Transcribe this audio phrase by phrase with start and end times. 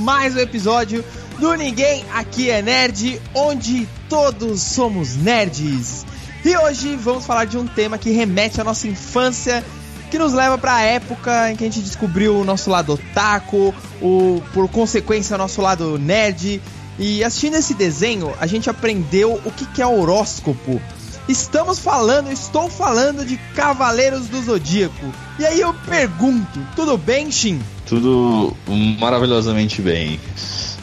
[0.00, 1.04] mais um episódio
[1.38, 6.06] do Ninguém Aqui é Nerd, onde todos somos nerds.
[6.42, 9.62] E hoje vamos falar de um tema que remete à nossa infância,
[10.10, 13.74] que nos leva para a época em que a gente descobriu o nosso lado otaku,
[14.00, 16.62] o por consequência o nosso lado nerd.
[16.98, 20.80] E assistindo esse desenho, a gente aprendeu o que, que é horóscopo.
[21.28, 25.12] Estamos falando, estou falando de Cavaleiros do Zodíaco.
[25.38, 27.60] E aí eu pergunto, tudo bem, Shin?
[27.90, 28.56] Tudo
[29.00, 30.20] maravilhosamente bem.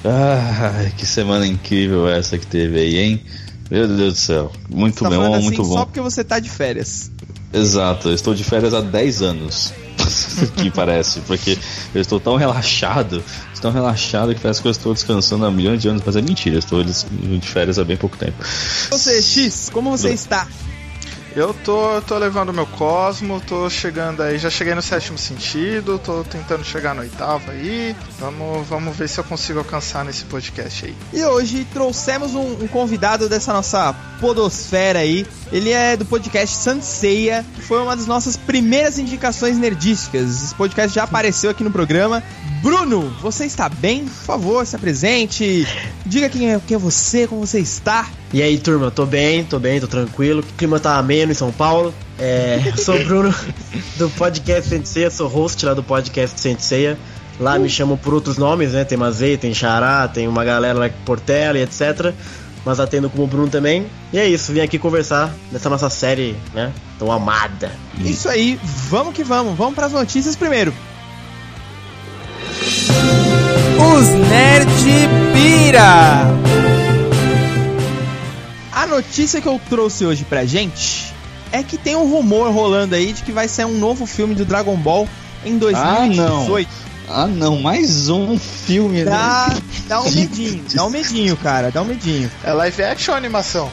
[0.03, 3.21] Ah, que semana incrível essa que teve aí, hein?
[3.71, 4.51] Meu Deus do céu.
[4.69, 5.73] Muito Tá bom, falando assim muito bom.
[5.73, 7.09] Só porque você tá de férias.
[7.53, 9.73] Exato, eu estou de férias há 10 anos.
[10.61, 11.57] que parece, porque
[11.95, 13.23] eu estou tão relaxado,
[13.61, 16.57] tão relaxado que parece que eu estou descansando há milhões de anos, mas é mentira,
[16.57, 18.35] eu estou de férias há bem pouco tempo.
[18.89, 20.45] Você, X, como você está?
[21.37, 26.23] Eu tô, tô levando meu Cosmo, tô chegando aí, já cheguei no sétimo sentido, tô
[26.23, 27.95] tentando chegar no oitavo aí.
[28.17, 30.95] Vamos, vamos ver se eu consigo alcançar nesse podcast aí.
[31.13, 35.27] E hoje trouxemos um, um convidado dessa nossa podosfera aí.
[35.51, 40.43] Ele é do podcast Sanseia, foi uma das nossas primeiras indicações nerdísticas.
[40.43, 42.23] Esse podcast já apareceu aqui no programa.
[42.67, 44.03] Bruno, você está bem?
[44.03, 45.65] Por favor, se apresente.
[46.05, 48.09] Diga quem é, quem é você, como você está.
[48.33, 50.41] E aí, turma, tô bem, tô bem, tô tranquilo.
[50.41, 51.93] O clima tá ameno em São Paulo.
[52.19, 53.33] É, eu sou o Bruno
[53.95, 56.99] do podcast Senseia, sou host lá do podcast Senseia.
[57.39, 58.83] Lá me chamam por outros nomes, né?
[58.83, 62.13] Tem Mazei, tem Xará, tem uma galera lá Portela e etc.
[62.65, 63.85] Mas atendo como Bruno também.
[64.11, 66.73] E é isso, vim aqui conversar nessa nossa série, né?
[66.99, 67.71] Tão amada.
[67.97, 69.57] Isso aí, vamos que vamos.
[69.57, 70.73] Vamos para as notícias primeiro.
[73.97, 74.67] Os Nerd
[75.33, 76.27] Pira.
[78.71, 81.13] A notícia que eu trouxe hoje pra gente
[81.51, 84.45] é que tem um rumor rolando aí de que vai sair um novo filme do
[84.45, 85.07] Dragon Ball
[85.45, 86.69] em 2018.
[87.09, 89.11] Ah, não, mais um filme, né?
[89.11, 89.55] Dá,
[89.87, 92.29] dá um medinho, dá um medinho, cara, dá um medinho.
[92.43, 93.71] É live action ou animação?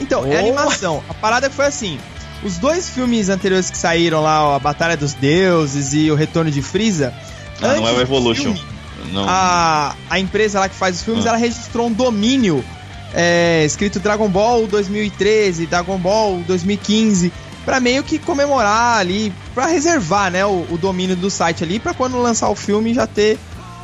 [0.00, 0.38] Então, é Oh.
[0.40, 1.02] animação.
[1.08, 1.98] A parada foi assim:
[2.44, 6.50] os dois filmes anteriores que saíram lá, ó, a Batalha dos Deuses e o Retorno
[6.50, 7.14] de Freeza.
[7.62, 8.54] Ah, não é o Evolution.
[8.54, 8.62] filme,
[9.12, 9.24] Não.
[9.28, 11.30] a, a empresa lá que faz os filmes, Ah.
[11.30, 12.64] ela registrou um domínio
[13.14, 17.32] é, escrito Dragon Ball 2013, Dragon Ball 2015,
[17.64, 21.94] pra meio que comemorar ali, pra reservar, né, o, o domínio do site ali, pra
[21.94, 23.38] quando lançar o filme já ter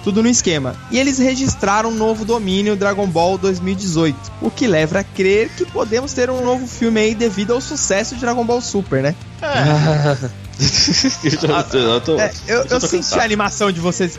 [0.04, 0.76] tudo no esquema.
[0.91, 5.65] E eles registraram um novo domínio Dragon Ball 2018, o que leva a crer que
[5.65, 9.14] podemos ter um novo filme aí devido ao sucesso de Dragon Ball Super, né?
[9.43, 10.31] É,
[11.25, 13.20] eu, tô- eu tô- É, eu, eu eu tô senti cansado.
[13.20, 14.19] a animação de vocês.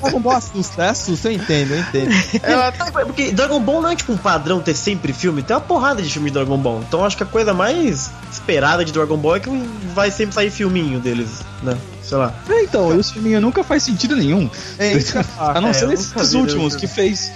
[0.00, 2.10] Dragon Ball assusta, é assusta, eu entendo, eu entendo.
[2.42, 6.00] É porque Dragon Ball não é tipo um padrão ter sempre filme, tem uma porrada
[6.02, 6.82] de filme de Dragon Ball.
[6.86, 9.50] Então acho que a coisa mais esperada de Dragon Ball é que
[9.94, 11.28] vai sempre sair filminho deles,
[11.62, 11.76] né?
[12.06, 12.34] Sei lá.
[12.48, 14.50] É, então, esse filminho nunca faz sentido nenhum.
[14.78, 14.92] É.
[15.38, 17.32] A não É, ser esses últimos que fez.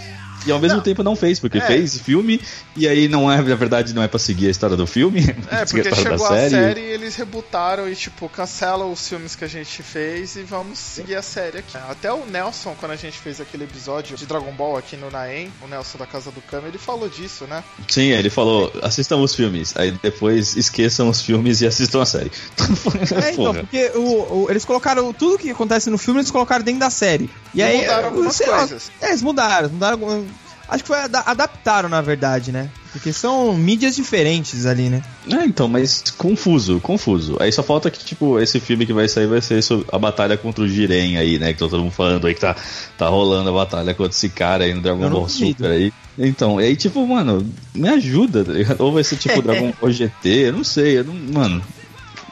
[0.49, 0.83] E ao mesmo Não.
[0.85, 1.61] tempo não fez, porque É.
[1.61, 2.41] fez filme
[2.77, 5.21] e aí não é, na verdade, não é pra seguir a história do filme.
[5.51, 9.35] é, porque a chegou da a série e eles rebutaram e, tipo, cancelam os filmes
[9.37, 11.77] que a gente fez e vamos seguir a série aqui.
[11.77, 15.53] Até o Nelson, quando a gente fez aquele episódio de Dragon Ball aqui no Naem,
[15.63, 17.63] o Nelson da Casa do Kama, ele falou disso, né?
[17.89, 22.31] Sim, ele falou: assistam os filmes, aí depois esqueçam os filmes e assistam a série.
[23.23, 26.81] É, então, porque o, o- eles colocaram tudo que acontece no filme, eles colocaram dentro
[26.81, 27.29] da série.
[27.55, 27.79] E, E aí.
[27.79, 28.91] mudaram eu- algumas sei lá, coisas.
[29.01, 30.27] é, eles mudaram, mudaram.
[30.69, 32.69] Acho que foi ada- adaptaram, na verdade, né?
[32.93, 35.03] Porque são mídias diferentes ali, né?
[35.31, 37.37] É, então, mas confuso, confuso.
[37.41, 39.61] Aí só falta que, tipo, esse filme que vai sair vai ser
[39.91, 41.53] a batalha contra o Jiren aí, né?
[41.53, 42.55] Que tá todo mundo falando aí que tá,
[42.99, 45.29] tá rolando a batalha contra esse cara aí no Dragon Ball.
[45.29, 45.93] Super aí.
[46.19, 48.81] Então, e aí, tipo, mano, me ajuda, tá ligado?
[48.83, 51.63] Ou vai ser tipo Dragon Ball GT, eu não sei, eu não, mano.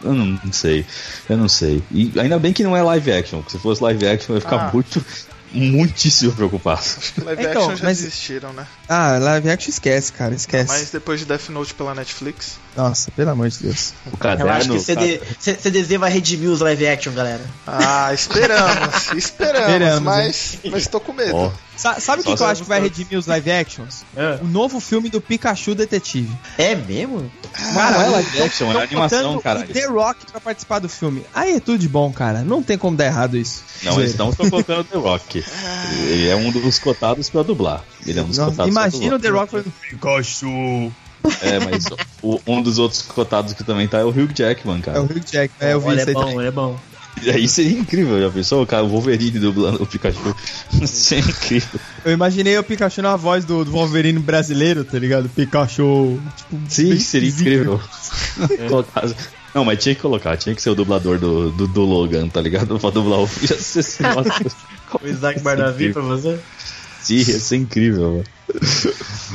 [0.04, 0.84] Eu não, não sei,
[1.28, 1.82] eu não sei.
[1.90, 4.68] E ainda bem que não é live action, porque se fosse live action ia ficar
[4.68, 4.70] Ah.
[4.72, 5.02] muito,
[5.52, 6.82] muitíssimo preocupado.
[7.24, 8.66] Live Então, action já mas- desistiram, né?
[8.88, 10.68] Ah, live action esquece, cara, esquece.
[10.68, 12.58] Mas depois de Death Note pela Netflix.
[12.76, 13.94] Nossa, pelo amor de Deus.
[14.12, 14.50] O caderno.
[14.50, 17.40] Eu acho que CD, C- CDZ vai redimir os live action, galera.
[17.66, 21.34] Ah, esperamos, esperamos, Esperamos, mas, mas tô com medo.
[21.34, 24.02] Ó, Sa- sabe o que, que eu acho que vai redimir os live actions?
[24.16, 26.30] É, O novo filme do Pikachu Detetive.
[26.86, 27.30] mesmo?
[27.74, 29.60] não é live action, é animação, cara.
[29.60, 31.22] o The Rock pra participar do filme.
[31.34, 32.42] Aí é tudo de bom, cara.
[32.42, 33.62] Não tem como dar errado isso.
[33.82, 35.44] Não, eles não estão colocando o The Rock.
[36.08, 37.84] Ele é um dos cotados pra dublar.
[38.06, 40.92] Ele é um dos Nossa, cotados imagina o The Rock falando Pikachu.
[41.42, 41.84] É, mas
[42.22, 45.02] o- um dos outros cotados que também tá é o Hugh Jackman, É cara.
[45.02, 46.38] o Hugh Jackman, é, eu vi Olha, isso é aí bom, também.
[46.38, 46.78] ele é bom.
[47.22, 48.62] E aí seria incrível, já pensou?
[48.62, 50.34] O cara, o Wolverine dublando o Pikachu.
[50.86, 51.80] Seria incrível.
[52.04, 55.28] Eu imaginei o Pikachu na voz do, do Wolverine brasileiro, tá ligado?
[55.28, 56.20] Pikachu.
[56.36, 57.80] Tipo, Sim, seria incrível.
[58.68, 59.08] Colocar-
[59.54, 62.40] Não, mas tinha que colocar, tinha que ser o dublador do, do, do Logan, tá
[62.40, 62.78] ligado?
[62.78, 63.22] Pra dublar o.
[63.22, 64.54] Nossa,
[65.02, 66.38] O Isaac Bardavi pra você.
[67.06, 68.24] Sim, ia ser incrível, mano.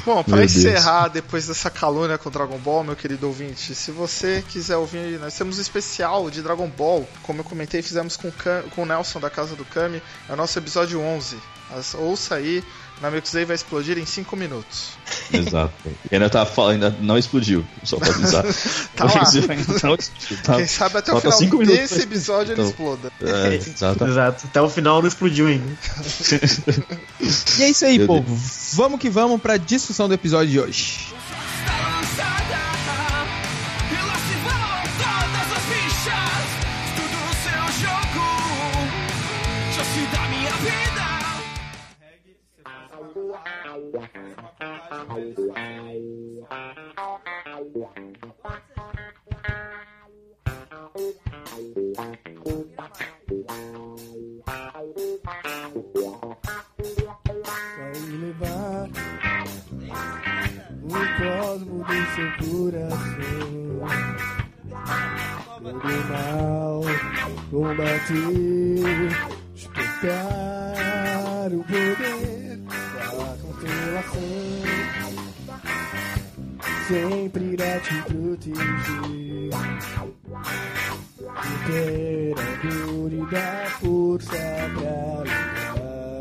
[0.06, 0.56] Bom, Deus.
[0.56, 5.36] encerrar depois dessa calúnia com Dragon Ball, meu querido ouvinte, se você quiser ouvir, nós
[5.36, 8.32] temos um especial de Dragon Ball, como eu comentei, fizemos com,
[8.72, 11.38] com o Nelson da Casa do Kami, é o nosso episódio 11.
[11.78, 12.64] As- ouça aí,
[13.02, 14.92] na Mixday vai explodir em 5 minutos.
[15.34, 15.74] Exato.
[16.10, 18.46] E ainda tá falando, ainda não explodiu, só pra avisar.
[18.96, 19.14] Tá lá.
[19.84, 20.56] Não explodiu, tá?
[20.58, 22.70] Quem sabe até o falta final cinco minutos desse pra episódio ele então.
[22.70, 23.12] exploda.
[23.22, 24.06] É, exato.
[24.06, 24.48] Exato.
[24.48, 25.66] Até o final não explodiu ainda.
[27.58, 28.40] E é isso aí, Meu povo.
[28.74, 31.14] Vamos que vamos pra discussão do episódio de hoje.
[70.02, 74.91] Despertar o poder da constelação.
[76.92, 79.50] Sempre irá te proteger.
[81.24, 84.36] E ter a dor e dar força
[84.76, 86.20] pra lutar.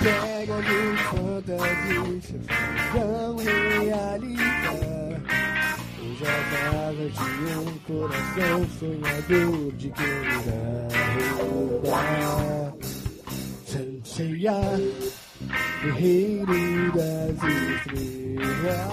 [0.00, 2.24] Pega meus fantasias,
[2.92, 4.70] vão realizar.
[6.22, 6.50] As
[6.86, 10.86] asas de um coração sonhador de quem irá
[11.36, 12.60] roubar.
[15.82, 18.90] Guerreiro das estrelas.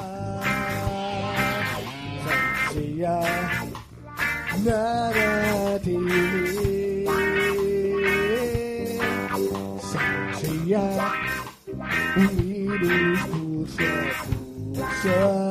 [2.73, 3.19] Senseiya,
[4.63, 7.07] nada temer.
[9.81, 10.85] Senseiya,
[12.15, 14.03] unidos por sua
[14.73, 15.46] força.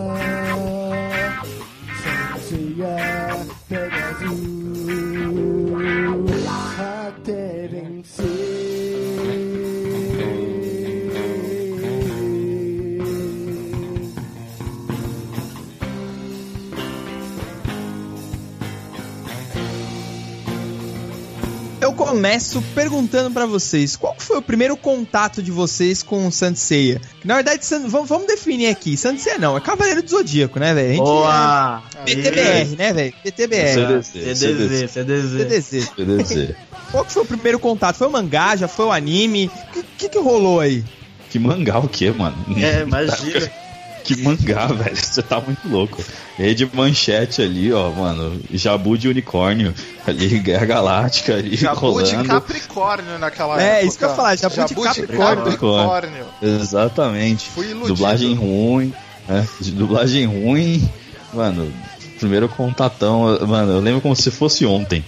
[22.17, 26.99] Começo perguntando pra vocês, qual foi o primeiro contato de vocês com o Saint Seiya?
[27.21, 30.73] Que, Na verdade, San- vamos, definir aqui, Saint Seiya não, é Cavaleiro do Zodíaco, né,
[30.73, 30.97] velho?
[30.97, 31.83] Boa!
[31.95, 33.15] é PTBR, né, velho?
[33.23, 34.03] PTBR.
[34.03, 35.31] CDZ, CDZ, CDZ.
[35.31, 35.91] CDZ.
[35.95, 36.55] CDZ.
[36.91, 37.97] Qual que foi o primeiro contato?
[37.97, 38.57] Foi o mangá?
[38.57, 39.51] Já foi o anime?
[39.69, 40.83] O que, que que rolou aí?
[41.29, 42.35] Que mangá o quê, mano?
[42.57, 43.53] É, imagina.
[44.07, 44.97] Que mangá, velho.
[44.97, 46.03] Você tá muito louco.
[46.39, 48.41] E aí de manchete ali, ó, mano.
[48.53, 49.75] Jabu de unicórnio.
[50.07, 52.29] Ali, Guerra Galáctica ali, Jabu de rolando.
[52.29, 53.87] Capricórnio naquela É, época.
[53.87, 55.45] isso que eu ia falar, Jabu de Capricórnio.
[55.45, 56.25] Capricórnio.
[56.41, 57.47] Exatamente.
[57.51, 57.95] Fui iludido.
[57.95, 58.93] Dublagem ruim,
[59.29, 59.47] né?
[59.61, 60.89] De dublagem ruim.
[61.35, 61.73] Mano,
[62.19, 65.05] primeiro contatão, mano, eu lembro como se fosse ontem.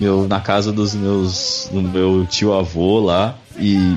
[0.00, 1.68] Meu, na casa dos meus.
[1.70, 3.36] do meu tio avô lá.
[3.58, 3.96] E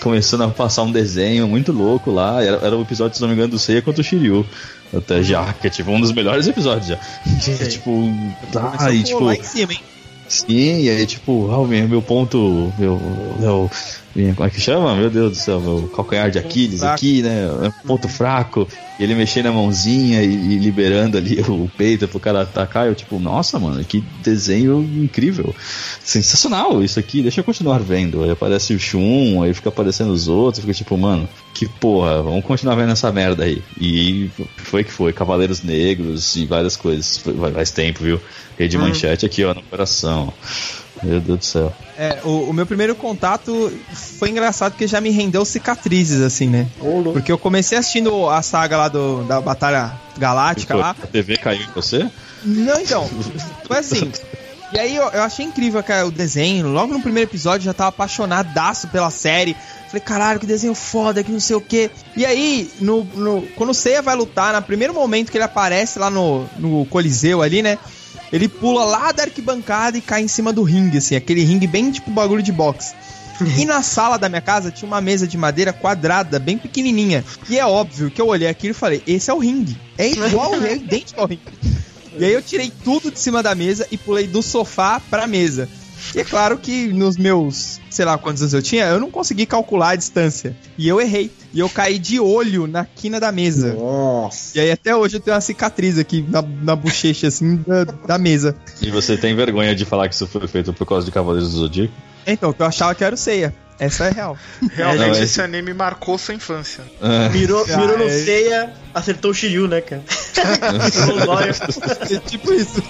[0.00, 2.42] começando a passar um desenho muito louco lá.
[2.42, 4.46] Era, era o episódio, se não me engano, do Seiya contra o Shiryu.
[4.92, 6.98] Até já, que é tipo um dos melhores episódios já.
[7.44, 8.12] Que, tipo,
[8.52, 9.24] tá, e Pô, tipo.
[9.24, 9.80] lá em cima, hein?
[10.28, 12.72] Sim, e aí, tipo, ah, meu, meu ponto.
[12.78, 13.00] Meu,
[13.38, 13.70] meu.
[14.12, 14.96] Como é que chama?
[14.96, 16.94] Meu Deus do céu, meu calcanhar de Aquiles fraco.
[16.94, 17.44] aqui, né?
[17.44, 18.66] É um ponto fraco.
[18.98, 22.88] E ele mexendo a mãozinha e, e liberando ali o peito pro cara atacar.
[22.88, 25.54] Eu, tipo, nossa, mano, que desenho incrível.
[26.02, 28.24] Sensacional isso aqui, deixa eu continuar vendo.
[28.24, 32.44] Aí aparece o Shun, aí fica aparecendo os outros, fica tipo, mano, que porra, vamos
[32.44, 33.62] continuar vendo essa merda aí.
[33.80, 37.22] E foi que foi, Cavaleiros Negros e várias coisas.
[37.54, 38.20] Faz tempo, viu?
[38.58, 40.32] Rede manchete aqui, ó, no coração.
[41.02, 41.72] Meu Deus do céu.
[41.96, 46.66] É, o, o meu primeiro contato foi engraçado porque já me rendeu cicatrizes, assim, né?
[47.12, 50.90] Porque eu comecei assistindo a saga lá do, da Batalha Galáctica lá.
[51.02, 52.06] A TV caiu em você?
[52.44, 53.08] Não, então.
[53.66, 54.10] Foi assim.
[54.72, 56.68] E aí eu, eu achei incrível cara, o desenho.
[56.68, 59.56] Logo no primeiro episódio eu já tava apaixonadaço pela série.
[59.88, 61.90] Falei, caralho, que desenho foda, que não sei o quê.
[62.16, 65.98] E aí, no, no- quando o Seiya vai lutar, no primeiro momento que ele aparece
[65.98, 67.76] lá no, no Coliseu ali, né?
[68.32, 71.90] Ele pula lá da arquibancada e cai em cima do ringue, assim, aquele ringue bem
[71.90, 72.94] tipo bagulho de boxe.
[73.56, 77.24] E na sala da minha casa tinha uma mesa de madeira quadrada, bem pequenininha.
[77.48, 79.78] E é óbvio que eu olhei aquilo e falei: esse é o ringue.
[79.96, 81.40] É igual, é idêntico ao ringue.
[82.18, 85.70] E aí eu tirei tudo de cima da mesa e pulei do sofá pra mesa.
[86.14, 89.46] E é claro que nos meus, sei lá quantos anos eu tinha, eu não consegui
[89.46, 90.56] calcular a distância.
[90.76, 91.30] E eu errei.
[91.52, 93.74] E eu caí de olho na quina da mesa.
[93.74, 94.56] Nossa.
[94.56, 98.18] E aí até hoje eu tenho uma cicatriz aqui na, na bochecha, assim, da, da
[98.18, 98.54] mesa.
[98.80, 101.58] E você tem vergonha de falar que isso foi feito por causa de Cavaleiros do
[101.58, 101.92] Zodíaco?
[102.26, 103.54] Então, que eu achava que era o Ceia.
[103.78, 104.36] Essa é real.
[104.74, 106.84] Realmente Não, esse esse- anime marcou sua infância.
[107.00, 107.28] É.
[107.30, 108.10] Mirou, Ah, mirou no é.
[108.24, 110.02] ceia, acertou o Shiryu, né, cara?
[112.10, 112.82] É tipo isso.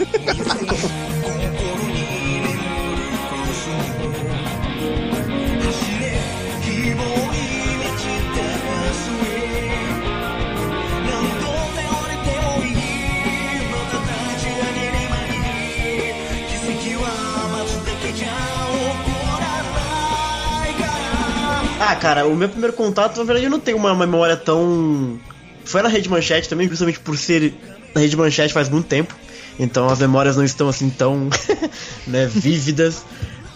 [21.83, 25.19] Ah, cara, o meu primeiro contato, na verdade, eu não tenho uma memória tão.
[25.65, 27.55] Foi na Rede Manchete também, principalmente por ser
[27.95, 29.15] na Rede Manchete faz muito tempo.
[29.59, 31.31] Então as memórias não estão assim tão
[32.07, 33.03] né, vívidas.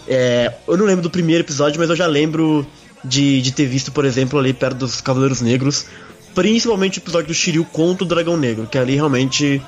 [0.07, 2.65] É, eu não lembro do primeiro episódio, mas eu já lembro
[3.03, 5.85] de, de ter visto, por exemplo, ali perto dos Cavaleiros Negros.
[6.33, 9.61] Principalmente o episódio do Shiryu contra o Dragão Negro, que ali realmente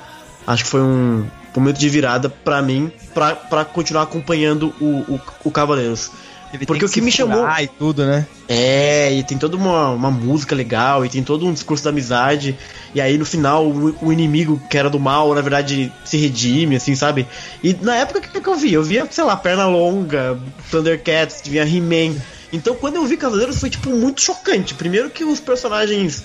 [0.44, 5.50] acho que foi um momento de virada pra mim, pra continuar acompanhando o, o, o
[5.52, 6.10] Cavaleiros.
[6.52, 8.26] Ele Porque o que me chamou- furar e tudo, né?
[8.48, 12.56] É, e tem toda uma, uma música legal, e tem todo um discurso da amizade,
[12.94, 16.76] e aí no final o, o inimigo que era do mal, na verdade, se redime,
[16.76, 17.26] assim, sabe?
[17.62, 18.72] E na época, o que, que eu vi?
[18.72, 20.40] Eu via, sei lá, Pernalonga,
[20.70, 22.16] Thundercats, vinha He-Man.
[22.50, 24.72] Então quando eu vi Cavaleiros foi, tipo, muito chocante.
[24.72, 26.24] Primeiro que os personagens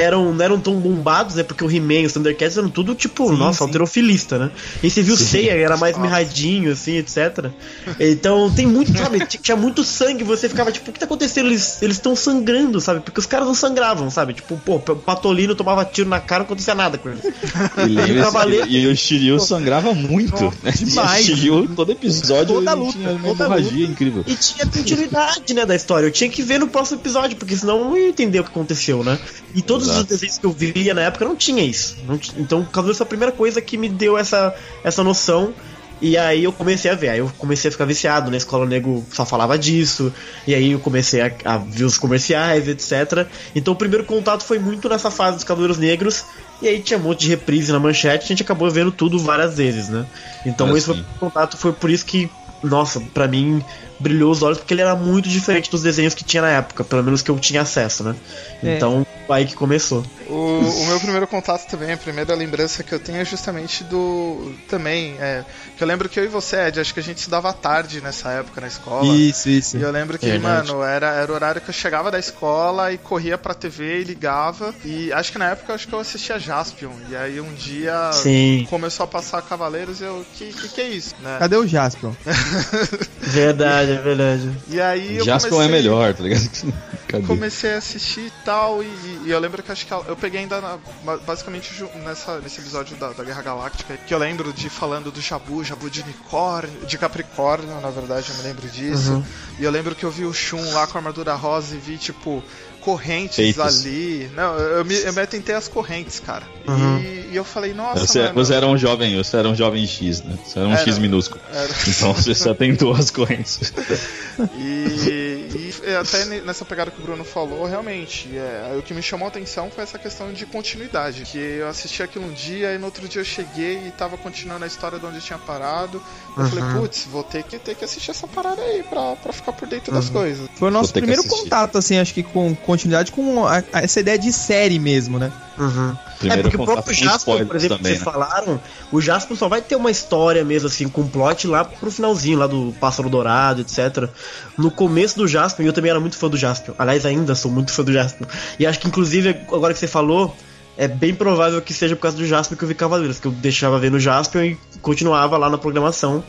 [0.00, 1.42] eram, não eram tão bombados, né?
[1.42, 3.64] Porque o He-Man e os Thundercats eram tudo, tipo, Sim, nossa, sim.
[3.64, 4.50] alterofilista, né?
[4.82, 7.50] E você viu o Seiya, era mais mirradinho, assim, etc.
[7.98, 9.24] Então tem muito, sabe?
[9.40, 11.46] Tinha muito sangue, você ficava tipo, o que tá acontecendo?
[11.48, 13.00] Eles eles estão sangrando, sabe?
[13.00, 14.34] Porque os caras não sangravam, sabe?
[14.34, 17.24] Tipo, pô, o Patolino tomava tiro na cara, não acontecia nada com eles.
[17.24, 20.44] E, lembre-se Cavaleiro- e o Shiryu sangrava muito.
[20.62, 20.72] né?
[20.72, 21.22] demais.
[21.28, 24.24] O Shiryu, todo episódio, Toda luta, tinha uma toda hemorragia incrível.
[24.26, 26.06] E tinha continuidade, né, da história.
[26.06, 28.50] Eu tinha que ver no próximo episódio, porque senão eu não ia entender o que
[28.50, 29.18] aconteceu, né?
[29.54, 30.00] E todos Exato.
[30.00, 31.96] os desenhos que eu via na época não tinha isso.
[32.06, 34.54] Não Então, Cavaleiros foi a primeira coisa que me deu essa,
[34.84, 35.54] essa noção.
[36.00, 38.68] E aí eu comecei a ver, aí eu comecei a ficar viciado, na escola o
[38.68, 40.10] nego só falava disso,
[40.46, 43.28] e aí eu comecei a, a ver os comerciais, etc.
[43.54, 46.24] Então o primeiro contato foi muito nessa fase dos Cavaleiros Negros,
[46.62, 49.58] e aí tinha um monte de reprise na manchete, a gente acabou vendo tudo várias
[49.58, 50.06] vezes, né?
[50.46, 52.30] Então Ah, esse foi contato, foi por isso que,
[52.62, 53.62] nossa, pra mim
[53.98, 57.04] brilhou os olhos, porque ele era muito diferente dos desenhos que tinha na época, pelo
[57.04, 58.16] menos que eu tinha acesso, né?
[58.62, 58.76] É.
[58.76, 60.04] Então, aí que começou.
[60.28, 64.54] O, o meu primeiro contato também, a primeira lembrança que eu tenho é justamente do.
[64.68, 65.44] Também, é,
[65.76, 68.00] que eu lembro que eu e você, Ed, acho que a gente estudava à tarde
[68.00, 69.14] nessa época na escola.
[69.14, 69.76] Isso, isso.
[69.76, 70.68] E eu lembro que, Verdade.
[70.68, 74.04] mano, era, era o horário que eu chegava da escola e corria pra TV e
[74.04, 74.74] ligava.
[74.84, 76.92] E acho que na época eu acho que eu assistia Jaspion.
[77.08, 80.88] E aí um dia Sim, começou a passar Cavaleiros e eu, que, que que é
[80.88, 81.14] isso?
[81.20, 81.36] Né?
[81.38, 82.12] Cadê o Jaspion?
[83.20, 84.50] verdade, é verdade.
[84.68, 85.68] E aí eu Jaspion comecei...
[85.68, 86.50] é melhor, tá ligado?
[87.08, 87.26] Cadê?
[87.26, 88.86] comecei a assistir e tal, e,
[89.24, 91.70] e eu lembro que acho que eu peguei ainda na- ba- basicamente
[92.04, 95.90] nessa, nesse episódio da, da Guerra Galáctica, que eu lembro de falando do Jabu, Jabu
[95.90, 99.12] de unicórnio, de Capricórnio, na verdade, eu me lembro disso.
[99.12, 99.24] Uhum.
[99.58, 101.96] E eu lembro que eu vi o Shun lá com a armadura rosa e vi,
[101.98, 102.42] tipo,
[102.80, 103.84] correntes Peitos.
[103.84, 104.30] ali.
[104.34, 106.42] Não, eu, me, eu me atentei às correntes, cara.
[106.66, 106.98] Uhum.
[106.98, 109.86] E, e eu falei, nossa, Você, mano, você era um jovem, você era um jovem
[109.86, 110.36] X, né?
[110.44, 110.82] Você era um Era.
[110.82, 111.40] X minúsculo.
[111.52, 113.72] era- Então você se atentou às correntes.
[114.56, 119.02] E, e até ne- nessa pegada que o Bruno falou, realmente, é, o que me
[119.02, 121.22] chamou a atenção foi essa questão de continuidade.
[121.24, 124.64] Que eu assisti aquilo um dia e no outro dia eu cheguei e tava continuando
[124.64, 126.02] a história de onde eu tinha parado.
[126.36, 129.52] Eu falei, putz, vou ter que, ter que assistir essa parada aí pra, pra ficar
[129.52, 130.48] por dentro das coisas.
[130.56, 134.18] Foi o nosso primeiro contato, assim, acho que com continuidade, com a- a- essa ideia
[134.18, 135.30] de série mesmo, né?
[135.58, 135.96] Uhum.
[136.24, 138.04] É porque o próprio Jasper, por exemplo, também, que vocês né?
[138.04, 138.60] falaram,
[138.92, 142.46] o Jasper só vai ter uma história mesmo, assim, com plot lá pro finalzinho, lá
[142.46, 144.08] do Pássaro Dourado, etc.
[144.56, 146.74] No começo do Jasper, eu também era muito fã do Jasper.
[146.78, 148.26] Aliás, ainda sou muito fã do Jasper.
[148.58, 150.36] E acho que, inclusive, agora que você falou,
[150.76, 153.32] é bem provável que seja por causa do Jasper que eu vi Cavaleiros, que eu
[153.32, 156.22] deixava vendo o Jasper e continuava lá na programação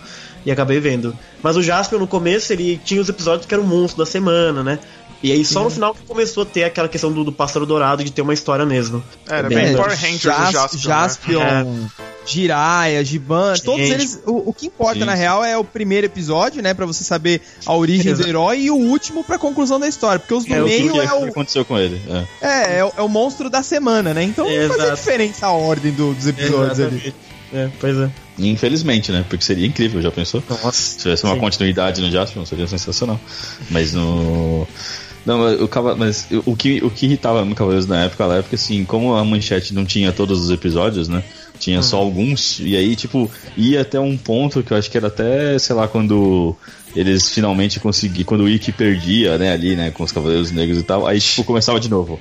[0.45, 1.15] e acabei vendo.
[1.43, 4.63] Mas o Jasper, no começo, ele tinha os episódios que era o monstro da semana,
[4.63, 4.79] né?
[5.23, 8.03] E aí só no final que começou a ter aquela questão do, do pássaro dourado
[8.03, 9.03] de ter uma história mesmo.
[9.29, 11.63] Era Bem, bem é, Power Rangers Jas- Jaspion, né?
[11.63, 11.87] Jaspion,
[12.25, 13.93] Jiraiya, Giban, todos Gente.
[13.93, 14.19] eles.
[14.25, 15.05] O, o que importa Sim.
[15.05, 16.73] na real é o primeiro episódio, né?
[16.73, 18.29] Pra você saber a origem do Exato.
[18.29, 20.19] herói e o último pra conclusão da história.
[20.19, 22.01] Porque os do É, o O que, meio que é o, aconteceu com ele?
[22.41, 22.47] É.
[22.47, 24.23] é, é, o, é o monstro da semana, né?
[24.23, 24.95] Então não faz Exato.
[24.95, 27.13] diferença a ordem do- dos episódios ali.
[27.53, 28.09] É, pois é.
[28.49, 29.25] Infelizmente, né?
[29.27, 30.43] Porque seria incrível, já pensou?
[30.49, 30.71] Nossa.
[30.71, 31.39] Se tivesse uma Sim.
[31.39, 33.19] continuidade no Jaspion, seria sensacional.
[33.69, 34.67] Mas no.
[35.25, 38.55] Não, mas o, mas o que, o que irritava no Cavaleiros na época, na época,
[38.55, 41.23] assim, como a manchete não tinha todos os episódios, né?
[41.59, 45.07] Tinha só alguns, e aí, tipo, ia até um ponto que eu acho que era
[45.07, 46.55] até, sei lá, quando
[46.95, 50.83] eles finalmente conseguiam, quando o Ikki perdia, né, ali, né, com os Cavaleiros Negros e
[50.83, 52.19] tal, aí, tipo, começava de novo.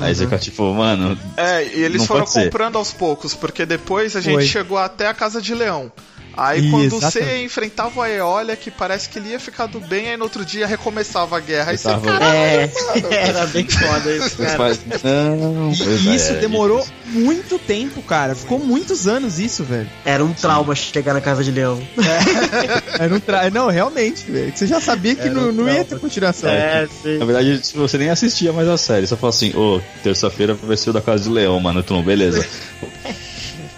[0.00, 4.20] Aí você fica tipo, mano, É, e eles foram comprando aos poucos, porque depois a
[4.20, 4.44] gente Foi.
[4.46, 5.90] chegou até a Casa de Leão.
[6.36, 7.30] Aí Ih, quando exatamente.
[7.30, 10.44] você enfrentava o Aeolha, que parece que ele ia ficar do bem, aí no outro
[10.44, 11.70] dia recomeçava a guerra.
[11.70, 13.08] Aí você, Tava- caralho, É, mano.
[13.14, 14.78] era bem foda isso, Você cara.
[15.02, 18.34] Não, E é, isso e- demorou muito tempo, cara.
[18.34, 19.88] Ficou muitos anos isso, velho.
[20.04, 21.80] Era um trauma chegar na casa de leão.
[22.98, 23.48] Era um tra...
[23.50, 24.52] Não, realmente, velho.
[24.54, 25.84] Você já sabia que não, um não ia trauma.
[25.86, 26.50] ter continuação.
[26.50, 27.18] É, sim.
[27.18, 30.90] Na verdade, você nem assistia mais a série, só fala assim, ô, terça-feira vai ser
[30.90, 31.82] o da Casa de Leão, mano.
[31.82, 32.44] Tu não, beleza.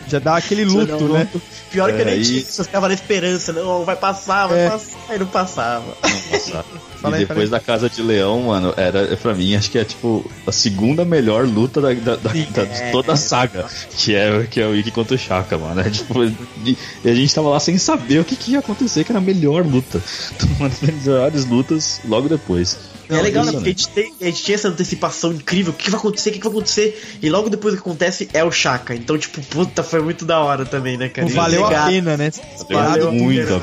[0.08, 1.28] Já dá aquele luto, Não, né?
[1.70, 4.70] Pior que eu É, nem tinha, você ficava na esperança, não, vai passar, vai É.
[4.70, 5.84] passar, e não passava.
[6.98, 9.84] Fala e aí, depois da Casa de Leão, mano, era pra mim, acho que é
[9.84, 13.66] tipo a segunda melhor luta da, da- da- da- de toda a saga.
[13.96, 15.80] Que é, que é o Ikki contra o Shaka, mano.
[15.80, 19.04] É, tipo, e, e a gente tava lá sem saber o que, que ia acontecer,
[19.04, 20.02] que era a melhor luta.
[20.34, 22.76] Então, uma das melhores lutas logo depois.
[23.10, 23.52] E é legal, né?
[23.52, 25.72] Porque a gente, tem, a gente tinha essa antecipação incrível.
[25.72, 26.30] O que vai acontecer?
[26.30, 27.18] O que vai acontecer?
[27.22, 28.94] E logo depois que acontece é o Chaka.
[28.94, 31.26] Então, tipo, puta, foi muito da hora também, né, cara?
[31.26, 32.30] Não valeu a pena, né?
[32.70, 33.62] Valeu muito.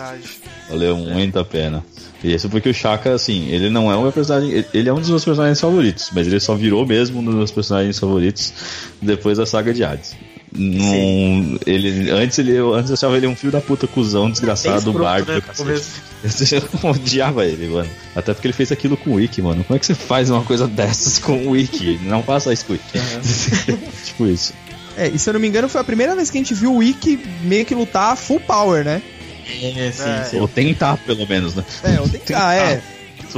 [0.69, 1.85] Valeu muito a pena.
[2.23, 4.49] E isso porque o Shaka, assim, ele não é um personagem.
[4.51, 7.35] ele- Ele é um dos meus personagens favoritos, mas ele só virou mesmo um dos
[7.35, 8.51] meus personagens favoritos
[8.99, 10.15] depois da saga de Hades.
[10.57, 14.77] Não, ele, antes, ele, eu antes eu achava ele um filho da puta, cuzão, desgraçado,
[14.77, 15.31] escroto, bardo.
[15.33, 15.85] né, do cacete.
[16.83, 17.89] Eu odiava ele, mano.
[18.15, 19.63] Até porque ele fez aquilo com o Wiki, mano.
[19.63, 21.99] Como é que você faz uma coisa dessas com o Wiki?
[22.03, 23.77] Não faça isso com o Wiki.
[24.05, 24.53] tipo isso.
[24.97, 26.73] É, e se eu não me engano, foi a primeira vez que a gente viu
[26.73, 29.01] o Ikki meio que lutar full power, né?
[29.61, 30.23] É, sim, É.
[30.23, 30.39] sim.
[30.39, 31.63] Ou tentar, pelo menos, né?
[31.83, 32.33] É, eu tenho que...
[32.33, 32.81] Ah, é.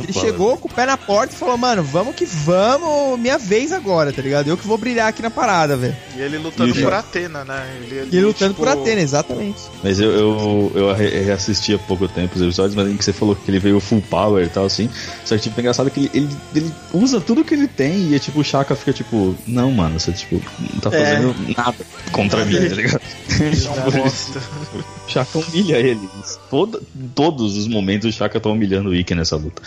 [0.04, 3.72] Ele chegou com o pé na porta e falou, mano, vamos que vamos, minha vez
[3.72, 4.48] agora, tá ligado?
[4.48, 5.96] Eu que vou brilhar aqui na parada, velho.
[6.16, 6.94] E ele lutando E por?
[6.94, 7.68] Atena, né?
[7.82, 9.60] Ele, E ele lutando tipo, por Atena, exatamente.
[9.84, 13.14] Mas eu, eu, eu re- reassisti há pouco tempo os episódios, mas em que você
[13.14, 14.90] falou que ele veio full power e tal, assim.
[15.26, 18.16] Só que, tipo, é engraçado que ele, ele, ele usa tudo que ele tem e,
[18.16, 20.42] é, tipo, o Shaka fica, tipo, não, mano, você, tipo,
[20.74, 21.06] não tá É.
[21.16, 21.76] fazendo nada
[22.12, 23.02] contra mim, tá ligado?
[23.40, 23.48] É
[25.08, 26.10] o Shaka humilha ele.
[26.50, 26.82] Todo,
[27.14, 29.62] todos os momentos o Shaka tá humilhando o Ikki nessa luta.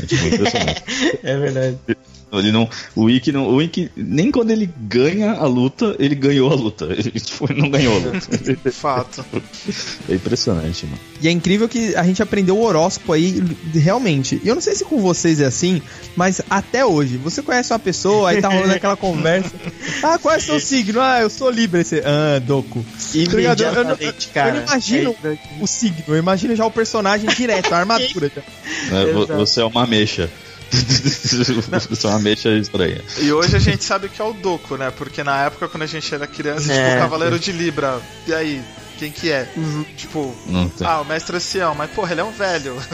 [0.00, 0.44] É, tipo.
[1.26, 1.78] É verdade.
[2.38, 6.50] Ele não, o Ikki não, o Ikki, nem quando ele ganha a luta, ele ganhou
[6.50, 6.86] a luta.
[6.96, 8.26] Ele, tipo, ele não ganhou a luta.
[8.72, 9.24] Fato.
[10.08, 10.98] É impressionante, mano.
[11.20, 13.42] E é incrível que a gente aprendeu o horóscopo aí,
[13.74, 14.40] realmente.
[14.44, 15.80] Eu não sei se com vocês é assim,
[16.16, 19.52] mas até hoje, você conhece uma pessoa, aí tá rolando aquela conversa.
[20.02, 21.00] Ah, qual é o seu signo?
[21.00, 21.82] Ah, eu sou Libra.
[21.82, 22.84] Você, ah, Doco.
[23.12, 23.60] ligado?
[23.62, 24.48] Eu- eu não- Imediatamente, cara.
[24.48, 28.30] eu não imagino É, o signo, eu imagino já o personagem direto, a armadura.
[28.34, 28.42] já.
[28.96, 30.30] É, você é uma mexa.
[30.72, 33.02] você é uma mexa estranha.
[33.18, 34.90] E hoje a gente sabe que é o Doku, né?
[34.90, 38.00] Porque na época, quando a gente era criança, É, tipo, Cavaleiro de Libra.
[38.26, 38.62] E aí,
[38.98, 39.48] quem que é?
[39.56, 39.84] Uhum.
[39.96, 40.34] Tipo,
[40.82, 42.76] ah, o Mestre Ancião, mas porra, ele é um velho.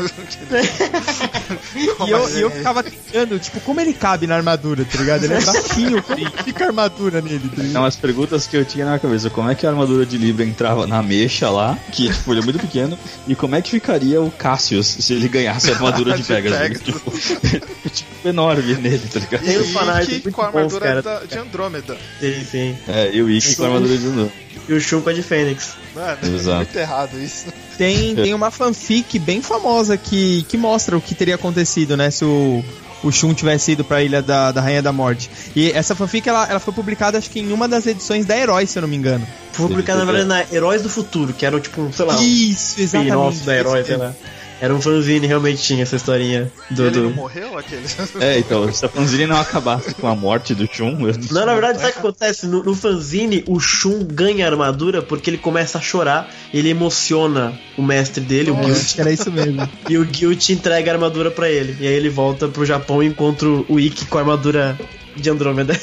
[2.07, 2.39] E eu, assim?
[2.41, 5.25] eu ficava tentando, tipo, como ele cabe na armadura, tá ligado?
[5.25, 6.03] Ele é baixinho,
[6.45, 7.73] fica a armadura nele, tá ligado?
[7.73, 10.45] Não, as perguntas que eu tinha na cabeça, como é que a armadura de Libra
[10.45, 14.21] entrava na mecha lá, que tipo, ele é muito pequeno, e como é que ficaria
[14.21, 16.59] o Cassius se ele ganhasse a armadura de De Pegasus?
[16.59, 16.85] Pegasus.
[16.85, 19.43] Tipo, tipo, enorme nele, tá ligado?
[19.45, 21.03] Tem E Ikki muito com a armadura cara.
[21.03, 21.97] da- de Andrômeda.
[22.21, 22.79] Sim, sim.
[22.89, 24.33] É, e o Ikki com a armadura de novo.
[24.69, 25.75] E o Shun com a de Fênix.
[25.95, 26.57] Mano, Exato.
[26.57, 27.47] muito errado isso.
[27.77, 32.11] Tem, tem uma fanfic bem famosa que, que mostra o que teria acontecido, né?
[32.11, 32.65] Se o,
[33.03, 35.31] o Shun tivesse ido pra Ilha da, da Rainha da Morte.
[35.55, 38.67] E essa fanfic, ela, ela foi publicada, acho que em uma das edições da Herói,
[38.67, 39.27] se eu não me engano.
[39.53, 43.11] Foi publicado, na verdade, na Heróis do Futuro, que era tipo, sei lá, Isso, exatamente.
[43.11, 44.15] spin-off da Herói, sei lá.
[44.63, 46.87] Era um fanzine, realmente tinha essa historinha do...
[46.87, 47.83] ele não morreu, aquele?
[48.21, 51.53] É, então, se a fanzine não acabasse com a morte do Chun, eu Não, na
[51.53, 52.47] verdade, sabe o que acontece?
[52.47, 57.59] No, no fanzine, o Shun ganha a armadura porque ele começa a chorar, ele emociona
[57.77, 59.69] o mestre dele, o Guilt, era isso mesmo.
[59.91, 61.77] e o Guilt entrega a armadura pra ele.
[61.81, 64.79] E aí ele volta pro Japão e encontra o Ikki com a armadura
[65.17, 65.79] de Andrômeda.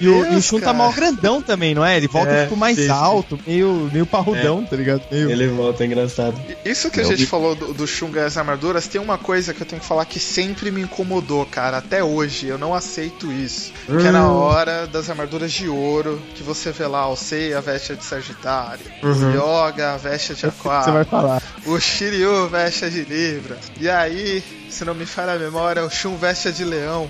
[0.00, 1.96] E o, e o Deus, Shun tá mal grandão também, não é?
[1.96, 2.90] Ele volta, É, tipo, mais sim, sim.
[2.90, 5.02] alto, meio, meio parrudão, tá ligado?
[5.10, 5.30] Meio...
[5.30, 6.40] ele volta, é engraçado.
[6.64, 9.62] Isso que a gente falou do, do Shun ganhar as armaduras, tem uma coisa que
[9.62, 12.46] eu tenho que falar que sempre me incomodou, cara, até hoje.
[12.48, 13.72] Eu não aceito isso.
[13.86, 14.36] Que é na Hum.
[14.36, 18.80] hora das armaduras de ouro, que você vê lá o Sei a veste de Sagitário,
[19.02, 19.32] Uhum.
[19.32, 20.56] o Yoga a veste de Você vai
[21.02, 21.42] Aquário, falar.
[21.66, 23.56] o Shiryu veste de Libra.
[23.78, 27.08] E aí, se não me falha a memória, o Shun veste de Leão.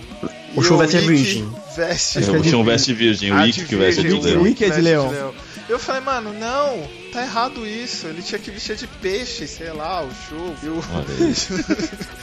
[0.55, 1.53] O E Shun veste Ikki virgem.
[1.77, 4.47] Veste é o Chun veste virgem, o de que veste de o leão.
[4.47, 5.33] Ikki é de leão.
[5.69, 6.83] Eu falei, mano, não,
[7.13, 8.09] tá errado isso.
[8.09, 10.09] Ele tinha que vestir de peixe, sei lá, o.
[10.65, 10.83] E o...
[10.93, 11.55] Olha isso.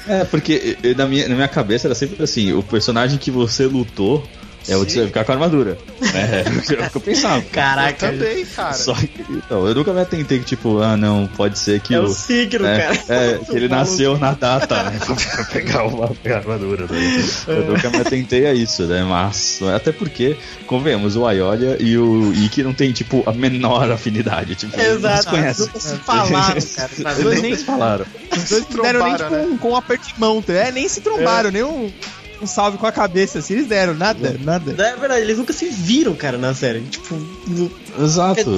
[0.06, 4.28] É, porque na minha, na minha cabeça era sempre assim, o personagem que você lutou
[4.68, 5.78] É você vai ficar com a armadura.
[6.14, 7.42] É, é o que eu pensava.
[7.52, 8.08] Caraca.
[8.08, 8.74] Eu também, cara.
[8.74, 12.00] Só que, então, eu nunca me atentei que, tipo, ah, não, pode ser que É
[12.00, 12.04] o.
[12.04, 13.00] o signo, é, cara.
[13.08, 15.00] é, que ele nasceu na data, né?
[15.08, 16.86] Pra pegar uma pegar a armadura.
[16.86, 17.24] Né?
[17.48, 19.04] Eu nunca me atentei a isso, né?
[19.04, 24.56] Mas, até porque, convenhamos, o Aiolia e o Ikki não tem, tipo, a menor afinidade.
[24.56, 25.30] Tipo, eles Exato.
[25.30, 25.66] conhecem.
[25.66, 26.62] Nunca se falaram, cara.
[26.62, 27.22] sabe?
[27.22, 28.06] Eles nem- se falaram.
[28.36, 30.54] Os dois não deram nem trombaram, tipo, um, com um aperto de mão, tá?
[30.54, 31.92] é, nem se trombaram, nem um,
[32.41, 34.71] um salve com a cabeça, assim, eles deram, nada, nada.
[34.71, 36.82] É verdade, eles nunca se viram, cara, na série.
[36.82, 37.15] Tipo,
[37.47, 37.71] no...
[38.00, 38.50] Exato.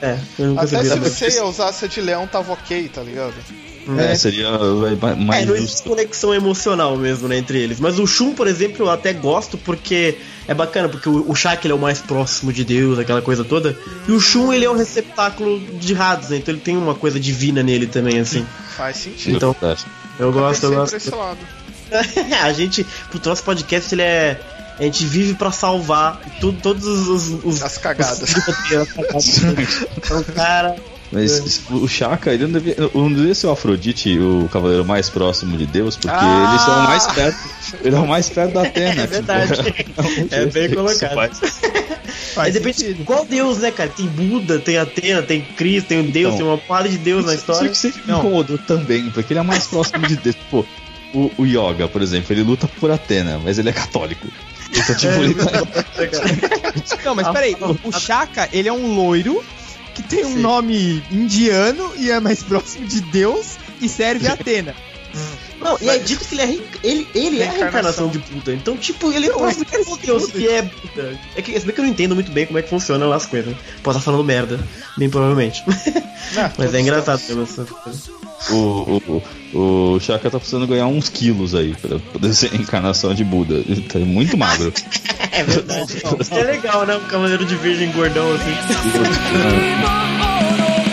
[0.00, 0.18] é,
[0.56, 3.34] Até se o Seiya usasse a de leão, tava ok, tá ligado?
[3.98, 4.50] É, seria
[5.00, 5.62] vai, mais É, não justo.
[5.62, 7.78] existe conexão emocional mesmo, né, entre eles.
[7.78, 11.64] Mas o Shun, por exemplo, eu até gosto porque é bacana, porque o, o Shaq
[11.64, 13.78] ele é o mais próximo de Deus, aquela coisa toda.
[14.08, 16.38] E o Shun, ele é um receptáculo de rados, né?
[16.38, 18.44] Então ele tem uma coisa divina nele também, assim.
[18.76, 19.36] Faz sentido.
[19.36, 19.56] Então,
[20.18, 20.96] eu gosto, eu gosto.
[22.42, 24.40] a gente, pro nosso podcast, ele é.
[24.78, 27.08] A gente vive pra salvar tudo, todos os.
[27.08, 28.20] os, os As cagadas.
[28.22, 29.86] os- as cagadas.
[29.96, 30.76] Então, cara.
[31.12, 35.56] Mas o Shaka, ele não devia, não devia ser o Afrodite, o cavaleiro mais próximo
[35.56, 36.48] de Deus, porque Ah!
[36.50, 37.38] eles são mais perto.
[37.84, 39.02] Ele é o mais perto da Atena.
[39.04, 39.52] É verdade.
[39.72, 40.02] Tipo,
[40.34, 41.14] É bem isso colocado.
[41.14, 41.40] faz-
[42.36, 43.88] Aí depende qual Deus, né, cara?
[43.88, 47.24] Tem Buda, tem Atena, tem Cristo, tem um Deus, Então, tem uma porrada de Deus
[47.24, 47.68] na Isso história.
[47.70, 50.36] que sempre me incomodou também, porque ele é mais próximo de Deus.
[50.50, 50.66] Pô,
[51.18, 54.26] o, o Yoga, por exemplo, ele luta por Atena, mas ele é católico.
[54.70, 55.62] Então, tipo, ele tá-
[57.04, 59.42] Não, mas peraí, o, o Shaka, ele é um loiro
[59.94, 64.74] que tem um nome indiano e é mais próximo de Deus e serve a Atena.
[65.66, 68.54] Não, e é dito que ele é, ele, ele é a reencarnação de Buda.
[68.54, 71.18] Então, tipo, ele é próximo de Deus que é Buda.
[71.34, 73.26] É que, se bem que eu não entendo muito bem como é que funcionam as
[73.26, 73.52] coisas.
[73.82, 74.60] Posso estar falando merda,
[74.96, 75.64] bem provavelmente.
[75.66, 77.98] Não, Mas é engraçado mesmo essa coisa.
[78.50, 79.02] o,
[79.52, 83.24] o, o, Shaka tá precisando ganhar uns quilos aí pra poder ser a encarnação de
[83.24, 83.54] Buda.
[83.54, 84.72] Ele tá muito magro.
[85.32, 86.02] É verdade.
[86.30, 86.96] É legal, né?
[86.96, 88.54] Um cavaleiro de virgem gordão assim.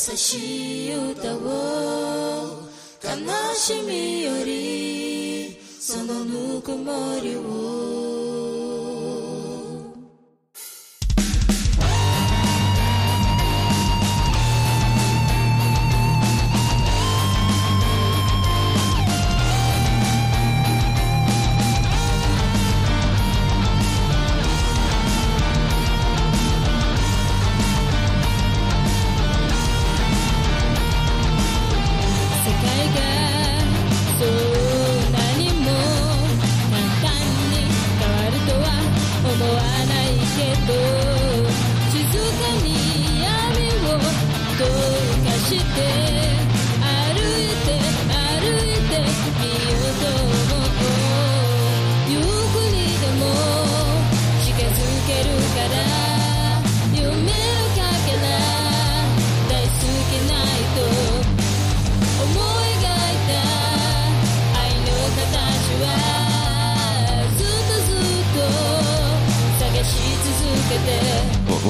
[0.00, 2.62] 優しい歌を
[3.04, 7.79] 悲しみよりそのぬくもりを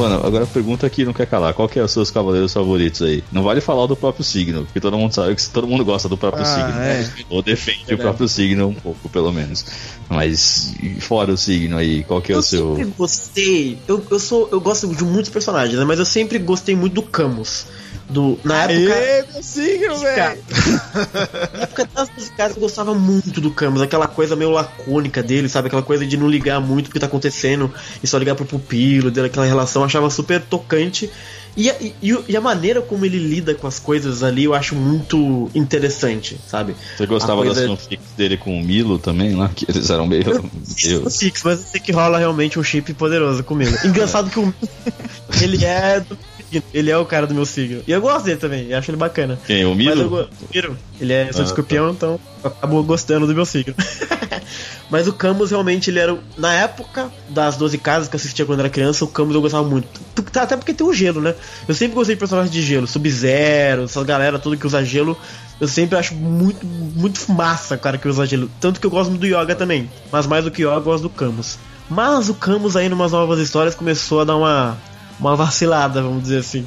[0.00, 3.02] Mano, agora a pergunta que não quer calar: qual que é os seus cavaleiros favoritos
[3.02, 3.22] aí?
[3.30, 6.16] Não vale falar do próprio signo, porque todo mundo sabe que todo mundo gosta do
[6.16, 6.80] próprio Ah, signo.
[6.80, 7.10] é.
[7.28, 9.64] Ou defende o próprio signo um pouco, pelo menos.
[10.08, 12.76] Mas fora o signo aí, qual que é Eu o seu.
[12.76, 13.78] sempre gostei.
[13.86, 14.48] Eu, eu sou.
[14.50, 15.84] Eu gosto de muitos personagens, né?
[15.84, 17.66] Mas eu sempre gostei muito do Camus.
[18.10, 18.94] Do, na época.
[18.94, 20.38] Aê, meu signo, velho!
[21.54, 25.68] Na época das musicais eu gostava muito do Camus, aquela coisa meio lacônica dele, sabe?
[25.68, 29.10] Aquela coisa de não ligar muito o que tá acontecendo e só ligar pro pupilo,
[29.10, 31.08] dele, aquela relação, eu achava super tocante.
[31.56, 31.94] E a, e,
[32.28, 36.76] e a maneira como ele lida com as coisas ali eu acho muito interessante, sabe?
[36.96, 39.48] Você gostava coisa- das fanfics dele com o Milo também, lá?
[39.54, 40.24] Que eles eram meio.
[40.24, 43.76] Não Six, mas eu sei que rola realmente um chip poderoso comigo.
[43.84, 44.54] Engraçado que o
[45.42, 46.16] ele é do
[46.50, 47.82] signo, ele é o cara do meu signo.
[47.86, 49.38] E eu gosto dele também, eu acho ele bacana.
[49.46, 49.64] Quem?
[49.64, 53.44] O Mas eu Miro, ele é sou Ah, escorpião, então eu acabo gostando do meu
[53.44, 53.74] signo.
[54.90, 56.18] Mas o Camus realmente ele era.
[56.36, 59.66] Na época das 12 casas que eu assistia quando era criança, o Camus eu gostava
[59.68, 59.86] muito.
[60.14, 61.34] Porque- Até porque tem o gelo, né?
[61.68, 65.16] Eu sempre gostei de personagens de gelo, Sub-Zero, essa galera toda que usa gelo.
[65.60, 68.50] Eu sempre acho muito, muito massa o cara que usa gelo.
[68.60, 69.88] Tanto que eu gosto muito do Yoga também.
[70.10, 71.58] Mas mais do que Yoga, eu gosto do Camus.
[71.88, 74.78] Mas o Camus aí, numas novas histórias, começou a dar uma,
[75.20, 76.66] uma vacilada, vamos dizer assim.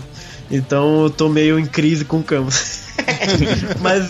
[0.49, 2.83] Então eu tô meio em crise com o Camus.
[3.81, 4.09] Mas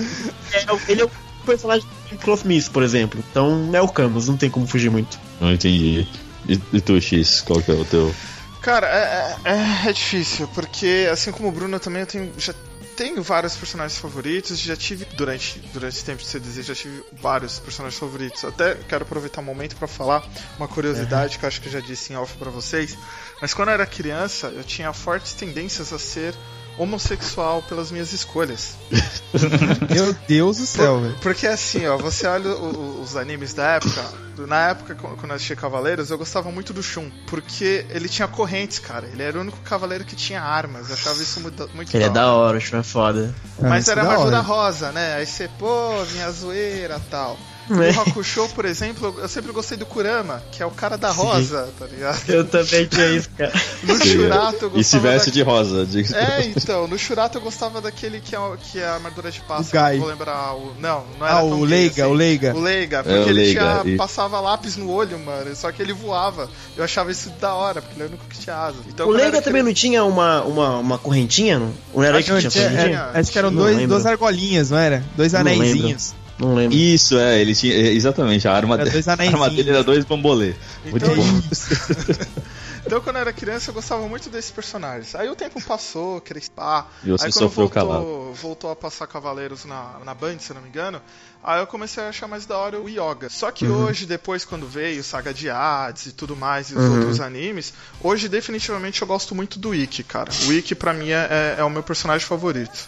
[0.53, 1.11] é, ele é o
[1.45, 3.23] personagem do Cloth Miss, por exemplo.
[3.29, 5.19] Então é o Camus, não tem como fugir muito.
[5.39, 6.07] Não entendi.
[6.47, 8.13] E, e tu, X, qual que é o teu?
[8.61, 12.53] Cara, é, é, é difícil, porque assim como o Bruno eu também eu tenho, já
[12.93, 17.59] tenho vários personagens favoritos, já tive durante, durante esse tempo de CDZ, já tive vários
[17.59, 18.43] personagens favoritos.
[18.45, 20.27] Até quero aproveitar o momento pra falar
[20.57, 22.97] uma curiosidade que eu acho que eu já disse em off pra vocês.
[23.41, 26.33] Mas quando eu era criança, eu tinha fortes tendências a ser
[26.77, 28.75] homossexual pelas minhas escolhas.
[29.89, 31.15] Meu Deus do céu, velho.
[31.21, 34.03] Porque assim, ó, você olha o- o- os animes da época.
[34.47, 37.09] Na época, qu- quando eu assistia Cavaleiros, eu gostava muito do Shun.
[37.27, 39.07] Porque ele tinha correntes, cara.
[39.07, 40.89] Ele era o único cavaleiro que tinha armas.
[40.89, 43.33] Eu achava isso muito, muito Ele é da hora, acho que é foda.
[43.59, 45.15] Mas isso era é da rosa, né?
[45.15, 47.37] Aí você, pô, minha zoeira tal.
[47.69, 47.91] É.
[47.93, 51.69] No Hakusho, por exemplo, eu sempre gostei do Kurama, que é o cara da rosa,
[51.79, 52.21] tá ligado?
[52.29, 53.51] Eu também tinha isso, cara.
[53.83, 55.33] No Shurato eu gostava E se veste da...
[55.33, 55.85] de rosa.
[55.85, 58.93] diga-se de É, então, no Shurato eu gostava daquele que é, o- que é a
[58.95, 59.71] armadura de pássaro.
[59.73, 59.97] Gai.
[59.97, 60.73] Vou lembrar o.
[60.79, 62.11] Não, não era Ah, tão o Leiga, assim.
[62.11, 62.53] o Leiga.
[62.55, 65.55] O Leiga, porque É, o ele Leiga, tinha, e- passava lápis no olho, mano.
[65.55, 66.49] Só que ele voava.
[66.77, 68.77] Eu achava isso da hora, porque ele era o único que tinha asa.
[68.87, 71.59] Então, O Leiga era também não tinha uma, uma, uma correntinha?
[71.59, 73.09] Não, não era aí que Acho tinha que É, correntinha?
[73.13, 73.89] é, acho que eram Não dois, lembro.
[73.89, 75.03] duas argolinhas, não era?
[75.15, 76.13] Dois anéisinhos.
[76.39, 76.75] Não lembro.
[76.75, 77.73] Isso, é, ele tinha.
[77.73, 80.53] é, Exatamente, a arma, Era dois a arma dele era dois bambolê.
[80.85, 81.23] Muito Então, bom.
[82.85, 85.15] Então, quando eu era criança, eu gostava muito desses personagens.
[85.15, 86.85] Aí o tempo passou, cresci pá.
[87.03, 90.55] E você aí quando sofreu voltou, voltou a passar Cavaleiros na, na Band, se eu
[90.55, 91.01] não me engano,
[91.43, 93.29] aí eu comecei a achar mais da hora o Yoga.
[93.29, 93.83] Só que Uhum.
[93.85, 96.95] hoje, depois, quando veio Saga de Hades e tudo mais, e os Uhum.
[96.95, 100.29] outros animes, hoje definitivamente eu gosto muito do Ikki, cara.
[100.47, 102.87] O Ikki, pra mim, é, é o meu personagem favorito.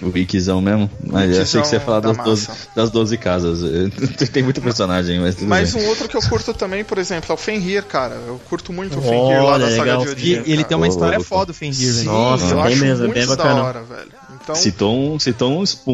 [0.00, 0.90] O Wikizão mesmo.
[1.06, 2.68] Mas eu achei que você ia falar da das 12, massa.
[2.74, 3.60] das 12 casas.
[4.32, 5.82] Tem muito personagem, mas tudo Mas bem.
[5.84, 8.14] um outro que eu curto também, por exemplo, é o Fenrir, cara.
[8.14, 10.02] Eu curto muito o Fenrir lá da Saga legal.
[10.02, 10.50] de E Odin.
[10.52, 11.28] ele tem uma história louco.
[11.28, 12.04] foda, o Fenrir, Sim, velho.
[12.10, 13.62] Nossa, eu bem acho mesmo, muito bem da bacana.
[13.62, 14.12] hora, velho.
[14.42, 15.92] Então, Citou um, citou um, um,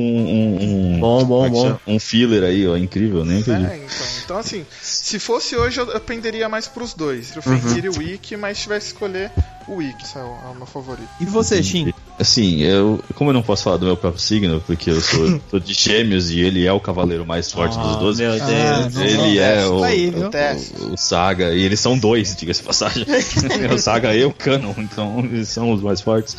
[0.96, 1.71] um, Bom, bom, é bom.
[1.86, 3.70] Um filler aí, ó, incrível, nem acredito.
[3.70, 7.84] É, então, então assim, se fosse hoje eu, eu penderia mais pros dois, pro Fenrir
[7.84, 9.30] e o Wiki, mas se tivesse que escolher
[9.66, 11.08] o Wiki, esse é o, é o meu favorito.
[11.20, 11.92] E você, Shin?
[12.18, 15.60] Assim, eu, como eu não posso falar do meu próprio signo, porque eu sou, sou
[15.60, 18.22] de gêmeos e ele é o cavaleiro mais forte dos 12.
[18.22, 18.42] Meu Deus.
[18.42, 22.66] Ah, não Ele é o, Aí, o, o Saga, e eles são dois, diga-se de
[22.66, 23.06] passagem.
[23.72, 26.36] o Saga e o Canon, então eles são os mais fortes.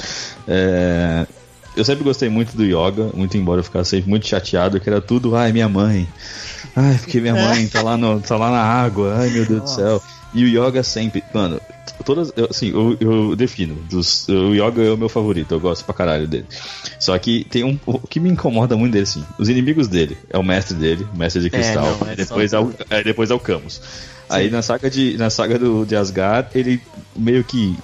[0.48, 1.26] É,
[1.76, 5.02] eu sempre gostei muito do Yoga, muito embora eu ficasse sempre muito chateado, que era
[5.02, 6.08] tudo, ai, minha mãe.
[6.76, 9.70] Ai, porque minha mãe tá lá, no, tá lá na água, ai meu Deus do
[9.70, 10.02] céu.
[10.34, 11.62] E o Yoga sempre, mano,
[12.04, 15.86] todas, eu, assim, eu, eu defino, dos, o Yoga é o meu favorito, eu gosto
[15.86, 16.46] pra caralho dele.
[16.98, 20.38] Só que tem um, o que me incomoda muito dele, assim, os inimigos dele, é
[20.38, 23.34] o mestre dele, mestre de cristal, não, é depois, só- é o, é, depois é
[23.36, 23.80] o Camus.
[24.30, 26.82] Aí na saga, de, na saga do, de Asgard, ele
[27.16, 27.78] meio que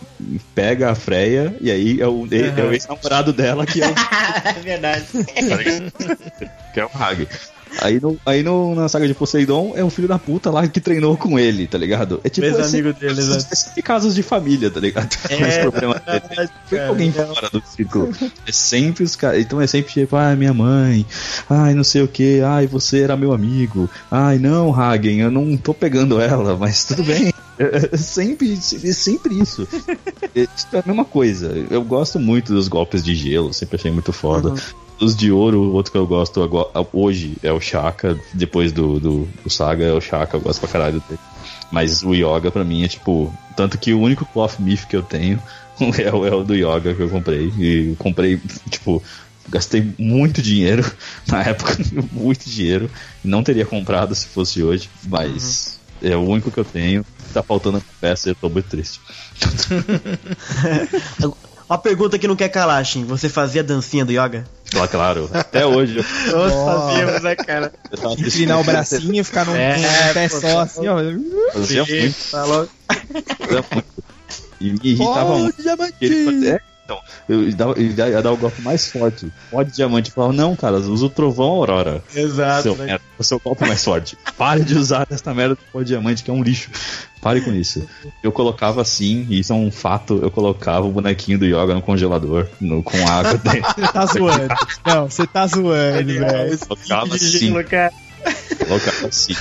[0.55, 3.93] pega a Freya, e aí é o, é o ex-namorado dela que é o
[4.45, 5.05] É verdade.
[6.73, 7.27] que é o Hag.
[7.81, 10.81] Aí, no, aí no, na saga de Poseidon é um filho da puta lá que
[10.81, 12.19] treinou com ele, tá ligado?
[12.23, 15.15] É tipo Mesmo é sempre- amigo dele, é sempre casos de família, tá ligado?
[15.29, 16.21] É, Esse problema dele.
[16.27, 16.89] verdade, Foi cara.
[16.89, 18.09] alguém fora do círculo.
[18.45, 19.39] É sempre os caras.
[19.41, 21.05] Então é sempre tipo, ai, minha mãe,
[21.49, 25.55] ai, não sei o que, ai, você era meu amigo, ai, não, Hagen, eu não
[25.55, 27.31] tô pegando ela, mas tudo bem.
[27.61, 29.67] É, é sempre, é sempre isso.
[30.33, 31.53] É, isso é a mesma coisa.
[31.69, 34.53] Eu gosto muito dos golpes de gelo, sempre achei muito foda.
[35.01, 38.99] Os de ouro, o outro que eu gosto agora- hoje é o Shaka, depois do,
[38.99, 41.19] do, do Saga é o Shaka, eu gosto pra caralho dele.
[41.71, 43.33] Mas o Yoga pra mim é tipo.
[43.55, 45.41] Tanto que o único Cloth Myth que eu tenho
[45.97, 47.51] é o, é o do Yoga que eu comprei.
[47.57, 49.01] E comprei, tipo,
[49.49, 50.83] gastei muito dinheiro
[51.27, 51.77] na época,
[52.11, 52.89] muito dinheiro.
[53.23, 57.05] Não teria comprado se fosse hoje, mas é o único que eu tenho.
[57.33, 58.99] Tá faltando a peça e eu tô muito triste.
[61.69, 63.05] Uma pergunta que não quer calar, Shin.
[63.05, 64.43] Você fazia dancinha do yoga?
[64.71, 65.29] Claro, claro.
[65.33, 67.71] Até hoje Nós fazíamos, né, cara?
[68.17, 70.97] Inclinar o bracinho, ficar num, É, pé pô, só, assim, ó.
[71.53, 72.45] Fazia muito, Tá
[73.75, 74.03] muito.
[74.59, 75.55] E me irritava muito.
[76.01, 79.31] Ele fazia- é, então, eu ia ia dar o golpe mais forte.
[79.51, 80.09] Pode diamante.
[80.09, 82.03] Eu falava, não, cara, usa o trovão Aurora.
[82.15, 82.63] Exato.
[82.63, 82.85] Seu né?
[82.85, 84.17] merda, o seu golpe mais forte.
[84.35, 86.71] Pare de usar essa merda do pó de diamante, que é um lixo.
[87.21, 87.85] Pare com isso.
[88.23, 91.81] Eu colocava assim, e isso é um fato, eu colocava o bonequinho do Yoga no
[91.81, 93.73] congelador, no, com água dentro.
[93.75, 94.55] Você tá zoando.
[94.85, 96.57] Não, você tá zoando, velho.
[96.59, 97.93] colocava De assim, gelo, cara.
[98.65, 99.35] colocava assim.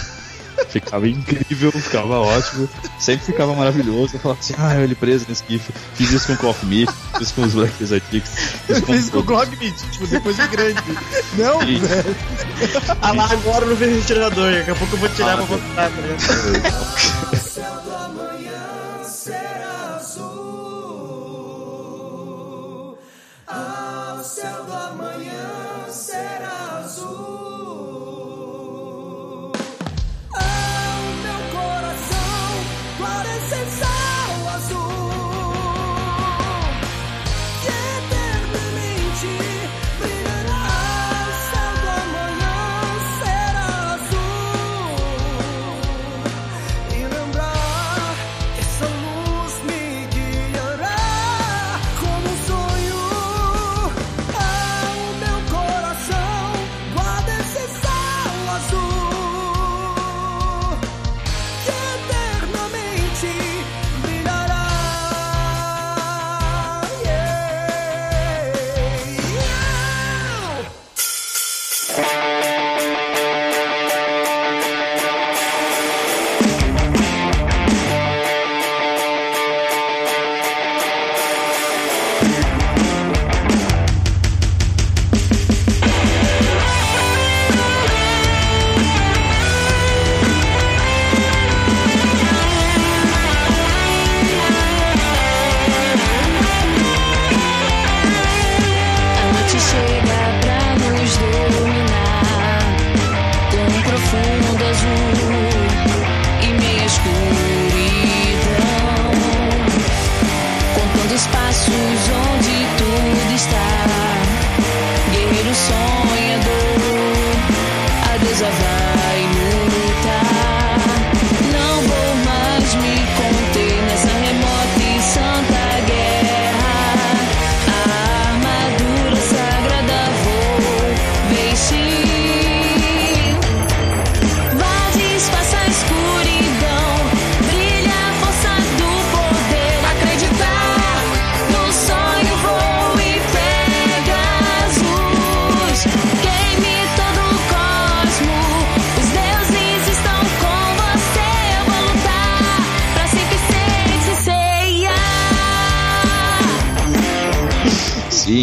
[0.69, 2.69] Ficava incrível, ficava ótimo.
[2.99, 4.17] Sempre ficava maravilhoso.
[4.17, 5.71] Eu falava assim, ah, ele preso nesse GIF.
[5.95, 8.31] Fiz isso com o Coffee Meat, fiz com os Black Exotics.
[8.67, 10.83] Fiz isso com o Glock Meat, tipo, depois de grande.
[11.37, 11.79] Não, e...
[11.79, 12.17] velho.
[13.03, 14.53] Ah agora não vejo retirador.
[14.53, 16.17] Daqui a pouco eu vou tirar ah, pra botar, né?
[17.33, 20.89] O céu do amanhã será azul.
[23.49, 24.67] O céu
[25.91, 27.38] será azul.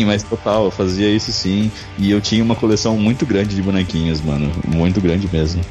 [0.06, 1.72] Sim, mas total, eu fazia isso sim.
[1.98, 4.52] E eu tinha uma coleção muito grande de bonequinhos, mano.
[4.68, 5.64] Muito grande mesmo.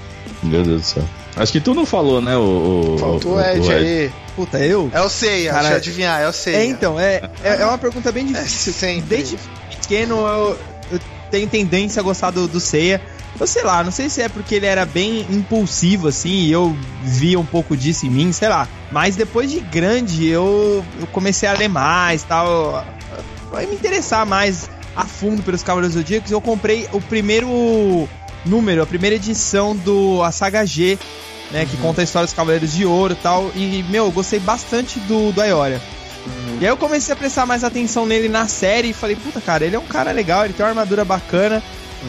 [0.42, 1.04] Meu Deus do céu.
[1.36, 2.94] Acho que tu não falou, né, o.
[2.94, 4.10] o Faltou o o- Ed o aí.
[4.36, 4.90] Puta, eu?
[4.92, 6.58] É o Seiya, Cara, deixa eu adivinhar, é o Seiya.
[6.58, 8.72] É, então, é, é, é uma pergunta bem difícil.
[8.72, 9.02] É, sempre.
[9.08, 9.38] Desde
[9.80, 10.58] pequeno eu,
[10.92, 13.00] eu tenho tendência a gostar do, do Seiya.
[13.38, 16.76] Eu sei lá, não sei se é porque ele era bem impulsivo, assim, e eu
[17.02, 18.68] via um pouco disso em mim, sei lá.
[18.92, 22.86] Mas depois de grande, eu, eu comecei a ler mais tal.
[23.54, 26.28] Vai me interessar mais a fundo pelos Cavaleiros Zodíacos.
[26.28, 28.08] Eu comprei o primeiro
[28.44, 30.98] número, a primeira edição do a saga G,
[31.52, 31.64] né?
[31.64, 33.52] Que conta a história dos Cavaleiros de Ouro e tal.
[33.54, 35.80] E, meu, eu gostei bastante do, do Aioria.
[36.60, 39.64] E aí eu comecei a prestar mais atenção nele na série e falei, puta, cara,
[39.64, 41.62] ele é um cara legal, ele tem uma armadura bacana.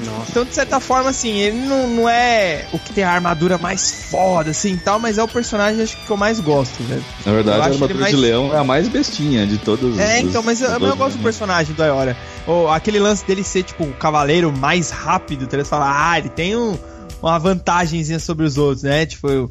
[0.04, 0.32] Nossa.
[0.32, 4.08] Então, de certa forma, assim, ele não, não é o que tem a armadura mais
[4.10, 7.04] foda, assim, e tal, mas é o personagem acho que eu mais gosto, velho.
[7.26, 10.20] Na verdade, Eu a armadura mais- de leão é a mais bestinha de todos É,
[10.22, 11.24] os- então, mas eu, eu gosto do né?
[11.24, 12.18] personagem do Aioria.
[12.48, 15.66] Ou aquele lance dele ser, tipo, o cavaleiro mais rápido, tá ligado?
[15.66, 16.78] Você fala, ah, ele tem um,
[17.22, 19.06] uma vantagemzinha sobre os outros, né?
[19.06, 19.50] Tipo,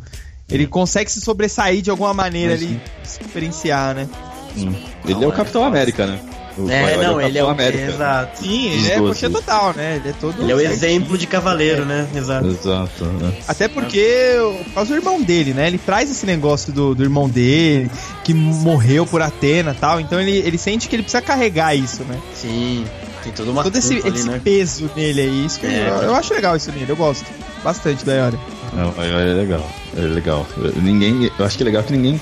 [0.50, 4.09] ele consegue se sobressair de alguma maneira Mas ali, se diferenciar, né?
[4.57, 4.74] Hum.
[5.07, 6.20] Ele é o Capitão América, né?
[6.68, 7.48] É, não, ele é o.
[7.48, 7.84] América.
[7.84, 8.42] Exato.
[8.42, 9.34] Sim, ele é coxinha sim.
[9.36, 9.96] total, né?
[9.96, 10.42] Ele é todo.
[10.42, 12.06] Ele é o exemplo de cavaleiro, né?
[12.14, 12.46] Exato.
[12.46, 13.04] Exato.
[13.04, 13.34] né?
[13.46, 15.66] Até porque, por causa do irmão dele, né?
[15.66, 17.90] Ele traz esse negócio do, do irmão dele,
[18.22, 20.00] que morreu por Atena e tal.
[20.00, 22.18] Então ele, ele sente que ele precisa carregar isso, né?
[22.34, 22.84] Sim.
[23.22, 24.40] Tem toda uma Todo esse, ali, esse né?
[24.42, 25.46] peso nele aí.
[25.46, 25.88] Isso que É.
[25.88, 27.24] eu, eu acho legal isso nele, eu gosto
[27.62, 28.30] bastante da.
[28.74, 29.70] Não, é, é legal.
[29.96, 30.46] É legal.
[30.76, 32.20] Ninguém, eu acho que é legal que ninguém.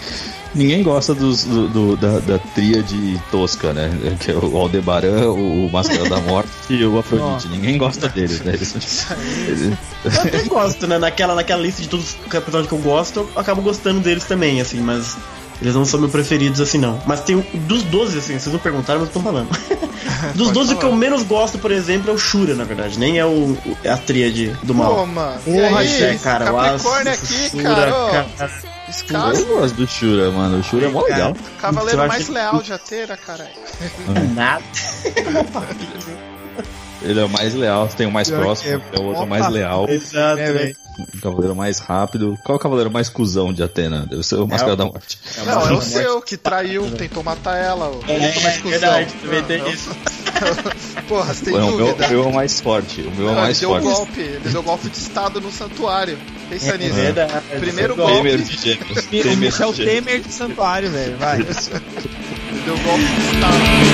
[0.54, 3.90] Ninguém gosta dos, do, do- da, da tríade tosca, né?
[4.20, 7.48] Que é o Aldebaran, o, o Máscara da Morte e o Afrodite.
[7.48, 8.52] Ninguém gosta deles, né?
[8.54, 9.06] Eles
[10.04, 10.98] Eu até gosto, né?
[10.98, 14.60] Naquela, naquela lista de todos os personagens que eu gosto, eu acabo gostando deles também,
[14.60, 15.16] assim, mas.
[15.60, 17.00] Eles não são meus preferidos assim, não.
[17.06, 19.48] Mas tem o- dos 12, assim, vocês não perguntaram, mas eu tô falando.
[20.34, 22.98] dos 12, o que eu menos gosto, por exemplo, é o Shura, na verdade.
[22.98, 24.92] Nem é o, o- é a tríade do mal.
[24.96, 25.40] Pô, mano.
[25.44, 28.26] Porra, é, cara, o Capricórnio Aço, aqui, Shura, cara.
[28.36, 28.50] cara.
[28.92, 30.58] Esse cara, Eu gosto do Shura, mano.
[30.58, 31.34] O Shura é mó legal.
[31.58, 33.50] cavaleiro mais que- leal de Atena, caralho.
[34.34, 34.62] Nada.
[37.00, 39.88] Ele é o mais leal, tem o mais Pior próximo, é o outro mais leal,
[39.88, 40.52] Exato, É, né?
[40.52, 40.76] velho.
[40.98, 42.38] O cavaleiro mais rápido.
[42.44, 44.06] Qual é o cavaleiro mais cuzão de Atena?
[44.08, 45.18] Deve ser o Máscara o- da Morte.
[45.46, 47.88] Não, é o seu que traiu, tentou matar ela.
[47.90, 48.70] O É, mais é cuzão.
[48.70, 49.90] verdade, também tem Não, isso.
[51.08, 52.06] Porra, você tem Não, o meu, dúvida?
[52.06, 53.00] o meu é o mais forte.
[53.00, 53.84] O meu é o Não, ele mais deu forte.
[53.84, 56.18] golpe, ele deu golpe de estado no santuário.
[56.48, 56.94] Pensa É nisso.
[56.94, 57.32] verdade.
[57.60, 58.12] Primeiro golpe.
[58.14, 58.98] Temer de gêmeos.
[58.98, 60.04] O Temer Michel de gêmeos.
[60.04, 61.16] Temer de Santuário, velho.
[61.18, 61.36] Vai.
[61.40, 61.46] Ele
[62.64, 63.91] deu golpe de estado.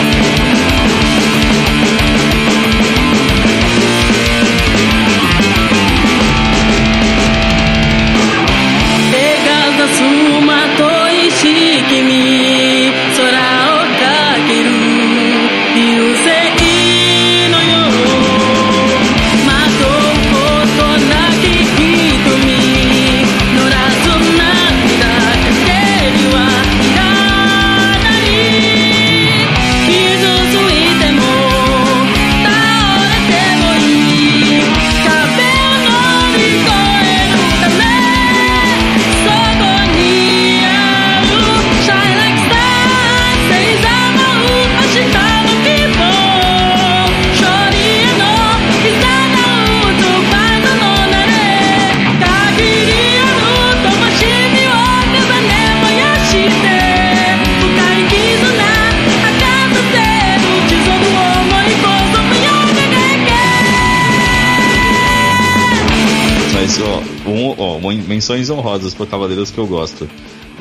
[68.09, 70.09] Menções honrosas pra cavaleiros que eu gosto.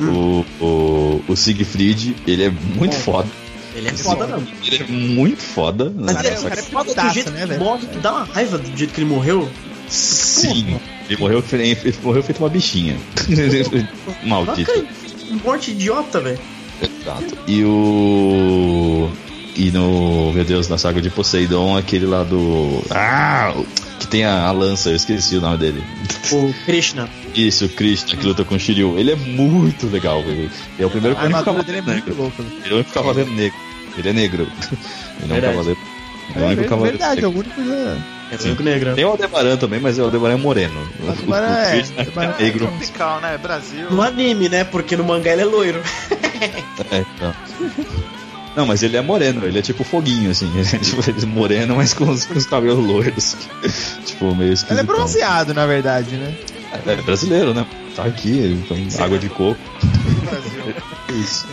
[0.00, 3.28] O, o, o Siegfried, ele é muito foda.
[3.74, 4.46] Ele é foda mesmo.
[4.64, 5.92] Ele é muito foda.
[5.96, 6.20] Mas né?
[6.20, 7.60] ele é, Só o cara é foda do jeito né, que velho?
[7.60, 9.48] morre, que dá uma raiva do jeito que ele morreu.
[9.88, 10.78] Sim.
[11.08, 12.96] Ele morreu, ele morreu feito uma bichinha.
[14.24, 14.70] Maldito.
[15.44, 16.38] Morte idiota, velho.
[16.80, 17.36] Exato.
[17.46, 19.10] E o.
[19.56, 20.32] E no.
[20.32, 22.82] Meu Deus, na saga de Poseidon, aquele lá do.
[22.90, 23.52] Ah!
[23.56, 25.82] o- tem a, a lança, eu esqueci o nome dele.
[26.32, 27.08] O Krishna.
[27.34, 28.98] Isso, o Krishna, que luta com o Shiryu.
[28.98, 30.42] Ele é muito legal, velho.
[30.42, 32.22] Ele é o primeiro A armadura cavaleiro dele é muito negro.
[32.22, 32.42] louca.
[32.42, 32.56] velho.
[32.64, 33.58] Ele é o único cavaleiro negro.
[33.96, 34.42] Ele é negro.
[34.42, 34.52] Ele
[35.22, 35.52] é um Verdade.
[35.54, 35.80] cavaleiro.
[36.30, 37.38] Ele é o É, único cavaleiro verdade, é negro.
[37.38, 37.96] o único já.
[38.30, 38.94] É o único negro.
[38.94, 40.88] Tem o Aldebaran também, mas o Aldebaran é moreno.
[41.02, 42.66] O, Aldebaran o é- Aldebaran é negro.
[42.66, 43.38] Tropical, né?
[43.38, 43.90] Brasil.
[43.90, 44.64] No anime, né?
[44.64, 45.80] Porque no mangá ele é loiro.
[46.90, 47.34] É, então.
[48.58, 50.50] Não, mas ele é moreno, ele é tipo foguinho, assim.
[50.58, 53.36] Ele é tipo ele é moreno, mas com os, com os cabelos loiros.
[54.04, 54.72] tipo, meio esquisito.
[54.72, 56.34] Ele é bronzeado, na verdade, né?
[56.84, 57.64] É brasileiro, né?
[57.94, 59.60] Tá aqui, põe água de coco.
[60.28, 60.74] Brasil.
[61.08, 61.46] É isso.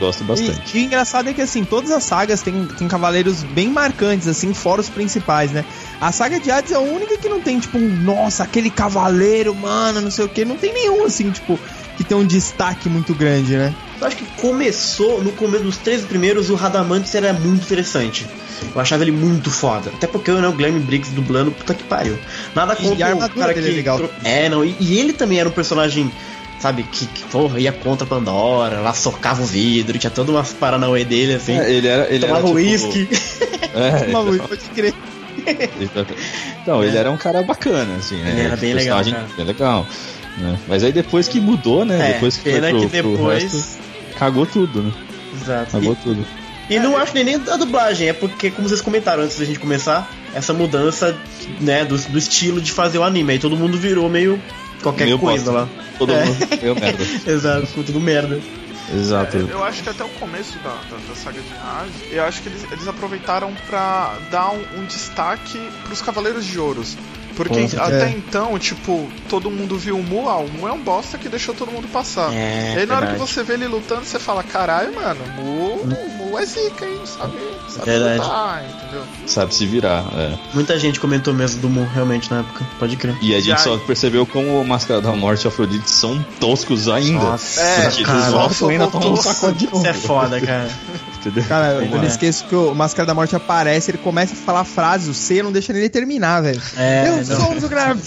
[0.00, 0.76] Gosto bastante.
[0.76, 4.26] E, e o engraçado é que, assim, todas as sagas têm, têm cavaleiros bem marcantes,
[4.26, 5.64] assim, fora os principais, né?
[6.00, 9.54] A saga de Hades é a única que não tem, tipo, um, nossa, aquele cavaleiro,
[9.54, 10.44] mano, não sei o que.
[10.44, 11.56] Não tem nenhum, assim, tipo,
[12.00, 13.74] que tem um destaque muito grande, né?
[14.00, 18.26] Eu acho que começou, no começo dos três primeiros, o Radamantes era muito interessante.
[18.74, 19.90] Eu achava ele muito foda.
[19.94, 22.18] Até porque né, o Glenn Briggs dublando, puta que pariu.
[22.54, 23.72] Nada contra o cara dele que.
[23.72, 24.10] é legal.
[24.24, 24.64] É, não.
[24.64, 26.10] E, e ele também era um personagem,
[26.58, 31.04] sabe, que, que porra, ia contra Pandora, lá socava o vidro, tinha toda umas paranauê
[31.04, 31.58] dele, assim.
[31.58, 32.10] É, ele era.
[32.10, 33.08] Ele tomava era, tipo, uísque.
[33.72, 34.94] É, Maluco, pode crer.
[36.62, 38.30] Então, ele era um cara bacana, assim, né?
[38.30, 39.26] Ele era bem legal, cara.
[39.36, 39.86] bem legal.
[40.38, 40.58] Né?
[40.68, 42.10] Mas aí depois que mudou, né?
[42.10, 43.42] É, depois que foi pro, que pro depois.
[43.42, 43.78] resto,
[44.18, 44.92] cagou tudo, né?
[45.40, 45.70] Exato.
[45.72, 46.24] Cagou tudo.
[46.68, 49.58] E não acho nem, nem da dublagem, é porque, como vocês comentaram antes da gente
[49.58, 51.16] começar, essa mudança,
[51.60, 53.32] né, do, do estilo de fazer o anime.
[53.32, 54.40] Aí todo mundo virou meio
[54.80, 55.60] qualquer Meio coisa bosta.
[55.60, 55.68] lá.
[55.98, 56.24] Todo É.
[56.24, 57.04] mundo meio merda.
[57.26, 58.40] Exato, ficou tudo merda.
[58.94, 59.36] Exato.
[59.36, 62.42] É, eu acho que até o começo da, da, da saga de Hades, eu acho
[62.42, 66.96] que eles, eles aproveitaram pra dar um, um destaque pros Cavaleiros de Ouros.
[67.36, 71.16] Porque até então, tipo, todo mundo viu o Mu, ah, o Mu é um bosta
[71.16, 72.32] que deixou todo mundo passar.
[72.34, 75.86] É, e aí na hora que você vê ele lutando, você fala, caralho, mano, Mu,
[76.18, 76.98] Mu é zica, hein?
[77.04, 77.32] Sabe,
[77.68, 78.20] sabe Verdade.
[78.20, 79.02] lutar, entendeu?
[79.26, 80.04] Sabe se virar.
[80.16, 80.34] é.
[80.54, 82.64] Muita gente comentou mesmo do Mu, realmente, na época.
[82.78, 83.16] Pode crer.
[83.22, 86.22] E a gente Já- só percebeu como o Máscara da Morte e o Afrodite são
[86.38, 87.24] toscos ainda.
[87.24, 88.18] Nossa, É, cara.
[88.18, 89.78] eles voltam ainda tomam um sacode de novo.
[89.78, 90.70] Isso é foda, cara.
[91.20, 91.44] Entendeu?
[91.44, 91.88] Cara, eu É.
[91.88, 95.42] não esqueço que o Máscara da Morte aparece, ele começa a falar frases, o C
[95.42, 96.60] não deixa nem ele terminar, velho.
[96.78, 97.60] É, eu não.
[97.60, 98.00] sou grave.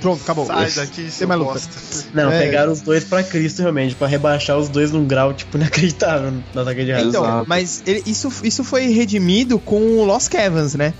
[0.00, 0.46] Pronto, acabou.
[0.46, 1.44] Sai daqui, seu luta.
[1.52, 1.68] bosta.
[2.14, 2.38] Não, É.
[2.40, 6.62] pegaram os dois pra Cristo, realmente, pra rebaixar os dois num grau, tipo, inacreditável na
[6.62, 7.08] ataque de raio.
[7.08, 7.44] Então, Exato.
[7.48, 10.94] mas ele- isso, isso foi redimido com o Lost Cavans, né?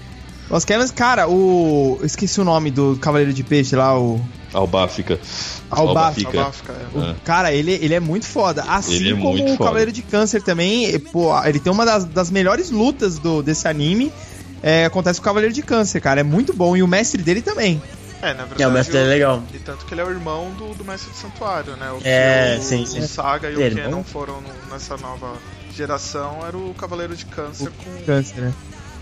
[0.51, 1.97] Lost Cavans, cara, o.
[2.01, 4.21] eu Esqueci o nome do Cavaleiro de Peixe lá, o.
[4.55, 5.19] Albafica.
[5.71, 6.41] Albafica.
[6.41, 6.99] Abafica, é.
[6.99, 7.15] o- É.
[7.25, 8.63] Cara, ele, ele é muito foda.
[8.69, 9.59] Assim é como o foda.
[9.59, 14.13] Cavaleiro de Câncer também, pô, ele tem uma das, das melhores lutas do, desse anime.
[14.63, 16.21] É, acontece com o Cavaleiro de Câncer, cara.
[16.21, 16.75] É muito bom.
[16.77, 17.83] E o mestre dele também.
[18.23, 18.63] É, na verdade.
[18.63, 19.43] É, o mestre é legal.
[19.53, 21.91] E tanto que ele é o irmão do, do mestre do santuário, né?
[21.91, 23.07] O que É, o, sim, o.
[23.07, 24.05] Saga e o Kenon não?
[24.05, 25.35] foram no- nessa nova
[25.77, 28.05] geração era o Cavaleiro de Câncer com.
[28.07, 28.55] Câncer, né?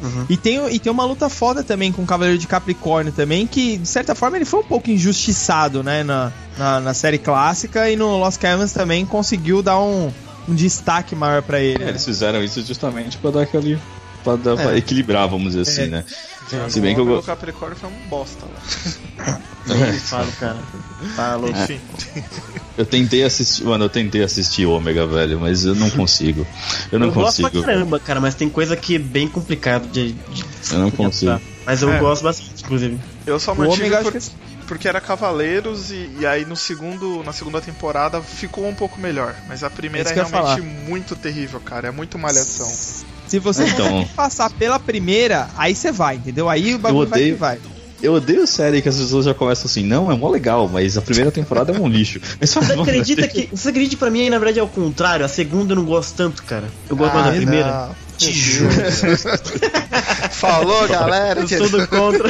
[0.03, 0.27] Uhum.
[0.29, 3.79] E tem, e tem uma luta foda também com o Cavaleiro de Capricórnio também, que
[3.79, 7.97] de certa forma ele foi um pouco injustiçado, né, na, na, na série clássica e
[7.97, 10.13] no Lost Cavans também conseguiu dar um,
[10.49, 11.77] um destaque maior pra ele.
[11.83, 11.91] É, né?
[11.91, 13.79] eles fizeram isso justamente pra dar aquele.
[14.25, 14.79] Pra, dar, pra É.
[14.79, 16.05] equilibrar, vamos dizer assim, É.
[16.51, 16.69] né?
[16.69, 17.27] Se bem que eu O gosto.
[17.27, 19.39] Capricórnio foi um bosta lá.
[19.67, 20.59] Nem falo, cara.
[21.17, 21.57] Tá louco.
[21.59, 21.81] Enfim.
[22.77, 23.65] Eu tentei assistir.
[23.65, 26.47] Mano, eu tentei assistir Ômega, velho, mas eu não consigo.
[26.91, 27.65] Eu não gosto pra consigo.
[27.67, 30.13] caramba, cara, mas tem coisa que é bem complicado de.
[30.13, 31.41] de- Eu não consigo.
[31.65, 31.99] Mas eu É.
[31.99, 32.99] gosto bastante, inclusive.
[33.27, 34.21] Eu só O mantive por- que é
[34.67, 39.35] porque era Cavaleiros e, e aí no segundo, na segunda temporada ficou um pouco melhor.
[39.47, 41.89] Mas a primeira É é, eu realmente muito terrível, cara.
[41.89, 42.67] É muito malhação.
[43.33, 44.07] Se você Então.
[44.15, 46.51] passar pela primeira, aí você vai, entendeu?
[46.51, 47.59] Aí o bagulho vai que vai.
[48.03, 51.01] Eu odeio série que as pessoas já começam assim, não, é mó legal, mas a
[51.01, 52.21] primeira temporada é um lixo.
[52.39, 53.49] Mas Você mano, acredita que.
[53.51, 55.25] Você acredita que pra mim, na verdade, é o contrário?
[55.25, 56.69] A segunda eu não gosto tanto, cara.
[56.91, 57.73] Eu gosto mais da Ah, primeira.
[57.73, 57.95] não.
[58.19, 58.69] Te juro.
[60.33, 61.41] Falou, galera.
[61.41, 62.29] Eu sou do contra.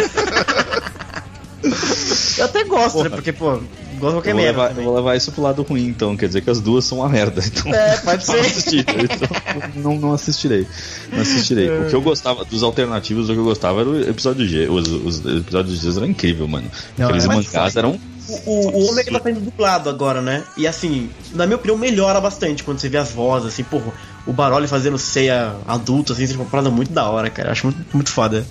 [2.38, 3.08] eu até gosto, né?
[3.10, 3.58] Porque, pô,
[4.02, 6.16] gosto de qualquer Eu vou, levar, eu vou levar isso pro lado ruim, então.
[6.16, 7.42] Quer dizer que as duas são uma merda.
[7.52, 8.40] Então, É, pode não ser.
[8.40, 8.84] assistir.
[8.92, 10.66] Então, não, não assistirei.
[11.12, 11.70] Não assistirei.
[11.70, 14.68] O que eu gostava dos alternativos, o que eu gostava era o episódio G.
[14.68, 16.70] Os, os episódios G eram incríveis, mano.
[16.98, 17.28] Não, Aqueles é.
[17.28, 17.98] mangás eram.
[18.28, 20.44] O, o, o Ômega tá sendo dublado agora, né?
[20.56, 23.92] E assim, na minha opinião, melhora bastante quando você vê as vozes, assim, porra.
[24.26, 27.48] O Baroli fazendo ceia adulto, assim, seja uma parada muito da hora, cara.
[27.48, 28.46] Eu acho muito, muito foda.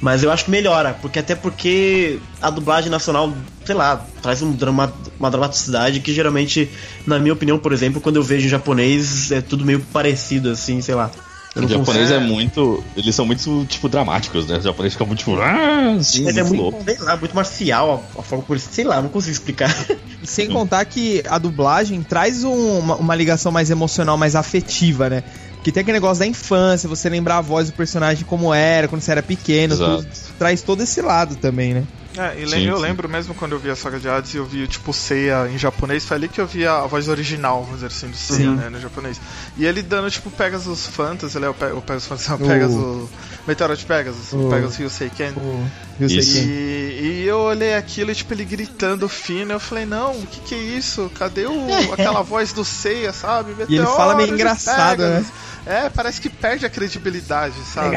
[0.00, 3.32] Mas eu acho que melhora, porque até porque a dublagem nacional,
[3.64, 6.70] sei lá, traz um drama, uma dramaticidade que geralmente,
[7.06, 10.80] na minha opinião, por exemplo, quando eu vejo em japonês, é tudo meio parecido, assim,
[10.80, 11.10] sei lá.
[11.54, 12.84] Eu O japonês consigo- é muito.
[12.96, 14.58] Eles são muito, tipo, dramáticos, né?
[14.58, 15.34] O japonês fica muito, tipo.
[15.40, 16.84] Ah, Mas é muito muito, louco.
[16.84, 18.68] sei lá, muito marcial a, a forma como eles.
[18.70, 19.74] Sei lá, não consigo explicar.
[20.22, 25.24] Sem contar que a dublagem traz um- uma, uma ligação mais emocional, mais afetiva, né?
[25.64, 29.02] Que tem aquele negócio da infância, você lembrar a voz do personagem como era, quando
[29.02, 31.82] você era pequeno, tudo, traz todo esse lado também, né?
[32.20, 32.82] É, e Sim, eu sim.
[32.82, 35.56] lembro mesmo quando eu vi a saga de Hades e eu vi, tipo, Seiya em
[35.56, 38.68] japonês, foi ali que eu vi a, voz original, vamos dizer assim, do Seiya, né,
[38.68, 39.20] no japonês.
[39.56, 42.48] E ele dando, tipo, Pegasus Phantasy, ele é o, Pe o Pegasus Phantasy, não, O-
[42.48, 43.08] Pegasus...
[43.46, 45.30] Meteoro de Pegasus, o Pegasus Ryuseiken.
[45.32, 45.66] O,
[45.98, 46.32] eu sei Isso.
[46.34, 46.42] quem.
[46.46, 50.40] E, e eu olhei aquilo e, tipo, ele gritando fino, eu falei, não, o que
[50.40, 51.10] que é isso?
[51.18, 53.54] Cadê o, aquela voz do Seiya, sabe?
[53.68, 55.26] E ele fala meio Meteoro engraçado, Pegasus.
[55.66, 57.88] É, parece que perde a credibilidade, sabe?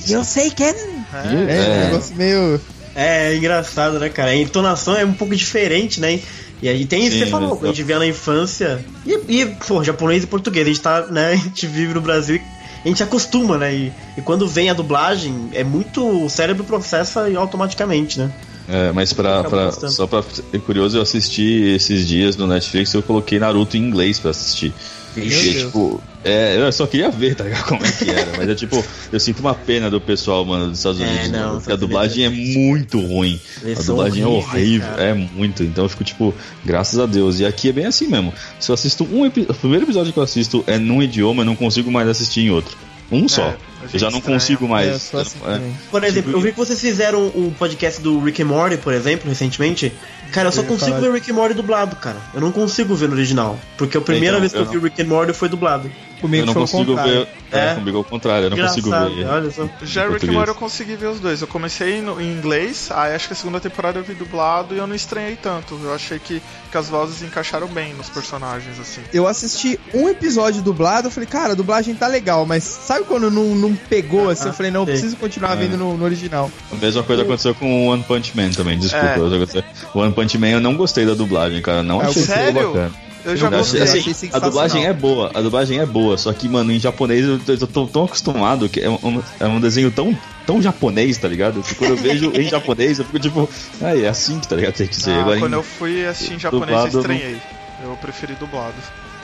[0.00, 0.12] Sim.
[0.14, 0.68] eu sei quem.
[0.68, 0.72] É.
[0.72, 1.82] É, É.
[1.82, 2.60] um negócio meio.
[2.94, 4.30] É, é engraçado, né, cara?
[4.30, 6.20] A entonação é um pouco diferente, né?
[6.62, 8.84] E aí tem isso que você falou, a gente vê na infância.
[9.04, 11.32] E, e, pô, japonês e português, a gente tá, né?
[11.34, 12.40] A gente vive no Brasil e
[12.84, 13.74] a gente acostuma, né?
[13.74, 16.24] E, e quando vem a dublagem, é muito.
[16.24, 18.30] O cérebro processa e automaticamente, né?
[18.68, 23.02] É, mas pra, pra- só pra ser curioso, eu assisti esses dias no Netflix eu
[23.02, 24.72] coloquei Naruto em inglês pra assistir.
[25.14, 25.64] Meu E, Deus.
[25.64, 27.64] tipo, é, eu só queria ver, tá ligado?
[27.66, 28.32] Como é que era.
[28.36, 31.30] Mas é tipo, eu sinto uma pena do pessoal, mano, dos Estados É, Unidos.
[31.30, 33.40] não, mano, porque a dublagem é muito ruim.
[33.78, 35.02] A dublagem é horrível, cara.
[35.02, 35.62] é muito.
[35.62, 37.40] Então eu fico tipo, graças a Deus.
[37.40, 38.32] E aqui é bem assim mesmo.
[38.58, 39.54] Se eu assisto um episódio.
[39.54, 42.50] O primeiro episódio que eu assisto é num idioma, eu não consigo mais assistir em
[42.50, 42.76] outro.
[43.12, 43.54] Um só.
[43.92, 44.38] Eu já não estranha.
[44.38, 44.88] consigo mais.
[45.14, 45.60] É, assim É.
[45.90, 48.92] Por exemplo, Tipo, eu vi que vocês fizeram o podcast do Rick and Morty, por
[48.92, 49.92] exemplo, recentemente.
[50.32, 52.16] Cara, eu só Eu consigo falar ver Rick and Morty dublado, cara.
[52.34, 53.58] Eu não consigo ver no original.
[53.76, 55.90] Porque a primeira Então, vez que eu, eu vi Rick and Morty foi dublado.
[56.20, 57.28] Comigo eu não o consigo ver.
[57.52, 57.74] É, É.
[57.74, 59.26] comigo ao contrário, eu não consigo Engraçado, ver.
[59.26, 59.68] Olha só.
[59.82, 60.32] Já Rick and.
[60.32, 61.40] Morty eu consegui ver os dois.
[61.42, 64.78] Eu comecei no, em inglês, aí acho que a segunda temporada eu vi dublado e
[64.78, 65.78] eu não estranhei tanto.
[65.84, 69.02] Eu achei que, que as vozes encaixaram bem nos personagens, assim.
[69.12, 73.30] Eu assisti um episódio dublado, eu falei, cara, a dublagem tá legal, mas sabe quando
[73.30, 74.48] não, não pegou assim?
[74.48, 74.94] Eu falei, não, eu sei.
[74.94, 75.56] preciso continuar É.
[75.56, 76.50] vendo no, no original.
[76.72, 79.06] A mesma coisa aconteceu com o One Punch Man também, desculpa.
[79.06, 79.18] É.
[79.94, 81.82] O One Punch Man eu não gostei da dublagem, cara.
[81.82, 82.68] Não É, achei sério?
[82.72, 82.90] bacana.
[83.24, 83.80] Eu já gostei.
[83.80, 87.38] assim, a dublagem é boa, a dublagem é boa, só que, mano, em japonês eu
[87.38, 90.14] tô, eu tô tão acostumado que é um, é um desenho tão,
[90.46, 91.62] tão japonês, tá ligado?
[91.62, 93.48] Que quando eu vejo em japonês, eu fico tipo,
[93.80, 94.74] ah, é assim que tá ligado?
[94.74, 95.12] Tem que ser.
[95.12, 97.36] Ah, Agora, quando em- eu fui assistir em japonês, dublado, eu estranhei.
[97.82, 98.74] Eu preferi dublado.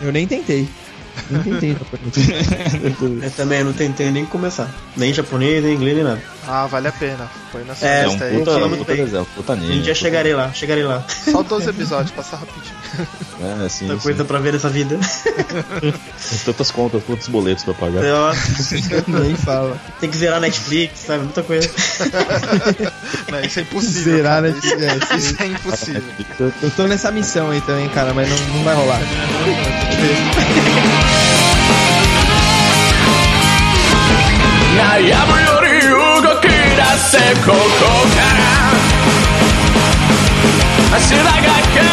[0.00, 0.66] Eu nem tentei.
[1.30, 1.76] Nem tentei.
[3.22, 4.68] Eu também não tentei nem começar.
[4.96, 6.20] Nem japonês, nem inglês, nem nada.
[6.46, 7.28] Ah, vale a pena.
[7.52, 8.38] Põe na sua É, é um lista aí.
[8.38, 9.82] puta, um puta desenho, puta Um anime.
[9.82, 11.04] dia chegarei lá, chegarei lá.
[11.30, 12.74] Só 12 episódios, passa rapidinho.
[13.42, 14.02] É, assim, Muita assim.
[14.02, 14.98] coisa pra ver nessa vida.
[16.44, 18.02] Tantas contas, quantos boletos pra pagar.
[18.04, 18.32] Ó,
[19.08, 19.76] nem fala.
[20.00, 21.24] Tem que zerar Netflix, sabe?
[21.24, 21.70] Muita coisa.
[23.30, 24.02] Não, isso é impossível.
[24.16, 24.50] Zerar, cara.
[24.50, 24.58] né?
[24.58, 26.02] Isso, É, isso é impossível.
[26.40, 29.00] Eu, eu tô nessa missão aí também, cara, mas não, não vai rolar.
[34.80, 35.92] 悩むより動
[36.40, 36.48] き出
[36.96, 37.54] せここ
[38.16, 38.40] から。
[40.90, 41.92] 柱が変わ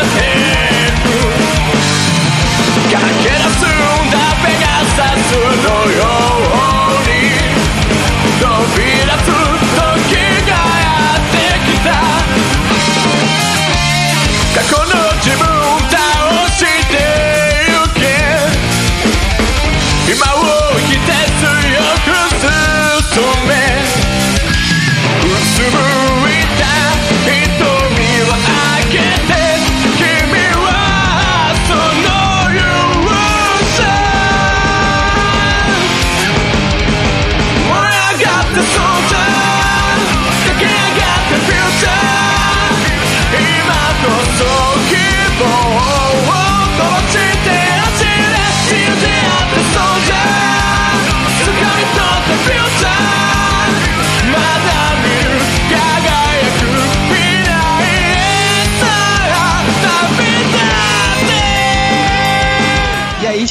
[0.00, 1.06] っていく
[2.88, 3.70] 駆け出すん
[4.10, 6.27] だペガサスのよう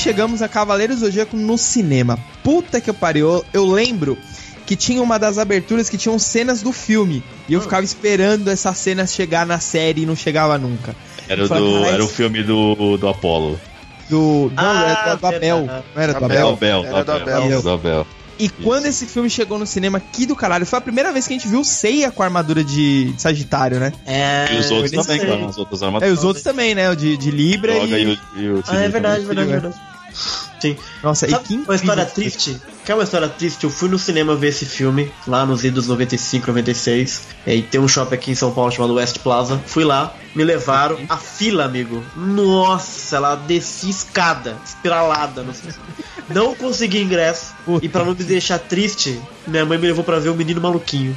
[0.07, 2.17] chegamos a Cavaleiros do Zodíaco no cinema.
[2.43, 3.43] Puta que eu pariu.
[3.53, 4.17] Eu lembro
[4.65, 7.21] que tinha uma das aberturas que tinham cenas do filme.
[7.47, 10.95] E eu ficava esperando essa cena chegar na série e não chegava nunca.
[11.27, 13.59] Era, do, "Caralho, era o filme do, do Apollo.
[14.09, 14.49] Do.
[14.55, 15.57] Não, Ah, era do Abel.
[15.65, 15.83] verdade.
[15.95, 16.37] Não era do Abel.
[16.37, 16.49] É Abel?
[16.53, 17.61] Abel, Era do Abel.
[17.61, 18.07] Do Abel.
[18.39, 20.63] E quando esse filme chegou no cinema, que do caralho.
[20.65, 23.21] Foi a primeira vez que a gente viu o Seiya com a armadura de de
[23.21, 23.91] Sagitário, né?
[24.05, 24.47] É.
[24.53, 25.27] E os outros também, sei.
[25.27, 26.17] claro, os outros É, armaduras.
[26.19, 26.89] os outros também, né?
[26.91, 28.03] O de, de Libra Joga e...
[28.03, 29.75] e o, e o Ah, é verdade, verdade, verdade.
[30.59, 30.77] Sim.
[31.03, 32.31] Nossa, Sabe e que uma história incrível.
[32.31, 32.61] triste?
[32.87, 33.65] Quer uma história triste?
[33.65, 37.21] Eu fui no cinema ver esse filme, lá nos idos 95, 96.
[37.45, 39.61] é, E tem um shopping aqui em São Paulo chamado West Plaza.
[39.65, 40.97] Fui lá, me levaram.
[41.09, 42.01] A fila, amigo.
[42.15, 45.43] Nossa, ela desci escada, espiralada.
[45.43, 45.73] Não, sei.
[46.29, 47.53] não consegui ingresso.
[47.65, 47.85] Puta.
[47.85, 51.13] E pra não me deixar triste, minha mãe me levou pra ver o menino maluquinho.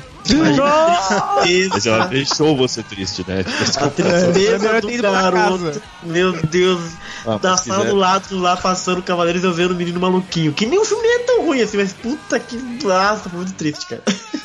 [1.70, 3.36] Mas ela deixou você triste, né?
[3.78, 5.82] A É, tristeza do garoto.
[6.02, 6.80] Meu Deus.
[7.26, 10.52] Ah, da sala quiser- do lado, lá passando Cavaleiros eu vendo o menino maluquinho.
[10.52, 12.56] Que nem o filme nem é tão ruim assim, mas puta que.
[12.82, 14.02] Nossa, foi muito triste, cara.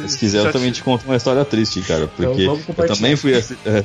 [0.07, 2.07] Se quiser, eu também te conto uma história triste, cara.
[2.07, 3.33] Porque Então, eu também fui,
[3.65, 3.83] é,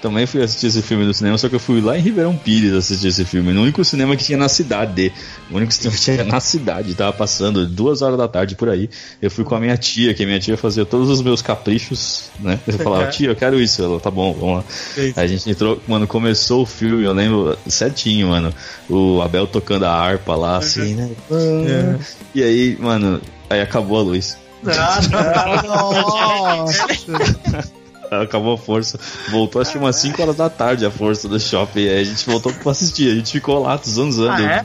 [0.00, 2.72] também fui assistir esse filme no cinema, só que eu fui lá em Ribeirão Pires
[2.72, 3.52] assistir esse filme.
[3.52, 5.12] No único cinema que tinha na cidade.
[5.50, 6.94] O único cinema que tinha na cidade.
[6.94, 8.88] Tava passando duas horas da tarde por aí.
[9.20, 12.30] Eu fui com a minha tia, que a minha tia fazia todos os meus caprichos,
[12.40, 12.58] né?
[12.66, 13.82] Eu falava, tia, eu quero isso.
[13.82, 14.64] Ela, tá bom, vamos lá.
[14.96, 18.52] Aí a gente entrou, mano, começou o filme, eu lembro certinho, mano.
[18.88, 21.10] O Abel tocando a harpa lá, assim, né?
[21.30, 21.98] É.
[22.34, 24.36] E aí, mano, aí acabou a luz.
[24.66, 24.98] Ah,
[28.22, 28.98] Acabou a força.
[29.30, 31.88] Voltou acho que umas 5 horas da tarde a força do shopping.
[31.88, 33.10] Aí a gente voltou pra assistir.
[33.12, 34.42] A gente ficou lá zanzando.
[34.42, 34.64] Ah,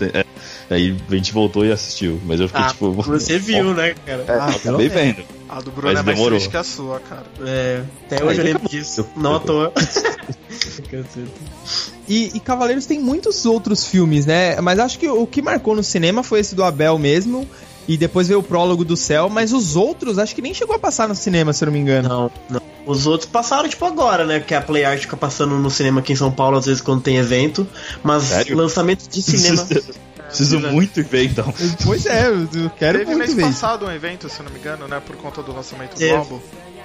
[0.00, 0.24] É.
[0.70, 2.20] Aí a gente voltou e assistiu.
[2.24, 2.92] Mas eu fiquei Ah, tipo.
[2.92, 4.24] você viu, né, cara?
[4.26, 5.22] É, eu acabei vendo.
[5.48, 6.38] A do Bruno Mas é mais demorou.
[6.38, 7.24] triste que a sua, cara.
[7.46, 9.06] É, até hoje eu lembro disso.
[9.16, 9.72] Não à toa.
[12.08, 14.58] E, e Cavaleiros tem muitos outros filmes, né?
[14.62, 17.46] Mas acho que o que marcou no cinema foi esse do Abel mesmo.
[17.86, 20.78] E depois veio o prólogo do céu, mas os outros acho que nem chegou a
[20.78, 22.08] passar no cinema, se eu não me engano.
[22.08, 22.62] Não, não.
[22.86, 24.40] Os outros passaram, tipo, agora, né?
[24.40, 27.02] Que a Play Art fica passando no cinema aqui em São Paulo, às vezes, quando
[27.02, 27.66] tem evento.
[28.02, 28.56] Mas Sério?
[28.56, 29.66] lançamento de cinema.
[30.28, 31.52] Preciso muito ver então.
[31.84, 33.42] Pois é, eu eu quero Teve muito mês ver.
[33.42, 35.00] passado um evento, se eu não me engano, né?
[35.04, 36.14] Por conta do lançamento do Teve.
[36.14, 36.38] álbum.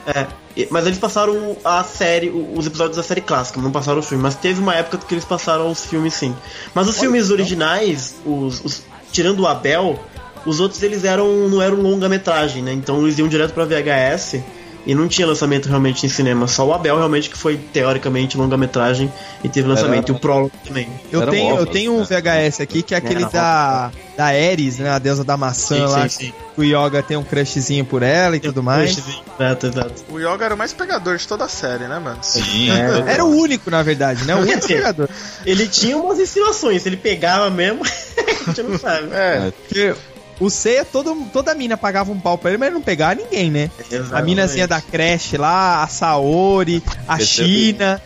[0.05, 0.27] É,
[0.69, 4.21] mas eles passaram a série, os episódios da série clássica, não passaram o filme.
[4.21, 6.35] Mas teve uma época que eles passaram os filmes sim.
[6.75, 9.97] Mas os filmes originais, os, os- tirando o Abel,
[10.45, 12.73] os outros eles eram não eram longa-metragem, né?
[12.73, 14.41] Então eles iam direto pra VHS
[14.85, 16.47] e não tinha lançamento realmente em cinema.
[16.47, 19.11] Só o Abel realmente que foi teoricamente longa-metragem
[19.43, 20.09] e teve lançamento.
[20.09, 20.89] Era- E o prólogo também.
[21.11, 22.05] Eu Era tenho, eu óbvio, tenho um né?
[22.05, 24.89] VHS aqui que é aquele Era da, da Ares, né?
[24.89, 26.07] A deusa da maçã lá.
[26.07, 28.97] que O Yoga tem um crushzinho por ela e tudo mais.
[29.39, 30.03] Exato, exato.
[30.09, 32.19] O Yoga era o mais pegador de toda a série, né, mano?
[32.21, 32.69] Sim.
[33.07, 34.35] Era o único, na verdade, né?
[34.35, 35.09] O único pegador.
[35.45, 39.07] Ele tinha umas insinuações, ele pegava mesmo, a gente não sabe.
[39.11, 39.95] É, Porque
[40.39, 43.51] o Seiya, todo, toda mina pagava um pau pra ele, mas ele não pegava ninguém,
[43.51, 43.69] né?
[44.11, 47.47] A minazinha da creche lá, a Saori, a Percebe?
[47.47, 48.01] China.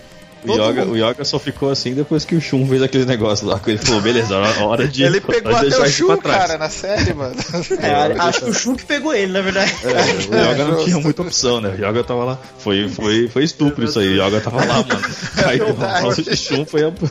[0.46, 3.60] O Yoga, o Yoga só ficou assim depois que o Shun fez aquele negócio lá.
[3.60, 5.04] que Ele falou, beleza, hora- hora de.
[5.04, 7.36] ele pegou até o Shun, cara, na série, mano.
[7.82, 9.74] É, acho que o Shun que pegou ele, na verdade.
[9.84, 11.70] É, o Yoga não tinha muita opção, né?
[11.70, 12.40] O Yoga tava lá.
[12.60, 14.18] Foi, foi, foi estupro isso aí.
[14.20, 15.02] O Yoga tava lá, mano.
[15.48, 17.10] Aí o Paulo de Shun foi abu-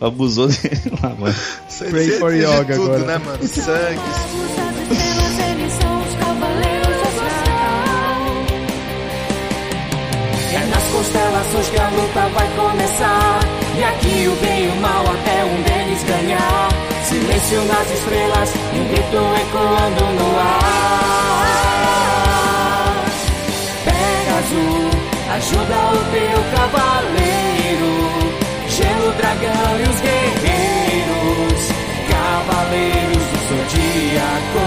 [0.00, 1.34] abusou dele lá, mano.
[1.90, 3.04] Pray for yoga tudo, agora.
[3.04, 3.46] né, mano?
[3.48, 4.63] Sangue.
[11.14, 13.38] Constelações que a luta vai começar.
[13.76, 16.68] E aqui o bem e o mal até um deles ganhar.
[17.04, 21.44] Silêncio nas estrelas, um grito ecoando no ar.
[23.84, 24.94] Pegasus,
[25.36, 27.92] ajuda o teu cavaleiro.
[28.68, 31.62] Gelo, dragão e os guerreiros.
[32.10, 34.66] Cavaleiros do zodíaco.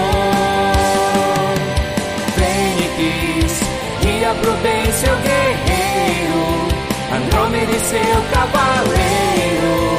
[2.36, 3.52] Fênix,
[4.00, 5.37] guia pro bem seu guerreiro,
[7.48, 9.96] Andrômeda e seu cavaleiro,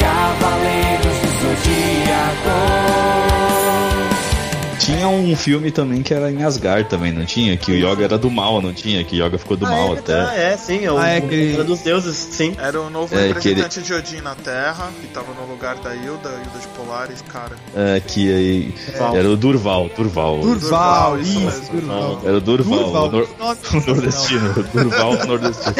[0.00, 3.37] Cavaleiros do Zodíaco.
[4.88, 7.54] Tinha um filme também que era em Asgard também, não tinha?
[7.58, 9.04] Que o Yoga era do mal, não tinha?
[9.04, 10.52] Que o Yoga ficou do mal Ah, até.
[10.52, 12.54] é, sim, é o Ah, é o aquele- Guerra dos deuses, sim.
[12.58, 16.30] Era o novo É, representante de Odin na Terra, que tava no lugar da Hilda,
[16.30, 17.52] Hilda de Polaris, cara.
[17.76, 18.74] É, que aí.
[19.14, 20.40] Era o Durval, Durval.
[20.40, 21.80] Durval, isso isso, mesmo.
[21.82, 22.20] Durval.
[22.24, 24.54] Era o Durval, Durval, o, nor- que o nordestino.
[24.72, 25.74] Durval nordestino.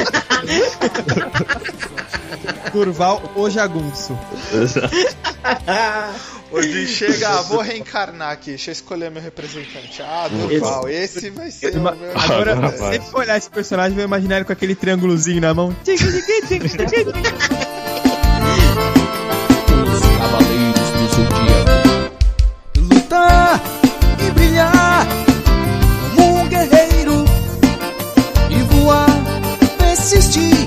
[2.74, 4.18] Durval o Jagunço.
[6.50, 10.00] Odin chega, ah, vou reencarnar aqui, deixa eu escolher meu representante.
[10.02, 12.78] Ah, Durval, esse vai ser o meu Agora, rapaz.
[12.78, 15.74] sempre que olhar esse personagem, vou imaginar ele com aquele triângulozinho na mão.
[20.18, 22.14] Cavaleiros do Zodíaco.
[22.94, 23.60] Lutar
[24.26, 25.06] e brilhar
[26.16, 27.24] como um guerreiro
[28.50, 29.08] e voar,
[29.78, 30.57] persistir,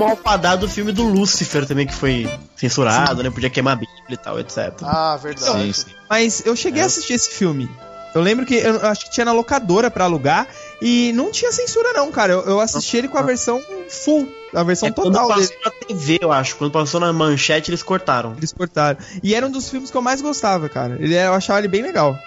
[0.00, 3.30] malfadado do filme do Lucifer também, que foi censurado, né?
[3.30, 4.72] Podia queimar a Bíblia e tal, etc.
[4.82, 5.62] Ah, verdade.
[5.62, 5.90] Sim, sim.
[6.08, 7.68] Mas eu cheguei a assistir esse filme.
[8.12, 10.48] Eu lembro que eu acho que tinha na locadora pra alugar
[10.82, 12.32] e não tinha censura não, cara.
[12.32, 15.60] Eu, eu assisti ele com a versão full, a versão É, quando total passou dele.
[15.64, 16.56] na TV, eu acho.
[16.56, 18.34] Quando passou na manchete, eles cortaram.
[18.36, 18.98] Eles cortaram.
[19.22, 20.96] E era um dos filmes que eu mais gostava, cara.
[20.98, 22.18] Ele, eu achava ele bem legal.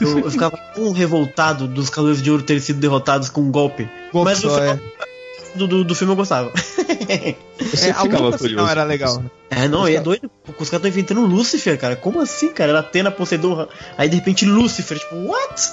[0.00, 3.90] Eu, eu ficava tão revoltado dos Cavaleiros de Ouro terem sido derrotados com um golpe.
[4.12, 5.11] Golpe Mas no só, final é.
[5.54, 6.52] Do, do, do filme eu gostava.
[7.02, 8.48] Eu É, sempre a ficava luta curioso.
[8.48, 9.22] final era legal.
[9.50, 10.30] É, não, é doido.
[10.46, 11.94] Os caras estão inventando Lúcifer, cara.
[11.96, 12.70] Como assim, cara?
[12.70, 14.98] Era Atena, Poseidon, aí de repente Lúcifer.
[14.98, 15.70] Tipo, what?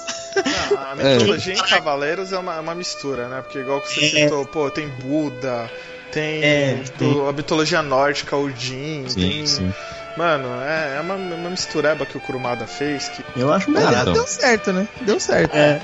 [0.76, 3.40] Ah, a mitologia em Cavaleiros é uma, é uma mistura, né?
[3.42, 4.24] Porque igual que você É.
[4.24, 5.70] citou, pô, tem Buda,
[6.12, 7.28] tem, É, tipo, tem.
[7.28, 9.46] a mitologia nórdica, Odin, Sim, tem...
[9.46, 9.72] sim.
[10.20, 13.24] Mano, é, é uma, uma mistureba que o Kurumada fez que...
[13.34, 14.02] Eu acho Mas Ah, melhor.
[14.02, 14.12] então.
[14.12, 14.86] deu certo, né?
[15.00, 15.54] Deu certo.
[15.56, 15.80] É,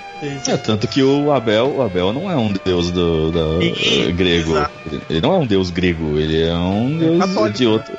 [0.47, 4.51] É, tanto que o Abel, o Abel não é um deus do, da- Sim, grego.
[4.51, 4.75] exato.
[5.09, 7.95] Ele, não é um deus grego, ele é um deus católico, de outro.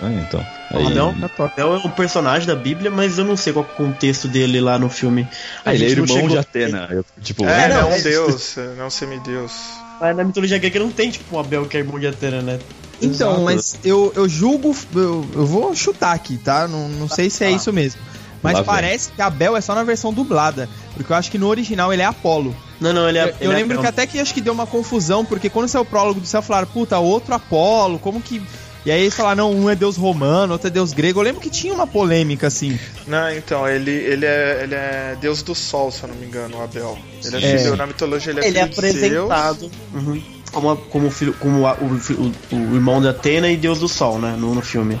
[0.00, 0.46] Ah, então.
[0.70, 1.14] Aí, Abel.
[1.40, 4.28] Abel é um personagem da Bíblia, mas eu não sei qual que é o contexto
[4.28, 5.26] dele lá no filme.
[5.64, 6.86] Ah, ele é irmão chegou- de Atena.
[6.92, 9.52] Eu, tipo, É, não, é é- um deus, não é um semideus.
[10.00, 12.60] Mas na mitologia grega não tem, tipo, um Abel que é irmão de Atena, né?
[13.02, 13.40] Então, Exato.
[13.44, 14.74] mas eu, eu julgo.
[14.94, 16.68] Eu, eu vou chutar aqui, tá?
[16.68, 17.56] Não, não sei se é Tá.
[17.56, 18.00] isso mesmo.
[18.42, 18.66] Mas Lá vem.
[18.66, 20.68] parece que Abel é só na versão dublada.
[20.94, 22.54] Porque eu acho que no original ele é Apolo.
[22.80, 23.22] Não, não, ele é.
[23.24, 23.82] Eu, ele eu é lembro Abel.
[23.82, 26.40] que até que acho que deu uma confusão, porque quando saiu o prólogo do céu,
[26.40, 28.40] falaram, puta, outro Apolo, como que.
[28.86, 31.20] E aí eles falaram, não, um é deus romano, outro é deus grego.
[31.20, 32.78] Eu lembro que tinha uma polêmica assim.
[33.06, 36.56] Não, então, ele, ele, é, ele é deus do sol, se eu não me engano,
[36.56, 36.98] o Abel.
[37.22, 37.58] Ele é, É.
[37.58, 40.22] filho, na mitologia ele é Ele é filho de apresentado uhum,
[40.52, 44.18] como, como, filho, como a- o, o- o irmão de Atena e Deus do Sol,
[44.18, 44.34] né?
[44.36, 45.00] No, no filme.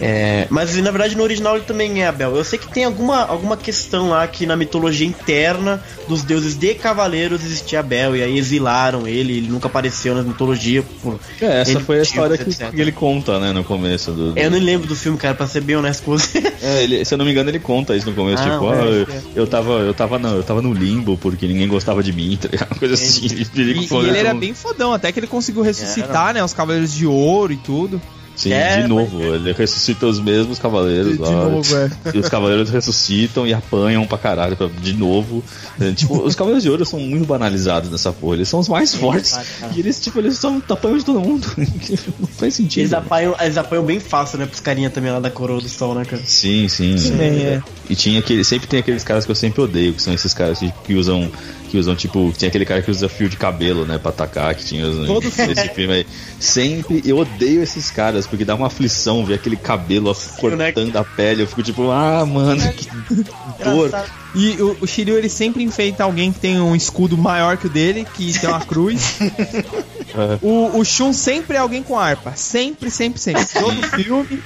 [0.00, 2.36] É, mas na verdade no original ele também é Abel.
[2.36, 6.74] Eu sei que tem alguma, alguma questão lá que na mitologia interna dos deuses de
[6.74, 10.82] cavaleiros existia Abel, e aí exilaram ele, ele nunca apareceu na mitologia.
[11.02, 11.18] Por...
[11.40, 14.32] É, essa Ele foi a história que, que ele conta, né, no começo do.
[14.32, 16.38] do- Eu não lembro do filme, cara, pra ser bem honesto com você.
[16.62, 18.78] É, ele- se eu não me engano, ele conta isso no começo, Ah, tipo, é,
[18.80, 19.22] ah, eu, é.
[19.34, 22.48] eu tava, eu tava no, eu tava no limbo porque ninguém gostava de mim, tá?
[22.70, 23.26] Uma coisa assim.
[23.26, 26.42] Ele, E, ele e ele era bem fodão, até que ele conseguiu ressuscitar, né?
[26.44, 28.00] Os Cavaleiros de Ouro e tudo.
[28.36, 31.48] Sim, É, de novo, ele ressuscita os mesmos cavaleiros De- de lá.
[31.48, 31.90] novo, é.
[32.14, 35.42] E os cavaleiros ressuscitam e apanham pra caralho, pra- de novo.
[35.80, 38.36] É, tipo, os cavaleiros de ouro são muito banalizados nessa porra.
[38.36, 39.32] Eles são os mais fortes.
[39.32, 39.72] cara.
[39.74, 41.46] E eles, tipo, eles são apanham de todo mundo.
[42.20, 42.82] Não faz sentido.
[42.82, 44.44] Eles apanham, eles apanham bem fácil, né?
[44.46, 46.22] Pros carinha também lá da coroa do sol, né, cara?
[46.26, 46.94] Sim, sim.
[46.96, 47.62] Também, é.
[47.88, 50.58] E tinha aquele, sempre tem aqueles caras que eu sempre odeio, que são esses caras
[50.58, 51.30] que, que usam,
[51.66, 54.64] que usam tipo, tem aquele cara que usa fio de cabelo, né, pra atacar, que
[54.64, 56.06] tinha Todo esse filme aí.
[56.38, 60.72] Sempre eu odeio esses caras, porque dá uma aflição ver aquele cabelo né?
[60.72, 62.88] cortando a pele, eu fico tipo, ah, mano, que
[63.64, 63.90] dor.
[64.34, 67.70] E o, o Shiryu, ele sempre enfeita alguém que tem um escudo maior que o
[67.70, 69.18] dele, que tem uma cruz.
[70.42, 72.32] o, o Shun sempre é alguém com harpa.
[72.36, 73.44] Sempre, sempre, sempre.
[73.52, 74.42] Todo filme.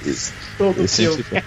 [0.57, 0.87] Todo filme.
[0.87, 1.43] sempre-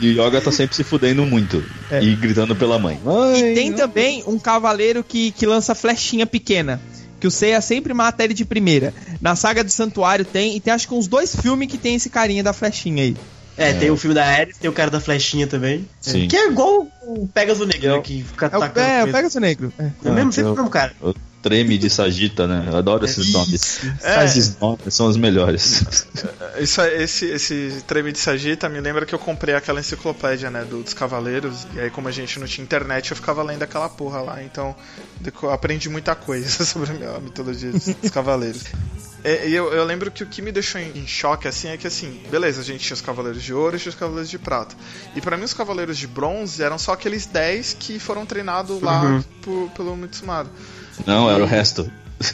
[0.00, 1.64] E o Yoga tá sempre se fudendo muito.
[1.90, 2.02] É.
[2.02, 2.98] E gritando pela mãe.
[3.02, 6.80] E Mãe, tem não- também um cavaleiro que, que lança flechinha pequena.
[7.20, 8.92] Que o Seiya sempre mata ele de primeira.
[9.20, 12.10] Na saga do Santuário tem, e tem acho que uns dois filmes que tem esse
[12.10, 13.16] carinha da flechinha aí.
[13.56, 15.88] É, tem o filme da Ares, tem o cara da flechinha também.
[16.00, 16.26] Sim.
[16.26, 18.00] Que é igual o Pegasus Negro, né?
[18.02, 18.86] Que fica É o, atacando.
[18.86, 19.12] é, o.
[19.12, 19.72] Pegasus Negro.
[19.78, 19.90] É.
[20.04, 20.92] É mesmo, sempre eu- o mesmo cara.
[21.00, 21.14] O
[21.44, 22.64] treme de Sagita, né?
[22.70, 23.80] Eu adoro esses nomes.
[24.02, 24.24] É.
[24.24, 25.84] Esses nomes são os melhores.
[26.58, 30.64] Isso, é- esse, esse treme de Sagita me lembra que eu comprei aquela enciclopédia, né,
[30.64, 33.88] do- dos cavaleiros, e aí como a gente não tinha internet, eu ficava lendo aquela
[33.90, 34.74] porra lá, então
[35.52, 38.62] aprendi muita coisa sobre a mitologia dos, dos cavaleiros.
[39.22, 41.76] E, e eu, eu lembro que o que me deixou em, em choque, assim, é
[41.76, 44.38] que assim, beleza, a gente tinha os cavaleiros de ouro e tinha os cavaleiros de
[44.38, 44.74] prata.
[45.14, 49.02] E pra mim os cavaleiros de bronze eram só aqueles 10 que foram treinados lá
[49.02, 49.22] Uhum.
[49.42, 50.48] por- pelo Mitsumado.
[51.06, 51.90] Não, era o resto.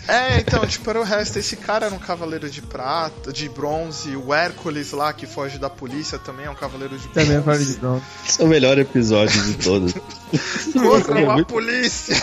[0.07, 1.39] É, então, tipo, era o resto.
[1.39, 4.15] Esse cara era um cavaleiro de prata, de bronze.
[4.15, 7.73] O Hércules lá, que foge da polícia, também é um cavaleiro de Também é bronze.
[7.75, 8.03] de bronze.
[8.29, 9.95] Esse é o melhor episódio de todos.
[10.85, 12.17] Outra, É uma muito- polícia.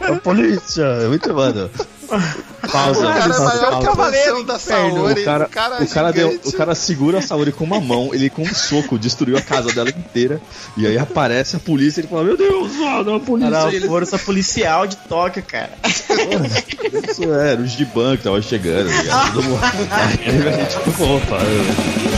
[0.00, 0.84] A polícia!
[0.84, 1.68] É muito, mano.
[2.72, 3.00] Pausa.
[3.00, 5.20] O cara é maior da Saori.
[5.20, 7.80] O cara, o cara, é o, cara deu, o cara segura a Saori com uma
[7.80, 10.40] mão, ele com um soco destruiu a casa dela inteira.
[10.76, 13.48] E aí aparece a polícia e ele fala: Meu Deus, mano, a polícia.
[13.48, 15.72] Era a força policial de Tóquio, cara.
[15.84, 19.40] Isso era o Giban que tava chegando, ligado?
[19.90, 21.36] Aí a gente ficou, opa.
[21.36, 22.11] Aves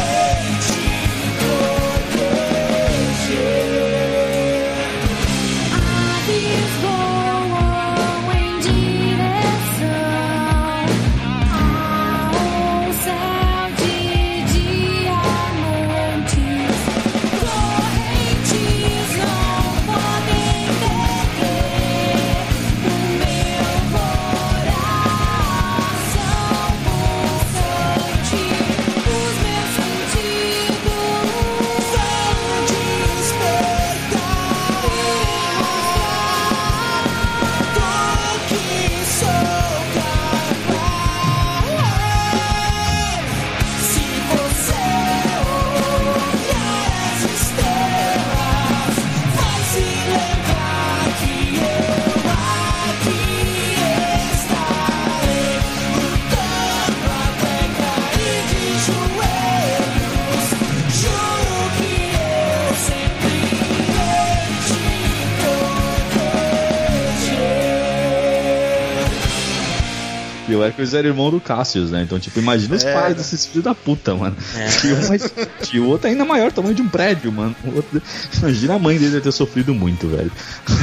[70.57, 72.03] o Hércules era irmão do Cassius, né?
[72.03, 73.15] Então, tipo, imagina os É, pais né?
[73.15, 74.37] desses filhos da puta, mano.
[74.57, 75.05] É.
[75.05, 75.33] Um mais-
[75.63, 77.55] que o outro é ainda maior, tamanho de um prédio, mano.
[77.65, 78.03] O outro-
[78.39, 80.31] Imagina a mãe dele ter sofrido muito, velho.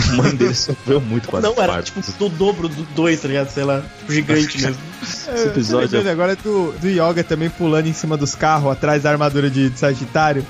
[0.09, 1.93] A mãe dele sofreu muito com as Não, era partes.
[1.93, 3.49] tipo do dobro do 2, tá ligado?
[3.49, 4.78] Sei lá, tipo, gigante mesmo.
[5.01, 9.09] Esse episódio Lembrando agora do, do Yoga também pulando em cima dos carros, atrás da
[9.11, 10.45] armadura de, de Sagitário.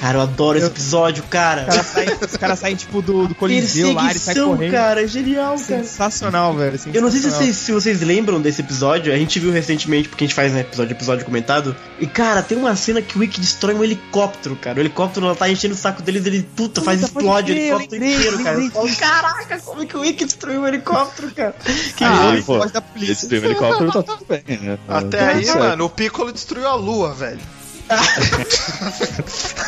[0.00, 1.62] Cara, eu adoro esse episódio, cara.
[1.68, 4.72] Os caras saem, os caras saem, tipo, do, do Coliseu lá, eles saem correndo.
[4.72, 5.82] cara, é genial, cara.
[5.84, 6.78] Sensacional, velho.
[6.92, 7.40] Eu não sei se sensacional.
[7.52, 10.58] vocês, se vocês lembram desse episódio, a gente viu recentemente, porque a gente faz um
[10.58, 11.74] episódio, episódio comentado.
[11.98, 14.76] E, cara, tem uma cena que o Wick destrói um helicóptero, cara.
[14.76, 17.60] O helicóptero ela tá enchendo o saco deles, ele, puta, faz Puta, explode o eu
[17.60, 18.58] helicóptero lembrei, inteiro, cara.
[18.58, 21.54] lembrei Eu Caraca, como é que o Wick destruiu o helicóptero, cara?
[21.96, 23.12] Que Ah, ele pô, da polícia.
[23.12, 24.78] esse teve helicóptero tá tudo bem, né?
[24.88, 25.58] Até Tá aí, certo.
[25.60, 27.38] mano, o Piccolo destruiu a lua, velho.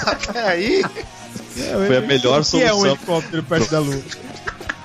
[0.06, 0.82] Até aí,
[1.86, 2.86] Foi a melhor O que é um solução.
[2.86, 4.02] helicóptero perto da lua?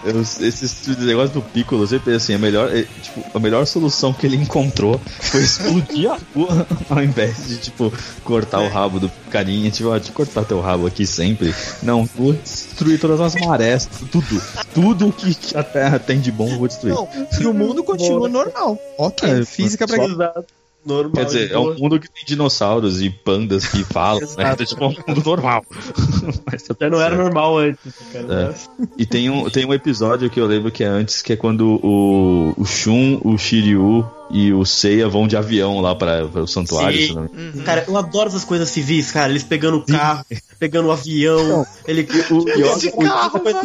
[0.03, 4.11] Eu, esses negócios do Piccolo, eu sempre assim, a melhor, é, tipo, a melhor solução
[4.11, 9.11] que ele encontrou foi explodir a rua ao invés de, tipo, cortar o rabo do
[9.29, 11.53] carinha, tipo, ó, deixa eu cortar teu rabo aqui sempre.
[11.83, 14.41] Não, vou destruir todas as marés, tudo.
[14.73, 16.95] Tudo que, que a Terra tem de bom eu vou destruir.
[16.95, 17.07] Não,
[17.39, 18.79] e o mundo continua normal.
[18.97, 20.43] Ok, É, física pra só-.
[20.85, 21.11] Normal.
[21.13, 24.51] Quer dizer, é um mundo que tem dinossauros e pandas que falam, né?
[24.53, 25.63] Então, tipo, é um mundo normal.
[26.51, 27.79] Mas tá Já não era normal antes,
[28.11, 28.55] cara.
[28.79, 28.85] É.
[28.97, 31.79] E tem um, tem um episódio que eu lembro que é antes, que é quando
[31.83, 37.29] o, o Shun, o Shiryu e o Seiya vão de avião lá para o santuário.
[37.33, 39.29] Me- Cara, eu adoro essas coisas civis, cara.
[39.31, 40.25] Eles pegando o carro,
[40.57, 41.65] pegando o avião.
[41.87, 42.07] Ele.
[42.31, 43.59] O esse carro, mano.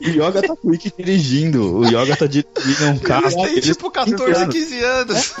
[0.00, 1.78] O Yoga tá com o Ikki dirigindo.
[1.78, 3.24] O Yoga tá dirigindo um carro.
[3.24, 5.32] eles têm Eles tipo 14, 15 anos.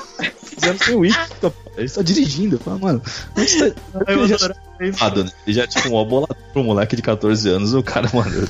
[0.42, 1.30] fizeram sem o Ikki.
[1.40, 2.58] tá- Ele tá dirigindo.
[2.58, 3.02] Fala, mano,
[3.36, 4.54] onde tá- Eu ele já né?
[5.46, 7.72] Ele já é tipo um bolador pro moleque de 14 anos.
[7.74, 8.48] O cara, mano,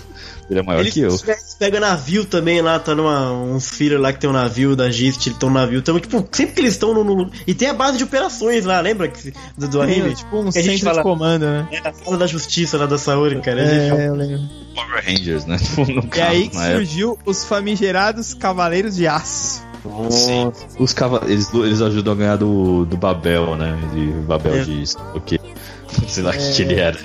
[0.48, 1.08] ele é maior Eles que eu.
[1.26, 4.90] eles pegam navio também lá, tá numa, uns filhos lá que tem um navio da
[4.90, 5.78] Gist, eles estão no navio.
[5.80, 8.80] Então, tipo, sempre que eles estão no, no- E tem a base de operações lá,
[8.80, 9.08] lembra?
[9.08, 10.14] Que, do, do anime?
[10.14, 11.68] Tipo um centro fala- de comando, né?
[11.72, 13.60] É a sala da justiça lá da Saori, cara.
[13.60, 14.40] Eles- É, eu lembro.
[14.86, 15.56] Power Rangers, né?
[15.62, 16.76] Tipo, no E aí que na época.
[16.84, 19.62] surgiu os famigerados Cavaleiros de Aço.
[20.10, 20.52] Sim.
[20.78, 23.78] Os cava eles, eles ajudam a ganhar do, do Babel, né?
[23.94, 24.64] De Babel É.
[24.64, 24.84] de.
[25.14, 25.40] O que?
[26.06, 26.98] Sei lá o que, que ele era.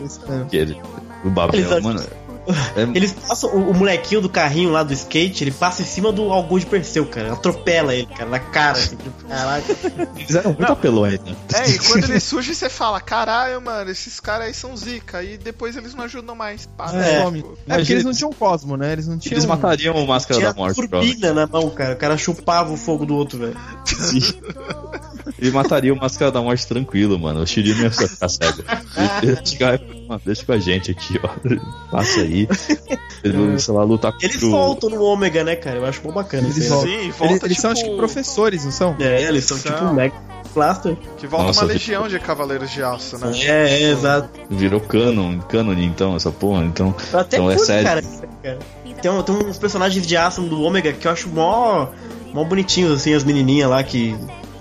[0.50, 0.78] Que ele,
[1.24, 2.04] o Babel, Eles mano.
[2.76, 6.12] É, Eles passam, o, o molequinho do carrinho lá do skate, ele passa em cima
[6.12, 6.26] do
[6.58, 7.34] de Perseu, cara.
[7.34, 9.76] Atropela ele, cara, na cara, assim, tipo, caraca.
[10.18, 11.36] eles eram muito apelões, né?
[11.54, 15.24] É, e quando ele surge, você fala: caralho, mano, esses caras aí são zica.
[15.24, 16.66] E depois eles não ajudam mais.
[16.78, 17.24] Para, É.
[17.24, 17.42] Some.
[17.42, 18.92] tipo, É porque eles não tinham Cosmo, né?
[18.94, 19.34] Eles não tinham.
[19.34, 21.94] Eles matariam o Máscara Tinha da Morte, turbina na mão, cara.
[21.94, 23.56] O cara chupava o fogo do outro, velho.
[25.40, 27.42] Ele mataria o Máscara da Morte tranquilo, mano.
[27.42, 28.64] O Shiryu não ia ficar cego.
[30.26, 31.30] Deixa com a gente aqui, ó.
[31.92, 32.48] Passa aí.
[33.24, 35.78] Ele, sei lá, lutar contra Eles o- voltam no Ômega, né, cara?
[35.78, 36.48] Eu acho bom bacana.
[36.48, 36.90] Eles voltam.
[36.90, 38.96] Sim, volta Eles, eles são, tipo, acho que, professores, não são?
[39.00, 39.72] É, eles são São.
[39.74, 40.16] tipo um Mega
[40.54, 40.96] Blaster.
[41.18, 43.32] Que volta Nossa, uma legião de Cavaleiros de Aço, né?
[43.40, 44.30] É, é, exato.
[44.50, 46.64] Virou canon, canon então, essa porra.
[46.66, 47.84] Então, até então é sério.
[47.84, 48.02] cara,
[48.44, 48.60] cara.
[49.02, 51.88] Tem, tem uns personagens de aço do Ômega que eu acho mó,
[52.34, 54.16] mó bonitinhos, assim, as menininhas lá que.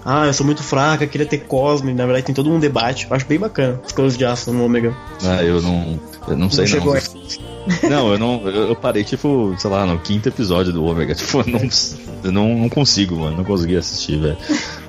[0.05, 1.89] Ah, eu sou muito fraca, queria ter Cosmo.
[1.89, 3.07] e, Na verdade, tem todo um debate.
[3.09, 4.95] Eu acho bem bacana as coisas de aço no Ômega.
[5.25, 5.99] Ah, eu não.
[6.29, 6.67] Eu não sei não.
[6.69, 6.95] chegou
[7.89, 8.47] Não, eu não.
[8.47, 11.15] Eu parei, tipo, sei lá, no quinto episódio do Ômega.
[11.25, 11.69] Tipo, eu não,
[12.25, 13.39] eu não, não consigo, mano.
[13.39, 14.37] Não consegui assistir, velho.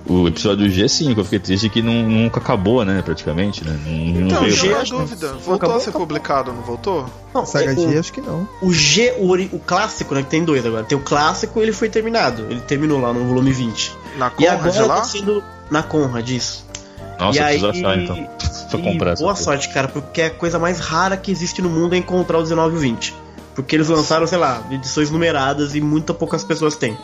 [0.07, 3.01] O episódio G, sim, que eu fiquei triste que não, nunca acabou, né?
[3.01, 3.75] Praticamente, né?
[3.85, 3.91] Não,
[4.21, 4.55] não Então, veio.
[4.55, 5.27] tinha uma acho que dúvida.
[5.29, 7.05] Voltou acabou, a ser publicado, não voltou?
[7.33, 8.47] Não, Saga é, G, o, acho que não.
[8.61, 10.21] o G, o, o clássico, né?
[10.21, 10.83] Que tem dois agora.
[10.83, 12.45] Tem o clássico ele foi terminado.
[12.51, 13.93] Ele terminou lá no volume 20.
[14.17, 14.95] Na E Conrad agora lá?
[14.97, 16.65] tá sendo na Conrad, isso.
[17.19, 18.29] Nossa, e eu aí, preciso achar então.
[18.69, 19.23] Pra comprar essa.
[19.23, 22.43] Boa sorte, cara, porque a coisa mais rara que existe no mundo é encontrar o
[22.43, 23.15] 19 e o 20.
[23.55, 26.95] Porque eles lançaram, sei lá, edições numeradas e muito poucas pessoas têm.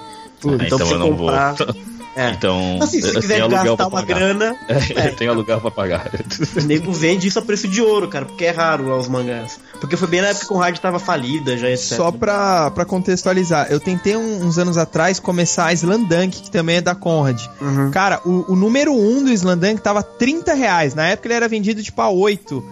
[0.45, 1.67] Ah, então pra você eu não comprar- vou.
[2.15, 2.29] É.
[2.31, 2.77] Então.
[2.81, 4.15] Assim, se quiser gastar pra uma pagar.
[4.17, 6.11] grana, É, eu tenho aluguel pra pagar.
[6.57, 9.59] o nego vende isso a preço de ouro, cara, porque é raro lá os mangás.
[9.79, 11.97] Porque foi bem na época que o Conrad tava falida, já etc.
[11.97, 16.77] Só pra, pra contextualizar, eu tentei um- uns anos atrás começar a Slandunk, que também
[16.77, 17.41] é da Conrad.
[17.61, 17.91] Uhum.
[17.91, 20.93] Cara, o, o número 1 um do Slandunk tava 30 reais.
[20.93, 22.63] Na época ele era vendido tipo a 8.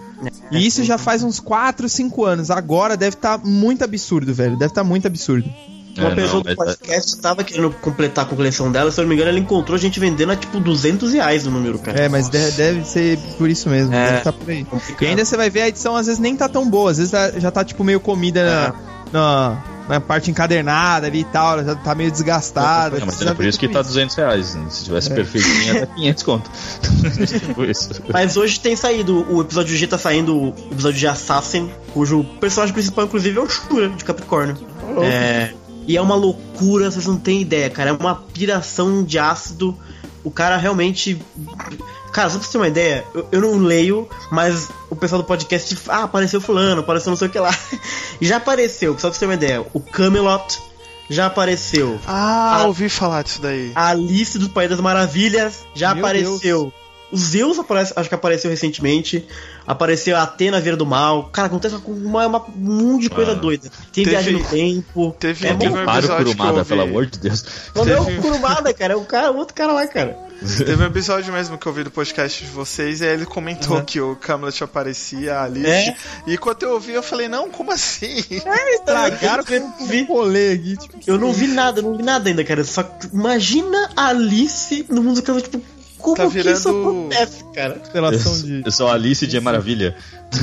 [0.50, 2.50] E isso já faz uns 4, 5 anos.
[2.50, 4.52] Agora deve estar muito absurdo, velho.
[4.58, 5.48] Deve estar muito absurdo.
[6.00, 8.98] Uma É, pessoa não, do mas- podcast tava querendo completar com a coleção dela, se
[9.00, 11.78] eu não me engano, ela encontrou a gente vendendo a tipo 200 reais o número,
[11.78, 11.98] cara.
[12.00, 13.94] É, mas de- deve ser por isso mesmo.
[13.94, 14.10] É.
[14.12, 14.64] Deve tá por aí.
[14.64, 15.02] Complicado.
[15.02, 16.90] E ainda você vai ver a edição, às vezes nem tá tão boa.
[16.90, 18.74] Às vezes tá- já tá tipo meio comida na,
[19.12, 21.54] na, na parte encadernada ali e tal.
[21.54, 22.98] ela Já tá meio desgastada.
[22.98, 24.54] É, mas é por isso que tudo tá 200 reais.
[24.54, 24.64] né?
[24.70, 26.50] Se tivesse perfeitinho, ia dar 500 conto.
[27.40, 27.90] tipo isso.
[28.12, 32.72] Mas hoje tem saído, o episódio G tá saindo, o episódio de Assassin, cujo personagem
[32.72, 34.56] principal, inclusive, é o Shura, de Capricórnio.
[35.02, 35.52] É,
[35.86, 37.90] E é uma loucura, vocês não têm ideia, cara.
[37.90, 39.76] É uma piração de ácido.
[40.22, 41.20] O cara realmente.
[42.12, 45.26] Cara, só pra você ter uma ideia, eu, eu não leio, mas o pessoal do
[45.26, 45.76] podcast.
[45.88, 47.56] Ah, apareceu Fulano, apareceu não sei o que lá.
[48.20, 50.58] E já apareceu, só pra você ter uma ideia, o Camelot
[51.08, 51.98] já apareceu.
[52.06, 52.66] Ah, Ah.
[52.66, 53.72] ouvi falar disso daí.
[53.74, 56.66] A Alice do País das Maravilhas já Meu apareceu.
[56.66, 56.72] O
[57.16, 59.26] Zeus aparece, acho que apareceu recentemente.
[59.66, 61.24] Apareceu a Atena Vira do Mal.
[61.30, 62.52] Cara, acontece uma, uma- um
[62.92, 63.34] monte de coisa Ah.
[63.34, 63.70] doida.
[63.92, 65.16] Tem Teve- viagem no tempo.
[65.18, 67.44] Teve, É teve um Para o episódio eu Kurumada, pelo amor de Deus.
[67.74, 68.92] Não é teve- o Kurumada, cara.
[68.94, 70.16] É o cara, o outro cara lá, cara.
[70.56, 73.82] Teve um episódio mesmo que eu ouvi do podcast de vocês e aí ele comentou
[73.82, 75.66] que o Camelot aparecia, a Alice.
[75.68, 75.94] É.
[76.26, 78.24] E quando eu ouvi, eu falei, não, como assim?
[78.30, 79.44] Estragaram
[79.86, 80.02] vi.
[80.02, 80.76] o rolê aqui.
[80.78, 82.64] Tipo, Eu não vi nada, não vi nada ainda, cara.
[82.64, 82.82] Só
[83.12, 85.60] imagina a Alice no mundo que ela, tipo,
[86.00, 87.82] como Tá que isso virando- acontece, cara?
[87.92, 88.62] relação Eu, de.
[88.66, 89.94] eu sou a Alice de Maravilha.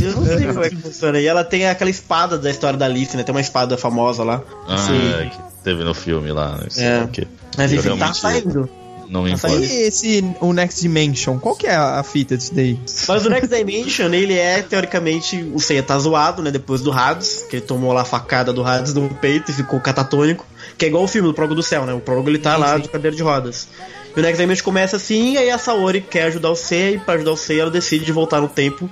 [0.01, 1.20] Eu não sei como é que funciona.
[1.20, 3.24] E ela tem aquela espada da história da Alice, né?
[3.24, 4.41] Tem uma espada famosa lá.
[4.68, 5.30] Ah, Sim.
[5.30, 6.60] que teve no filme lá.
[6.62, 7.03] Não sei É.
[7.03, 7.28] o quê.
[7.58, 8.70] Mas enfim, tá saindo.
[9.10, 9.66] Não me Tá importa.
[9.66, 12.78] E esse, o Next Dimension, qual que é a a fita disso daí?
[13.08, 16.51] Mas o Next Dimension, ele é, teoricamente, o Seiya tá zoado, né?
[16.51, 19.80] Depois do Hades, que ele tomou lá a facada do Hades no peito e ficou
[19.80, 20.45] catatônico.
[20.78, 21.93] Que é igual o filme do Prólogo do Céu, né?
[21.93, 22.82] O Prólogo ele tá Sim, lá sim.
[22.82, 23.70] de cadeira de rodas.
[24.18, 26.97] E o Next Dimension começa assim, e aí a Saori quer ajudar o Seiya, e
[26.99, 28.89] pra ajudar o Seiya ela decide de voltar no tempo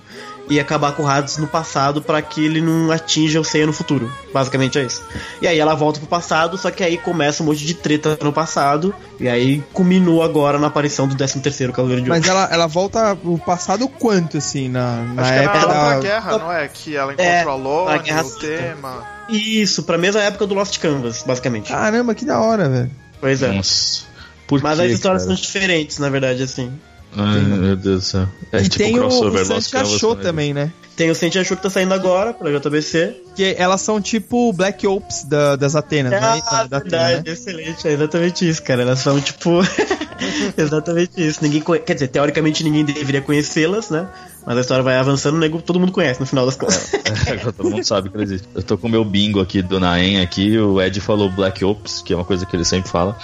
[0.47, 3.73] e acabar com o Hades no passado pra que ele não atinja o Seiya no
[3.73, 4.13] futuro.
[4.32, 5.03] Basicamente é isso.
[5.41, 8.32] E aí ela volta pro passado, só que aí começa um monte de treta no
[8.32, 12.21] passado, e aí culminou agora na aparição do 13º Cavaleiro de Ouro.
[12.21, 15.65] Mas ela, ela volta o passado quanto, assim, na, na Acho que é época na,
[15.73, 15.89] da.
[15.95, 16.67] na guerra, não é?
[16.67, 19.03] Que ela É, encontrou a Lone, na Guerra o tema.
[19.28, 21.71] Isso, pra mesma época do Lost Canvas, basicamente.
[21.71, 22.91] Caramba, que da hora, velho.
[23.19, 23.51] pois é.
[23.51, 24.13] Nossa.
[24.48, 25.36] Por Mas quê, as histórias cara?
[25.36, 26.72] são diferentes, na verdade, assim.
[27.18, 28.28] Ai, meu Deus do céu.
[28.52, 30.54] É e tipo tem o, crossover o Lost Santi Canvas achou também.
[30.54, 30.72] né?
[30.98, 33.16] Tem o Senti Show que tá saindo agora pela JBC.
[33.36, 36.20] Que elas são tipo Black Ops da- das Atenas, né?
[36.22, 37.34] Ah, Da- da Atena, verdade, né?
[37.34, 38.82] excelente, é exatamente isso, cara.
[38.82, 39.60] Elas são tipo.
[40.58, 41.39] exatamente isso.
[41.41, 41.82] Ninguém conhe...
[41.82, 44.08] Quer dizer, teoricamente ninguém deveria conhecê-las, né?
[44.46, 46.93] Mas a história vai avançando, o nego todo mundo conhece no final das contas.
[47.28, 48.48] Agora todo mundo sabe que ela existe.
[48.54, 52.04] Eu tô com o meu bingo aqui do Naem aqui, o Ed falou Black Ops,
[52.04, 53.18] que é uma coisa que ele sempre fala.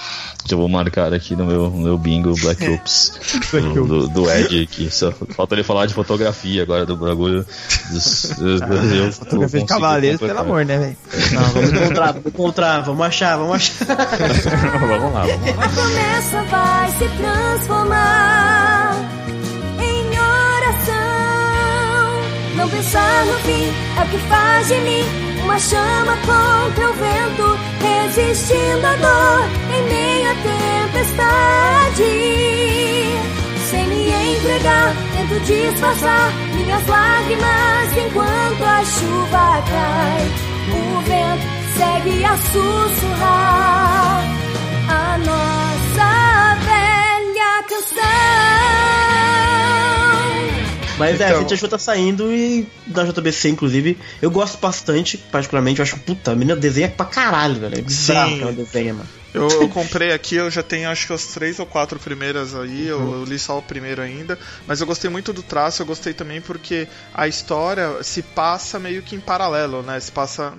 [0.48, 3.14] Já vou marcar aqui no meu, no meu bingo Black Ops
[3.52, 4.90] do, do, do Ed aqui.
[4.90, 7.46] Só falta ele falar de fotografia agora do bagulho.
[7.92, 10.98] Dos, dos, dos, eu Fotografia de cavaleiros, pelo amor, né, velho?
[11.34, 13.86] Não, vamos encontrar, vamos encontrar, vamos achar, vamos achar.
[14.74, 15.24] vamos lá, vamos lá.
[15.24, 19.21] A promessa vai se transformar
[22.62, 25.04] Não pensar no fim é o que faz de mim
[25.44, 30.36] uma chama contra o vento, resistindo à dor em meio à
[30.94, 32.04] tempestade.
[33.68, 40.22] Sem me entregar, tento disfarçar minhas lágrimas enquanto a chuva cai.
[40.70, 44.24] O vento segue a sussurrar
[44.88, 49.51] a nossa velha canção.
[51.02, 53.98] Mas é, a Então- Show tá saindo e da JBC, inclusive.
[54.22, 55.80] Eu gosto bastante, particularmente.
[55.80, 57.78] Eu acho, puta, a menina desenha pra caralho, velho.
[57.78, 58.38] É bizarro Sim.
[58.38, 59.10] que ela desenha, mano.
[59.34, 62.88] Eu, eu comprei aqui, eu já tenho acho que as três ou quatro primeiras aí,
[62.88, 64.38] eu, eu li só o primeiro ainda,
[64.68, 69.02] mas eu gostei muito do traço, eu gostei também porque a história se passa meio
[69.02, 69.98] que em paralelo, né?
[70.02, 70.54] Se passa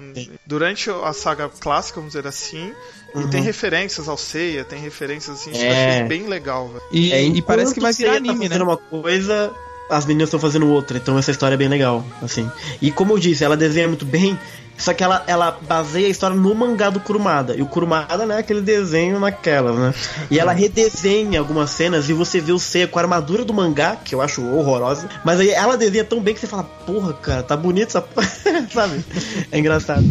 [0.47, 2.73] durante a saga clássica, vamos dizer assim,
[3.15, 5.91] e tem referências ao Seiya, tem referências assim, acho que eu É.
[5.97, 6.83] achei bem legal, velho.
[6.91, 8.65] E, É, e parece que vai virar você anime, tá né?
[8.65, 9.53] uma coisa,
[9.93, 12.51] as meninas estão fazendo outra, então essa história é bem legal, assim.
[12.81, 14.39] E como eu disse, ela desenha muito bem,
[14.77, 17.55] só que ela, ela baseia a história no mangá do Kurumada.
[17.55, 19.95] E o Kurumada, né, é aquele desenho naquelas, né?
[20.31, 23.97] E ela redesenha algumas cenas e você vê o Seiya com a armadura do mangá,
[23.97, 27.43] que eu acho horrorosa, mas aí ela desenha tão bem que você fala, porra, cara,
[27.43, 28.05] tá bonito essa
[28.73, 29.05] sabe?
[29.53, 30.05] É engraçado.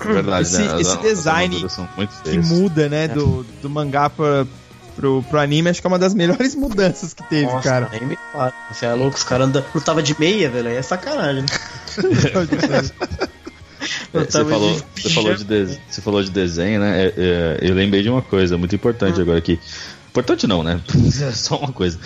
[0.00, 0.72] É verdade, Esse- né?
[0.74, 4.46] As- esse design armaduras são muito Que muda, né, do, do mangá pra,
[4.90, 7.88] pro, pro anime, acho que é uma das melhores mudanças que teve, Nossa, cara.
[7.92, 8.52] nem me fala.
[8.72, 9.64] Você é louco, os caras andam.
[9.74, 10.68] Lutava de meia, velho.
[10.68, 11.44] Aí é sacanagem.
[14.12, 17.06] É, Você falou, de você, falou de de- você falou de desenho, né?
[17.06, 19.58] É, é, eu lembrei de uma coisa muito importante agora aqui.
[20.10, 20.80] Importante não, né?
[21.32, 21.98] Só uma coisa.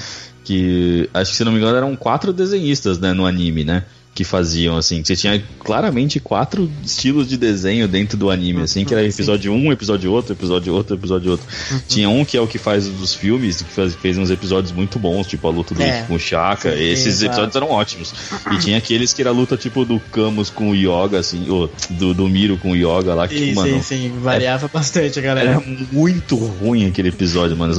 [0.44, 3.84] Que acho que se não me engano eram quatro desenhistas, né, no anime, né?
[4.14, 8.94] Que faziam, assim, você tinha claramente quatro estilos de desenho dentro do anime, assim, que
[8.94, 11.44] era episódio um, episódio outro, episódio outro, episódio outro.
[11.88, 15.00] Tinha um que é o que faz dos filmes, que faz- fez uns episódios muito
[15.00, 15.98] bons, tipo a luta do É.
[15.98, 16.70] Ikki com o Shaka.
[16.70, 17.26] Sim, Esses exato.
[17.32, 18.14] episódios eram ótimos.
[18.52, 21.68] E tinha aqueles que era a luta tipo do Camus com o Yoga, assim, ou
[21.90, 24.12] do, do Miro com o Yoga lá, que, Sim, mano, sim, sim.
[24.20, 25.50] Variava bastante a galera.
[25.50, 27.74] era muito ruim aquele episódio, mano.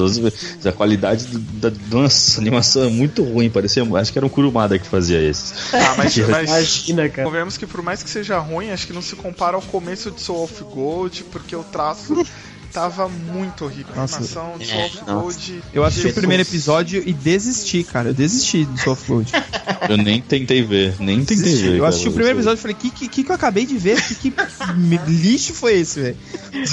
[0.66, 3.50] A qualidade do- da nossa, a animação é muito ruim.
[3.50, 5.74] Parecia, acho que era um Kurumada que fazia esses.
[5.74, 6.38] Ah, mas Deus.
[6.38, 7.24] Mas Imagina, cara.
[7.28, 10.22] convenhamos que por mais que seja ruim, acho que não se compara ao começo de
[10.22, 12.26] Soul of Gold, porque o traço
[12.74, 13.94] tava muito horrível.
[13.94, 14.18] A Nossa.
[14.18, 15.14] animação de É, Soul of nossa.
[15.14, 15.64] Gold.
[15.74, 18.10] Eu assisti o primeiro episódio e desisti, cara.
[18.10, 19.32] Eu desisti do Soft Gold.
[19.90, 21.68] Eu nem tentei ver, nem tentei ver.
[21.74, 24.02] Eu cara, assisti o primeiro episódio e falei, que, que, que eu acabei de ver?
[24.02, 24.34] Que, que
[25.08, 26.18] lixo foi esse, velho?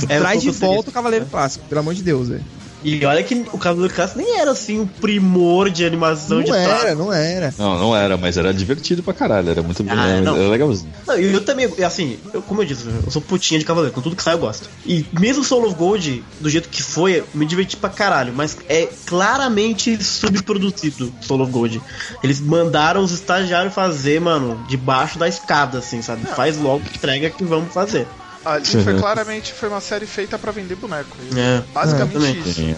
[0.09, 2.45] É, Traz de volta o Cavaleiro Clássico, pelo amor de Deus, velho.
[2.83, 6.97] E olha que o Cavaleiro Clássico nem era assim um primor de animação de traço.
[6.97, 7.55] não era.
[7.57, 10.37] Não, não era, mas era divertido pra caralho, era muito Ah, era, não.
[10.37, 10.93] era legalzinho.
[11.07, 14.01] Não, e eu também, assim, eu, como eu disse, eu sou putinha de Cavaleiro, com
[14.01, 14.69] tudo que sai eu gosto.
[14.85, 18.57] E mesmo Soul of Gold, do jeito que foi, eu me diverti pra caralho, mas
[18.69, 21.81] é claramente subproduzido Soul of Gold.
[22.23, 26.27] Eles mandaram os estagiários fazer, mano, debaixo da escada, assim, sabe?
[26.27, 28.07] Faz logo, entrega que vamos fazer.
[28.45, 31.17] Ali foi claramente foi uma série feita pra vender boneco.
[31.37, 32.41] É, Basicamente também.
[32.41, 32.55] isso.
[32.55, 32.75] Sim,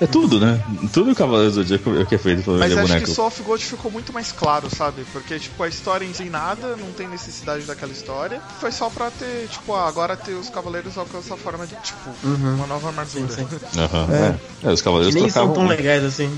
[0.00, 0.62] é, é tudo, né?
[0.92, 3.06] Tudo o Cavaleiro do Zodíaco é o que é feito pra Mas vender acho boneco.
[3.06, 5.04] que Soul of Gold ficou muito mais claro, sabe?
[5.12, 8.40] Porque, tipo, a história em si nada, não tem necessidade daquela história.
[8.60, 12.10] Foi só pra ter, tipo, ah, agora ter os cavaleiros alcançam a forma de, tipo,
[12.24, 13.28] uma nova armadura.
[13.28, 13.46] Sim,
[13.76, 14.16] Aham, É.
[14.64, 14.68] é.
[14.68, 15.54] É, os Que Cavaleiros nem são trocavam.
[15.54, 16.30] tão legais assim.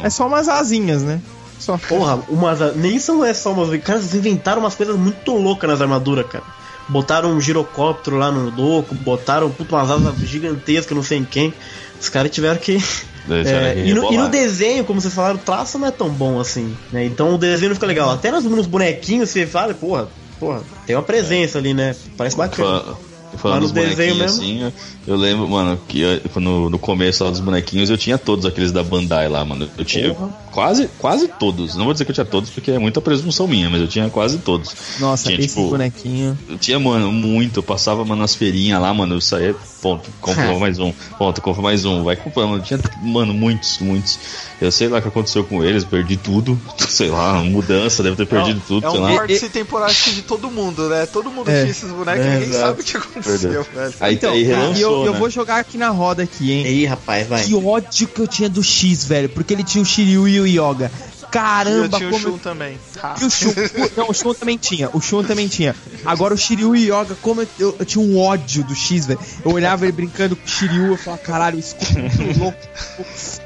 [0.00, 0.06] É.
[0.06, 1.22] É só umas asinhas, né?
[1.58, 1.78] Só.
[1.78, 3.70] Porra, umas, nem são é só umas.
[3.82, 6.44] Cara, eles inventaram umas coisas muito loucas nas armaduras, cara.
[6.88, 11.52] Botaram um girocóptero lá no doco, botaram umas asas gigantescas, não sei em quem.
[12.00, 12.76] Os caras tiveram que.
[13.50, 16.38] É, e, no, e no desenho, como vocês falaram, o traço não é tão bom
[16.38, 17.04] assim, né?
[17.04, 18.08] Então o desenho não fica legal.
[18.08, 20.08] Até nos, nos bonequinhos você fala, porra,
[20.38, 21.96] porra, tem uma presença ali, né?
[22.16, 22.82] Parece bacana.
[22.84, 22.96] Fa-
[23.36, 24.72] Falando Mas dos bonequinhos assim,
[25.08, 28.70] eu lembro, mano, que eu- no, no começo lá dos bonequinhos eu tinha todos aqueles
[28.70, 29.68] da Bandai lá, mano.
[29.76, 30.16] Eu tinha.
[30.56, 31.74] Quase, quase todos.
[31.76, 34.08] Não vou dizer que eu tinha todos porque é muita presunção minha, mas eu tinha
[34.08, 34.74] quase todos.
[34.98, 36.36] Nossa, tinha, esse tipo, bonequinho.
[36.48, 37.58] Eu tinha, mano, muito.
[37.58, 39.16] Eu passava, mano, nas feirinhas lá, mano.
[39.16, 42.02] Eu saía, ponto, compra mais um, ponto, compra mais um.
[42.02, 42.54] Vai comprando.
[42.56, 44.18] Eu tinha, mano, muitos, muitos.
[44.58, 46.58] Eu sei lá o que aconteceu com eles, perdi tudo.
[46.88, 49.84] Sei lá, mudança, deve ter perdido tudo, É sei um lá.
[49.84, 51.04] acho que de todo mundo, né?
[51.04, 51.60] Todo mundo É.
[51.60, 52.64] tinha esses bonecos e É, ninguém exato.
[52.66, 53.94] sabe o que aconteceu, velho.
[54.00, 55.18] Aí, Então, aí relançou, eu, eu né?
[55.18, 56.66] vou jogar aqui na roda aqui, hein?
[56.66, 57.44] Ih, rapaz, vai.
[57.44, 59.28] Que ódio que eu tinha do X, velho.
[59.28, 60.90] Porque ele tinha o Shiryu e o Yoga.
[61.26, 62.38] E eu Caramba, tinha o como Shun eu...
[62.38, 62.78] também.
[63.02, 63.14] Ah.
[63.20, 65.74] E o Shun, o- não, o Shun também tinha, o Shun também tinha.
[66.04, 69.06] Agora o Shiryu e o Yoga, como eu, eu- eu tinha um ódio do X,
[69.06, 69.20] velho.
[69.44, 72.58] Eu olhava ele brincando com o Shiryu, eu falava, caralho, isso é louco.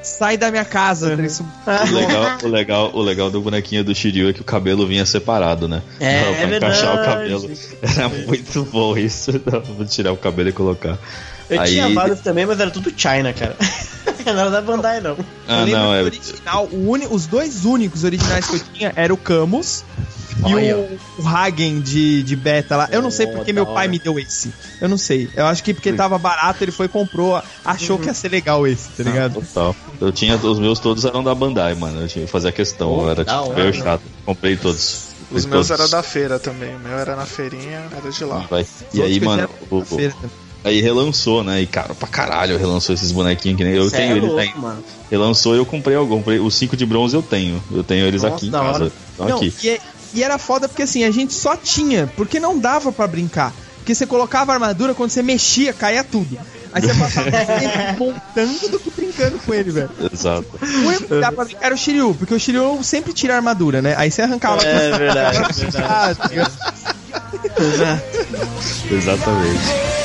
[0.02, 1.14] Sai da minha casa?
[1.24, 4.86] Isso O legal, o, legal, o legal do bonequinho do Shiryu é que o cabelo
[4.86, 5.82] vinha separado, né?
[5.98, 7.51] É, pra é encaixar o cabelo.
[7.82, 9.32] Era muito bom isso.
[9.39, 10.98] Dava pra tirar o cabelo e colocar.
[11.48, 13.56] Eu Aí- tinha vários também, mas era tudo China, cara.
[14.26, 15.16] não era da Bandai, não.
[15.48, 16.02] Ah, eu lembro não, que é.
[16.02, 19.84] o original, o uni- os dois únicos originais que eu tinha era o Camus
[20.47, 22.88] e o, o Hagen de, de beta lá.
[22.90, 24.52] Eu não sei porque meu pai me deu esse.
[24.80, 25.28] Eu não sei.
[25.36, 28.02] Eu acho que porque tava barato, ele foi e comprou, achou Uhum.
[28.02, 29.34] que ia ser legal esse, tá ligado?
[29.34, 29.76] Total.
[30.01, 32.01] Eu tinha, os meus todos eram da Bandai, mano.
[32.01, 32.90] Eu tinha que fazer a questão.
[32.90, 34.02] Oh, eu era tipo, meio chato.
[34.24, 35.10] Comprei todos.
[35.30, 35.80] Os meus todos.
[35.80, 36.74] eram da feira também.
[36.74, 38.48] O meu era na feirinha, era de lá.
[38.94, 40.49] E aí, mano, o- na feira também.
[40.65, 41.62] Aí relançou, né?
[41.62, 44.41] E cara, pra caralho relançou esses bonequinhos que nem eu Cê tenho é eles louco,
[44.41, 44.53] aí.
[44.57, 44.85] mano.
[45.11, 46.16] Relançou e eu comprei algum.
[46.19, 47.62] Comprei os 5 de bronze eu tenho.
[47.70, 48.93] Eu tenho eles Nossa, aqui em casa.
[49.11, 49.55] Estão Não, aqui.
[49.62, 49.81] e, é-
[50.15, 53.53] e era foda porque assim, a gente só tinha, porque não dava pra brincar.
[53.78, 56.37] Porque você colocava a armadura, quando você mexia, caía tudo.
[56.73, 59.91] Aí você passava mais tempo montando do que brincando com ele, velho.
[60.12, 60.47] Exato.
[61.09, 63.95] O dá pra brincar era o Shiryu, porque o Shiryu sempre tira a armadura, né?
[63.97, 66.20] Aí você arrancava É verdade, é verdade.
[66.31, 68.03] Ligado?
[68.91, 69.99] Exatamente.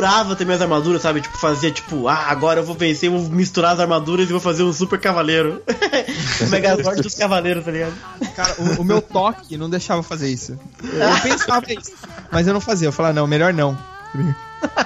[0.00, 1.20] Misturava também as armaduras, sabe?
[1.20, 4.62] Tipo, fazia tipo, ah, agora eu vou vencer, vou misturar as armaduras e vou fazer
[4.62, 5.62] um super cavaleiro.
[6.40, 7.94] o Megazord dos cavaleiros, tá ligado?
[8.34, 10.58] Cara, o, o meu toque não deixava fazer isso.
[10.82, 11.92] Eu pensava isso,
[12.32, 12.88] mas eu não fazia.
[12.88, 13.76] Eu falava, não, melhor não.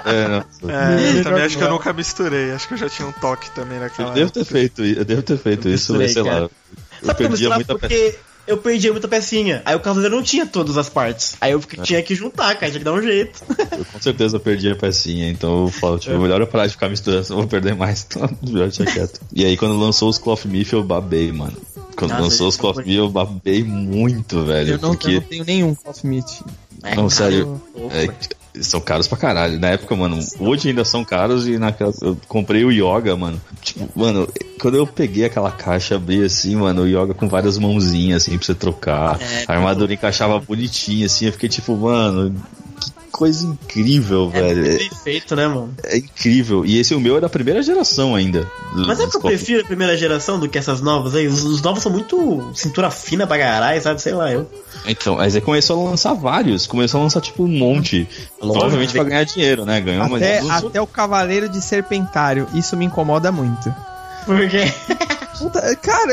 [0.05, 0.71] É, não.
[0.71, 2.53] É, também acho que eu nunca misturei.
[2.53, 4.53] Acho que eu já tinha um toque também naquela Eu devo ter época.
[4.53, 6.41] feito, eu devo ter feito Eu isso, misturei, sei cara.
[6.43, 6.51] lá.
[7.03, 8.17] Eu Sabe perdia muita peça.
[8.47, 9.63] Eu perdia muita pecinha.
[9.65, 11.35] Aí o cavaleiro não tinha todas as partes.
[11.41, 13.43] Aí eu fiquei- tinha que juntar, cara, tinha que dar um jeito.
[13.73, 16.89] Eu com certeza perdi a pecinha, então eu falo, tipo, melhor eu parar de ficar
[16.91, 18.07] misturando, senão eu vou perder mais.
[18.07, 19.21] Então, melhor deixar quieto.
[19.33, 21.57] E aí, quando lançou os Cloth Myth, eu babei, mano.
[21.97, 24.73] Quando Nossa, lançou os isso Cloth Myth, eu babei muito, velho.
[24.73, 26.43] Eu não, porque, eu não tenho nenhum Cloth Meat.
[26.97, 28.09] não, sério, Pô, é,
[28.61, 29.59] são caros pra caralho.
[29.59, 31.93] Na época, mano, hoje ainda são caros e naquela.
[32.01, 33.41] Eu comprei o Yoga, mano.
[33.63, 34.29] Tipo, mano,
[34.61, 38.47] quando eu peguei aquela caixa, abri assim, mano, o Yoga com várias mãozinhas, assim, pra
[38.47, 39.21] você trocar.
[39.21, 41.27] É, a armadura encaixava bonitinha, assim.
[41.27, 42.35] Eu fiquei tipo, mano,
[43.15, 44.57] coisa incrível, É velho.
[44.63, 45.73] muito É, bem feito, né, mano?
[45.85, 46.65] é incrível.
[46.67, 48.41] E esse o meu é da primeira geração ainda.
[48.75, 51.27] do- Mas é que eu prefiro a primeira geração do que essas novas aí.
[51.29, 54.03] Os, os novos são muito cintura fina pra caralho, sabe?
[54.03, 54.51] Sei lá, eu.
[54.87, 58.07] Então, mas aí começou a lançar vários, começou a lançar tipo um monte.
[58.39, 59.81] Provavelmente pra ganhar dinheiro, né?
[59.81, 62.49] Ganhou uma Até, até o Cavaleiro de Serpentário.
[62.53, 63.73] Isso me incomoda muito.
[64.27, 64.59] Porque.
[65.39, 66.13] Puta, cara,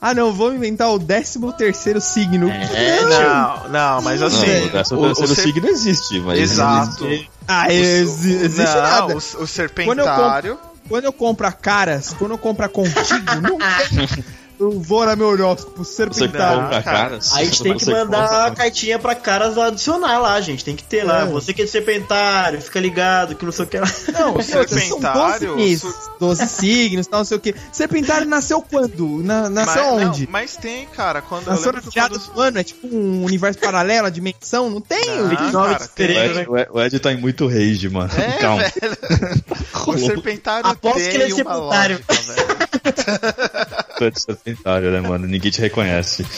[0.00, 2.48] ah não, vou inventar o 13 terceiro signo.
[2.48, 4.66] É, Não, não, mas Não, assim.
[4.66, 6.38] o décimo o- o terceiro ser- signo existe, mas.
[6.38, 7.04] Exato.
[7.48, 9.14] Ah, exi- existe não, nada.
[9.14, 10.56] O, o serpentário.
[10.88, 14.24] Quando eu compro a caras, quando eu compro a contigo, não tem.
[14.60, 16.82] Eu vou na meu horóscopo, Você cara.
[16.82, 17.32] caras.
[17.32, 20.62] Aí a gente tem que você mandar a cartinha pra caras adicionar lá, gente.
[20.62, 21.22] Tem que ter lá.
[21.22, 21.24] É.
[21.24, 23.86] Você que é de serpentário, fica ligado, que não sei o que lá.
[24.12, 27.54] Não, O são serpentário, 12 meses, 12 signos, tal, não sei o que.
[27.72, 29.22] Serpentário nasceu quando?
[29.22, 30.24] Na- nasceu mas, onde?
[30.26, 31.22] Não, mas tem, cara.
[31.22, 32.34] Quando eu Nasceu lembro na que virada quando...
[32.34, 34.68] do ano, é tipo um universo paralelo, a dimensão?
[34.68, 35.16] Não tem?
[35.16, 38.10] Não, 29 cara, tem- O Ed, o Ed- o Ed tá em muito rage, mano.
[38.14, 38.62] É, Calma.
[38.62, 39.40] velho.
[39.86, 42.00] O serpentário Aposto tem que ele é uma serpentário.
[42.06, 42.60] lógica, velho.
[44.00, 45.26] Tu é de serpentário, né, mano?
[45.26, 46.24] Ninguém te reconhece.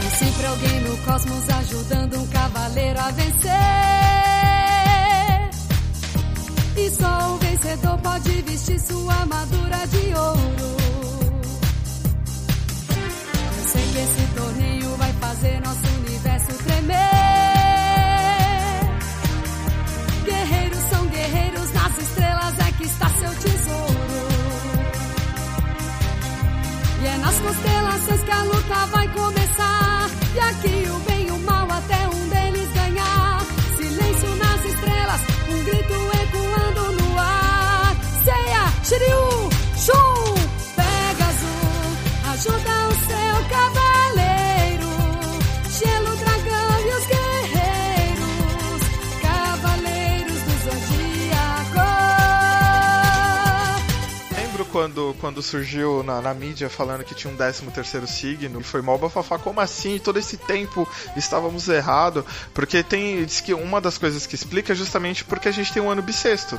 [0.00, 3.50] Tem sempre alguém no cosmos ajudando um cavaleiro a vencer.
[6.78, 10.53] E só o vencedor pode vestir sua armadura de ouro.
[22.58, 23.94] É que está seu tesouro.
[27.02, 30.10] E é nas constelações que a luta vai começar.
[30.34, 30.93] E aqui o
[54.74, 58.82] quando, quando surgiu na, na mídia falando que tinha um 13 terceiro signo, e foi
[58.82, 60.00] mó bafafá, como assim?
[60.00, 60.84] Todo esse tempo
[61.16, 65.52] estávamos errado, porque tem, diz que uma das coisas que explica é justamente porque a
[65.52, 66.58] gente tem um ano bissexto.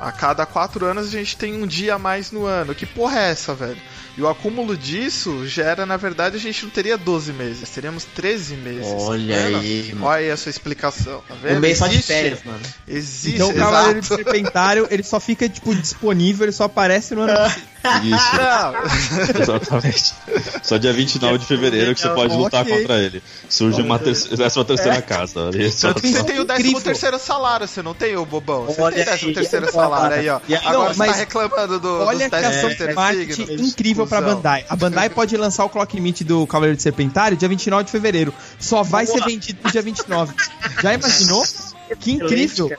[0.00, 2.74] A cada quatro anos a gente tem um dia a mais no ano.
[2.74, 3.80] Que porra é essa, velho?
[4.16, 8.56] E o acúmulo disso gera, na verdade, a gente não teria 12 meses, teríamos 13
[8.56, 8.86] meses.
[8.86, 10.06] Olha Tá aí, mano.
[10.06, 11.56] Olha aí a sua explicação, tá vendo?
[11.56, 12.60] Um mês só de Existe- férias, mano.
[12.86, 14.06] Existe, Então o Cavaleiro de.
[14.06, 17.32] Serpentário, ele só fica, tipo, disponível, ele só aparece no ano
[18.04, 20.14] Isso, Não, exatamente.
[20.62, 23.20] Só dia 29 de fevereiro que você pode lutar contra ele.
[23.48, 25.48] Surge uma terceira, décima terceira casa.
[25.48, 26.70] Ali, só- Tanto que você só- tem o Incrível.
[26.74, 28.66] 13 terceiro salário, você não tem, ô bobão?
[28.66, 30.36] Você Olha tem 13 aí, terceiro salário aí, ó.
[30.64, 32.94] Agora Não, você tá reclamando do, Olha dos que 13 ação terceiro
[34.04, 34.34] incrível pra.
[34.34, 34.64] Bandai.
[34.68, 38.34] A Bandai pode lançar o Clock Limit do Cavaleiro de Serpentário dia 29 de fevereiro.
[38.58, 40.34] Só vai ser vendido no dia 29.
[40.82, 41.44] Já imaginou?
[42.00, 42.70] Que incrível.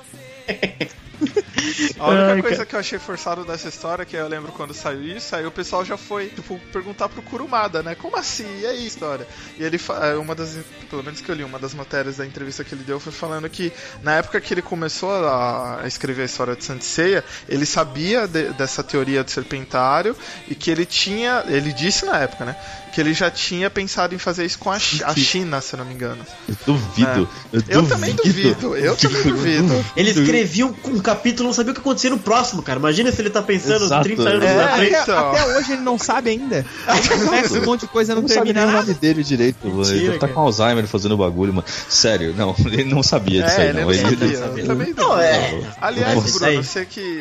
[2.03, 2.65] A única Ai, coisa cara.
[2.67, 5.83] que eu achei forçado dessa história, que eu lembro quando saiu isso, aí o pessoal
[5.85, 7.95] já foi, tipo, perguntar pro Kurumada, né?
[7.95, 8.45] Como assim?
[8.61, 9.27] E aí, história?
[9.57, 10.57] E ele, é, uma das,
[10.89, 13.49] pelo menos que eu li, uma das matérias da entrevista que ele deu foi falando
[13.49, 13.71] que
[14.01, 18.51] na época que ele começou a, a escrever a história de Sanseia, ele sabia de-
[18.53, 20.15] dessa teoria do serpentário
[20.47, 22.55] e que ele tinha, ele disse na época, né?
[22.93, 25.85] Que ele já tinha pensado em fazer isso com a, a China, se eu não
[25.85, 26.23] me engano.
[26.47, 27.29] Eu duvido.
[27.51, 27.75] Eu, É.
[27.77, 29.85] Eu também duvido, eu também duvido.
[29.95, 32.79] Ele escrevia um, um capítulo e não sabia o que acontecia no próximo, cara.
[32.79, 34.03] Imagina se ele tá pensando Exato.
[34.03, 34.95] 30 anos É, na Até, frente.
[35.01, 35.29] então.
[35.31, 36.65] até hoje ele não sabe ainda.
[37.13, 39.57] Ele começa um monte de coisa não, não sabe nem termina o nome dele direito.
[39.63, 40.33] Ele Mentira, deve tá cara.
[40.33, 41.65] com Alzheimer fazendo bagulho, mano.
[41.89, 43.85] Sério, não, ele não sabia disso É, aí, ele não.
[43.85, 44.65] não Ele, sabia, sabia.
[44.65, 45.21] também Não, duvido.
[45.21, 45.61] é.
[45.81, 47.19] Aliás, Nossa, Bruno, você que,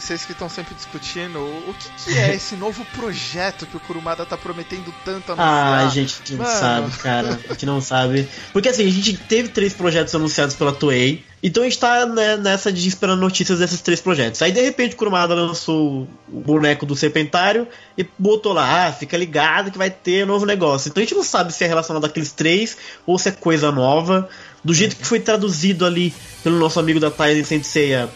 [0.00, 4.24] vocês que estão sempre discutindo, o que, que é esse novo projeto que o Kurumada
[4.24, 5.86] tá prometendo tanto Ah, anunciar?
[5.86, 6.58] a gente não Mano.
[6.60, 7.40] sabe, cara.
[7.48, 8.28] A gente não sabe.
[8.52, 11.24] Porque assim, a gente teve três projetos anunciados pela Toei.
[11.42, 14.40] Então a gente tá né, nessa de esperando notícias desses três projetos.
[14.42, 17.66] Aí de repente o Kurumada lançou o boneco do Serpentário
[17.98, 20.88] e botou lá, ah, fica ligado que vai ter novo negócio.
[20.88, 24.28] Então a gente não sabe se é relacionado àqueles três ou se é coisa nova.
[24.62, 26.14] Do jeito que foi traduzido ali
[26.44, 28.08] pelo nosso amigo da Tyson Senseiya,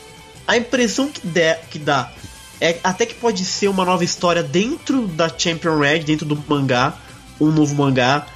[0.46, 2.12] a impressão que, der, que dá
[2.60, 6.94] é até que pode ser uma nova história dentro da Champion Red, dentro do mangá,
[7.40, 8.26] um novo mangá.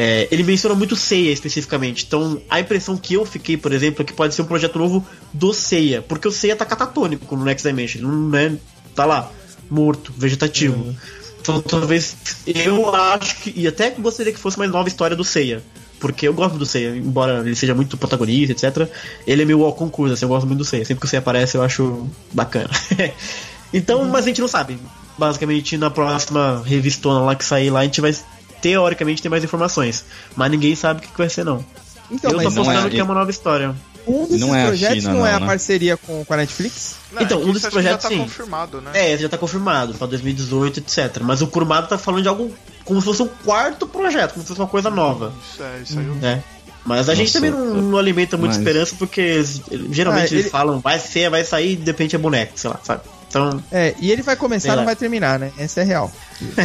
[0.00, 2.04] É, ele menciona muito Seiya especificamente.
[2.06, 5.04] Então, a impressão que eu fiquei, por exemplo, é que pode ser um projeto novo
[5.34, 6.00] do Seiya.
[6.00, 8.02] Porque o Seiya tá catatônico no Next Dimension.
[8.02, 8.52] Ele não é.
[8.94, 9.28] tá lá,
[9.68, 10.94] morto, vegetativo.
[11.40, 12.16] Então, talvez.
[12.46, 13.52] Eu acho que.
[13.56, 15.64] E até gostaria que fosse uma nova história do Seiya.
[15.98, 18.88] Porque eu gosto do Seiya, embora ele seja muito protagonista, etc.
[19.26, 20.84] Ele é meio ao concurso, assim, eu gosto muito do Seiya.
[20.84, 22.70] Sempre que o Seiya aparece, eu acho bacana.
[23.74, 24.78] então, mas a gente não sabe.
[25.18, 28.14] Basicamente, na próxima revistona lá que sair lá, a gente vai
[28.60, 30.04] teoricamente ter mais informações.
[30.36, 31.64] Mas ninguém sabe o que que vai ser, não.
[32.10, 33.74] Então, eu tô apostando é- que é uma nova história.
[34.06, 35.46] um desses não é projetos China, não, é não, a né?
[35.46, 36.94] parceria com, com a Netflix?
[37.12, 38.18] Não, Então, é um que projetos, já tá sim.
[38.18, 38.90] confirmado, né?
[38.94, 41.18] É, esse já tá confirmado, pra 2018, etc.
[41.22, 42.50] Mas o Kurumada tá falando de algo
[42.86, 45.34] como se fosse um quarto projeto, como se fosse uma coisa nova.
[45.52, 46.42] Isso, é, isso aí eu né?
[46.86, 49.60] Mas a gente Nossa, também não, não alimenta muita mas- esperança porque eles-
[49.90, 52.80] geralmente Ah, eles ele- falam vai ser, vai sair, de repente é boneco, sei lá,
[52.82, 53.02] sabe?
[53.28, 55.52] Então, É, e ele vai começar, não vai terminar, né?
[55.58, 56.10] Essa é real.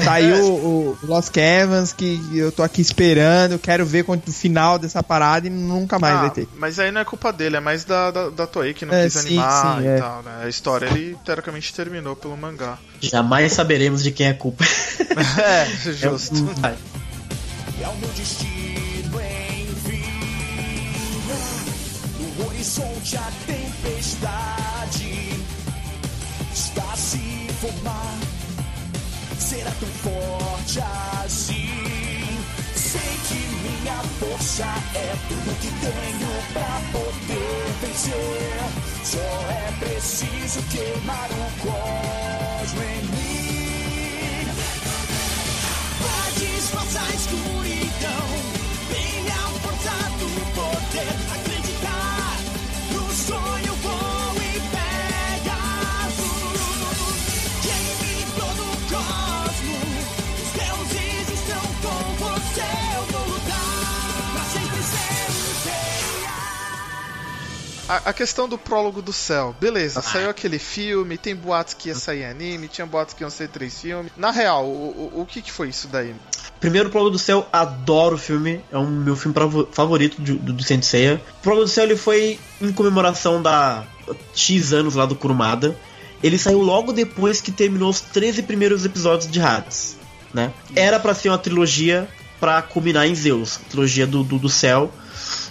[0.03, 4.77] Saiu o, o Lost Cavans, que eu tô aqui esperando, quero ver quando, o final
[4.79, 6.47] dessa parada e nunca mais Ah, vai ter.
[6.55, 9.03] Mas aí não é culpa dele, é mais da, da, da Toei que não É,
[9.03, 9.97] quis sim, animar sim, e é.
[9.97, 10.31] tal, né?
[10.43, 12.77] A história ele teoricamente terminou pelo mangá.
[13.01, 14.63] jamais saberemos de quem é a culpa.
[15.41, 16.35] é, justo.
[16.61, 16.75] Vai.
[17.81, 19.19] É o meu destino,
[19.59, 20.03] enfim.
[22.37, 25.32] No horizonte a tempestade
[27.63, 28.19] se formar.
[29.39, 30.79] Será tão forte
[31.23, 32.39] assim.
[32.75, 34.65] Sei que minha força
[34.95, 38.59] é tudo que tenho pra poder vencer.
[39.03, 39.19] Só
[39.49, 44.47] é preciso queimar o cosmo em mim.
[45.99, 47.92] Pra disfarçar a escuridão
[67.93, 70.03] A, a questão do prólogo do céu, beleza, Ah.
[70.03, 73.79] saiu aquele filme, tem boatos que ia sair anime, tinha boatos que iam ser três
[73.79, 74.11] filmes.
[74.17, 76.15] Na real, o, o, o que, que foi isso daí?
[76.59, 78.61] Primeiro, Prólogo do Céu, adoro o filme.
[78.71, 79.35] É um meu filme
[79.71, 81.21] favorito do, do, do Saint Seiya.
[81.39, 83.83] O Prólogo do Céu ele foi em comemoração da
[84.33, 85.75] X anos lá do Kurumada.
[86.23, 89.97] Ele saiu logo depois que terminou os 13 primeiros episódios de Hades.
[90.33, 90.51] Né?
[90.75, 92.07] Era pra ser uma trilogia
[92.39, 94.91] pra culminar em Zeus trilogia do, do, do céu.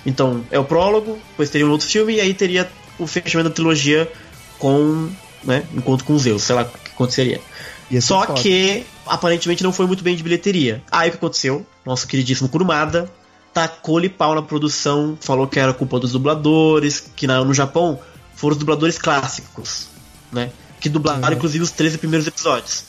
[0.04, 2.68] Então, é o prólogo, depois teria um outro filme, e aí teria
[2.98, 4.10] o fechamento da trilogia
[4.58, 5.08] com.
[5.44, 7.40] Né, encontro com Zeus, sei lá o que aconteceria.
[8.00, 8.40] Só foda.
[8.40, 10.80] que aparentemente não foi muito bem de bilheteria.
[10.90, 11.66] Aí o que aconteceu?
[11.84, 13.10] Nosso queridíssimo Kurumada
[13.52, 17.98] tacou-lhe pau na produção, falou que era culpa dos dubladores, que na- no Japão
[18.36, 19.88] foram os dubladores clássicos,
[20.32, 20.50] né?
[20.80, 22.84] Que dublaram inclusive os 13 primeiros episódios.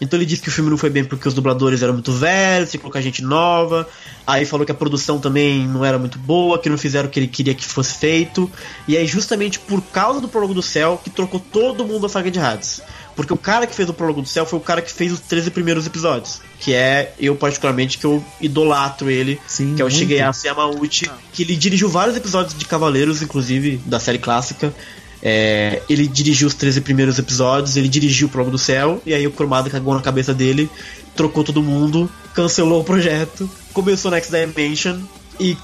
[0.00, 2.70] Então ele disse que o filme não foi bem porque os dubladores eram muito velhos,
[2.70, 3.88] tinha que colocar gente nova.
[4.26, 7.18] Aí falou que a produção também não era muito boa, que não fizeram o que
[7.18, 8.50] ele queria que fosse feito.
[8.86, 12.30] E aí, justamente por causa do Prólogo do Céu, que trocou todo mundo da saga
[12.30, 12.82] de Hades.
[13.14, 15.20] Porque o cara que fez o Prólogo do Céu foi o cara que fez os
[15.20, 16.42] 13 primeiros episódios.
[16.60, 19.90] Que é, eu particularmente, que eu idolatro ele, Sim, que é o.
[19.90, 24.74] Shigeyasu Yamauchi, que ele dirigiu vários episódios de Cavaleiros, inclusive, da série clássica.
[25.22, 29.26] É, ele dirigiu os 13 primeiros episódios, ele dirigiu o Prólogo do Céu, e aí
[29.26, 30.70] o Kurumada cagou na cabeça dele,
[31.14, 34.98] trocou todo mundo, cancelou o projeto, começou Next Dimension
[35.40, 35.56] e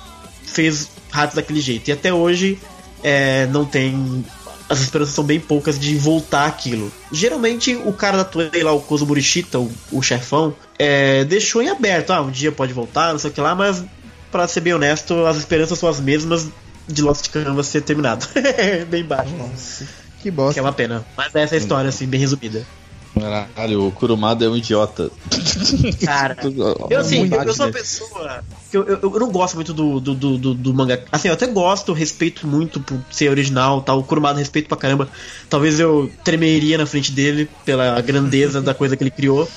[0.44, 1.88] fez Hades daquele jeito.
[1.88, 2.58] E até hoje
[3.02, 4.24] é, não tem
[4.72, 6.90] as esperanças são bem poucas de voltar aquilo.
[7.12, 11.68] Geralmente o cara da Toei lá, o Kozo Morishita, o, o chefão, é, deixou em
[11.68, 12.10] aberto.
[12.10, 13.84] Ah, um dia pode voltar, não sei o que lá, mas
[14.30, 16.48] pra ser bem honesto, as esperanças são as mesmas
[16.88, 18.26] de Lost Canvas ser terminado.
[18.88, 19.32] bem baixo.
[20.18, 20.60] Que Que bosta.
[20.60, 21.04] é uma pena.
[21.16, 22.64] Mas essa é a história, assim, bem resumida.
[23.18, 25.10] Caralho, o Kurumada é um idiota.
[26.04, 26.36] Cara,
[26.90, 30.00] Eu, assim, eu, eu sou uma pessoa que eu, eu, eu não gosto muito do,
[30.00, 30.98] do, do, do, do mangá.
[31.12, 33.98] Assim, eu até gosto, respeito muito por ser original tal.
[33.98, 35.08] O Kurumada respeito pra caramba.
[35.50, 39.48] Talvez eu tremeria na frente dele pela grandeza da coisa que ele criou.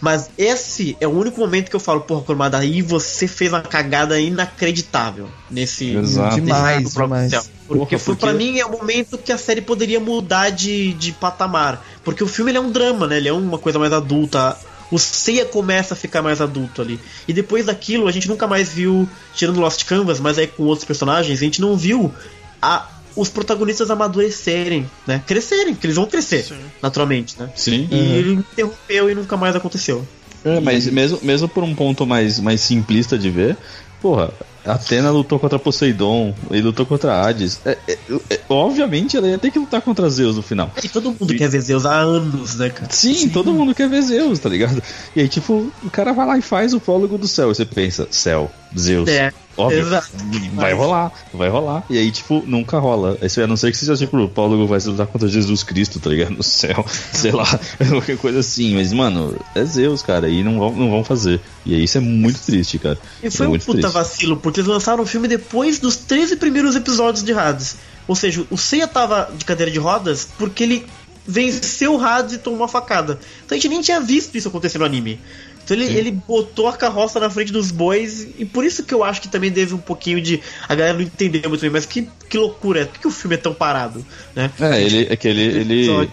[0.00, 3.62] Mas esse é o único momento que eu falo, porra, Kurumada, aí você fez uma
[3.62, 5.94] cagada inacreditável nesse.
[5.94, 6.34] Exato.
[6.36, 7.30] Demais, nesse próprio demais.
[7.30, 7.44] céu.
[7.66, 10.92] Porque Porra, foi porque- pra mim é o momento que a série poderia mudar de,
[10.94, 11.82] de patamar.
[12.04, 13.16] Porque o filme ele é um drama, né?
[13.16, 14.56] Ele é uma coisa mais adulta.
[14.90, 17.00] O Seiya começa a ficar mais adulto ali.
[17.26, 20.84] E depois daquilo, a gente nunca mais viu, tirando Lost Canvas, mas aí com outros
[20.84, 22.12] personagens, a gente não viu
[22.60, 22.86] a,
[23.16, 25.22] os protagonistas amadurecerem, né?
[25.26, 26.58] Crescerem, porque eles vão crescer, Sim.
[26.82, 27.50] naturalmente, né?
[27.56, 27.88] Sim.
[27.90, 30.06] E ele interrompeu e nunca mais aconteceu.
[30.44, 33.56] É, mas mesmo, mesmo por um ponto mais, mais simplista de ver,
[34.00, 34.30] porra,
[34.64, 37.60] Atena lutou contra Poseidon e lutou contra Hades.
[37.64, 37.98] É, é,
[38.30, 40.70] é, obviamente ela ia ter que lutar contra Zeus no final.
[40.82, 42.90] E todo mundo quer ver Zeus há anos, né, cara?
[42.90, 44.82] Sim, todo mundo quer ver Zeus, tá ligado?
[45.14, 47.50] E aí, tipo, o cara vai lá e faz o prólogo do céu.
[47.50, 49.08] E você pensa, céu, Zeus.
[49.08, 50.08] É, Óbvio, exato.
[50.54, 51.84] vai rolar, vai rolar.
[51.88, 53.16] E aí, tipo, nunca rola.
[53.20, 56.00] Aí, a não ser que seja, tipo, o prólogo vai se lutar contra Jesus Cristo,
[56.00, 56.34] tá ligado?
[56.34, 57.46] No céu, sei lá,
[57.88, 58.74] qualquer coisa assim.
[58.74, 61.40] Mas, mano, é Zeus, cara, e não vão, não vão fazer.
[61.64, 62.98] E aí, isso é muito triste, cara.
[63.22, 63.92] E Isso foi é um puta triste.
[63.92, 67.76] vacilo, porque eles lançaram o filme depois dos 13 primeiros episódios de Hades.
[68.08, 70.86] Ou seja, o Seiya tava de cadeira de rodas porque ele
[71.26, 73.18] venceu o Hades e tomou uma facada.
[73.44, 75.18] Então a gente nem tinha visto isso acontecer no anime.
[75.64, 79.02] Então ele, ele botou a carroça na frente dos bois, e por isso que eu
[79.02, 80.40] acho que também teve um pouquinho de.
[80.68, 83.34] A galera não entendeu muito bem, mas que, que loucura é, por que o filme
[83.34, 84.04] é tão parado?
[84.34, 84.50] Né?
[84.60, 86.10] É, ele, é que ele, ele,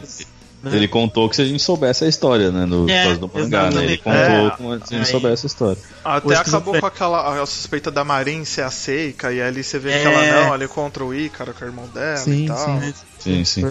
[0.63, 0.75] né?
[0.75, 2.65] ele contou que se a gente soubesse a história, né?
[2.65, 3.83] No É, caso do mangá, né?
[3.83, 4.49] Ele contou É.
[4.55, 5.11] como se a gente Aí.
[5.11, 5.81] soubesse a história.
[6.05, 9.63] Até Hoje acabou que com aquela a suspeita da Marin ser a Seika, e ali
[9.63, 10.03] você vê que É.
[10.03, 12.81] ela não, ela é contra o Ícaro, que é o irmão dela Sim, e tal.
[12.81, 12.93] sim.
[13.19, 13.61] Sim, sim.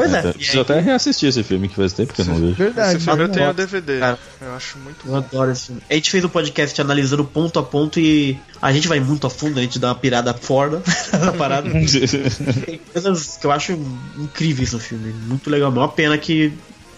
[0.00, 0.28] Pois é.
[0.28, 2.54] É, preciso até reassistir esse filme que faz tempo que eu não vejo.
[2.54, 2.96] Verdade.
[2.96, 3.70] Esse filme eu tenho o verdade.
[3.80, 4.00] DVD.
[4.00, 4.18] Cara.
[4.40, 5.16] Eu acho muito Eu bom.
[5.18, 5.82] adoro esse filme.
[5.88, 9.30] A gente fez um podcast analisando ponto a ponto e a gente vai muito a
[9.30, 10.82] fundo, a gente dá uma pirada fora
[11.24, 11.68] na parada.
[12.66, 13.72] Tem coisas que eu acho
[14.18, 15.12] incríveis no filme.
[15.12, 15.70] Muito legal.
[15.70, 16.52] Uma pena que.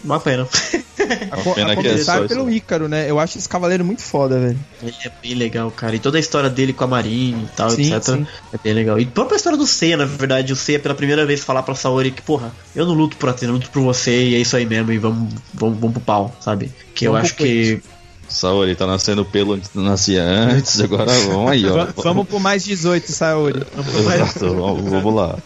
[0.04, 0.46] Uma pena.
[1.32, 2.50] A, a que é começar só pelo.
[2.50, 3.10] Ícaro, né?
[3.10, 4.58] Eu acho esse cavaleiro muito foda, velho.
[4.82, 5.94] Ele é bem legal, cara.
[5.96, 8.14] E toda a história dele com a Marine e tal, Sim, etc.
[8.16, 8.26] sim.
[8.52, 8.98] É bem legal.
[9.00, 11.74] E a própria história do Seiya, na verdade, o Seiya pela primeira vez falar pra
[11.74, 14.56] Saori que, porra, eu não luto por Atena, eu luto por você e é isso
[14.56, 16.70] aí mesmo, e vamos, vamos, vamos pro pau, sabe?
[16.94, 17.82] Que eu Vamos acho pro que.
[18.28, 21.74] Saori tá nascendo pelo onde nascia antes, agora vamos aí, ó.
[21.84, 23.62] Va- Vamos pro mais 18, Saori.
[23.98, 25.36] Exato, vamos vamos lá.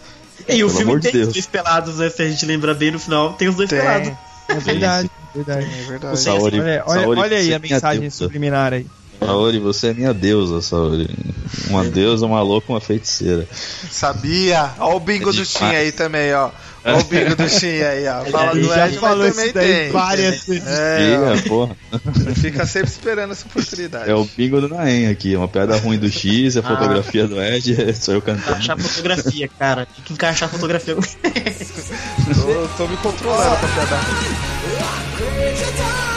[0.47, 2.09] E o Pelo filme de tem os dois pelados, né?
[2.09, 3.79] Se a gente lembra bem no final, tem os dois Tem.
[3.79, 4.11] pelados.
[4.47, 5.65] É verdade, verdade.
[5.65, 6.19] É verdade.
[6.19, 8.15] Saori, Olha, olha, Saori, olha aí a é mensagem deusa.
[8.15, 8.85] subliminar aí.
[9.19, 11.09] Saori, você é minha deusa, Saori.
[11.69, 13.47] Uma deusa, uma louca, uma feiticeira.
[13.89, 14.73] Sabia?
[14.79, 15.45] Ó o bingo É do.
[15.45, 16.49] Shin aí também, ó.
[16.87, 18.23] Ó o bingo do Shin aí, ó.
[18.25, 19.91] Fala do já Ed, falou mas isso também tem.
[19.91, 20.67] várias vezes.
[20.67, 20.99] É.
[20.99, 21.75] Ih, é, porra.
[22.35, 24.09] Fica sempre esperando essa oportunidade.
[24.09, 25.35] É o bingo do Naem aqui.
[25.35, 26.63] Uma piada ruim do X, a Ah.
[26.63, 28.49] fotografia do Ed, sou eu cantando.
[28.51, 29.85] Encaixar fotografia, cara.
[29.85, 30.95] Tem que encaixar fotografia.
[30.95, 36.16] Tô, tô me controlando pra piada ruim.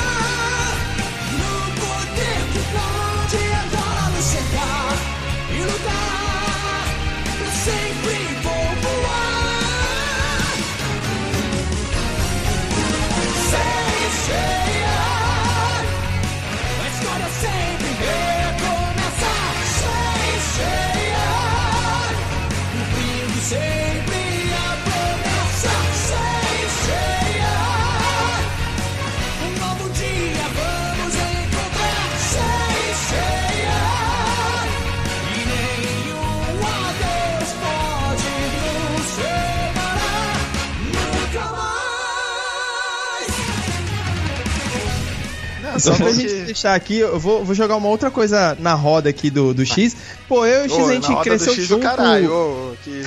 [45.81, 49.31] Só pra gente deixar aqui, eu vou, vou jogar uma outra coisa na roda aqui
[49.31, 49.97] do, do X.
[50.28, 51.82] Pô, eu e o X Ô, a gente cresceu X junto.
[51.82, 53.02] caralho, ô, que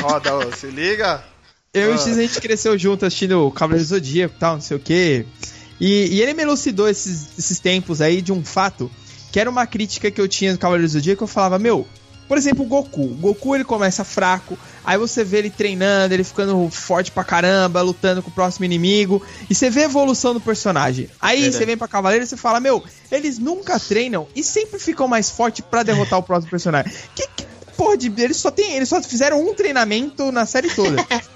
[0.00, 1.22] roda, ô, se liga.
[1.72, 1.98] Eu e o Ah.
[1.98, 4.80] X a gente cresceu junto assistindo o Cavaleiro do Zodíaco e tal, não sei o
[4.80, 5.26] quê.
[5.80, 8.90] E, e ele me elucidou esses, esses tempos aí de um fato
[9.32, 11.24] que era uma crítica que eu tinha do Cavaleiro do Zodíaco.
[11.24, 11.86] Eu falava, meu,
[12.28, 13.02] por exemplo, o Goku.
[13.02, 17.82] O Goku ele começa fraco, aí você vê ele treinando, ele ficando forte pra caramba,
[17.82, 21.08] lutando com o próximo inimigo, e você vê a evolução do personagem.
[21.20, 21.56] Aí Verdade.
[21.56, 25.30] você vem pra Cavaleiro e você fala, meu, eles nunca treinam e sempre ficam mais
[25.30, 26.92] fortes pra derrotar o próximo personagem.
[27.14, 27.46] Que, que
[27.76, 28.12] porra de.
[28.16, 31.04] Eles só, tem, eles só fizeram um treinamento na série toda.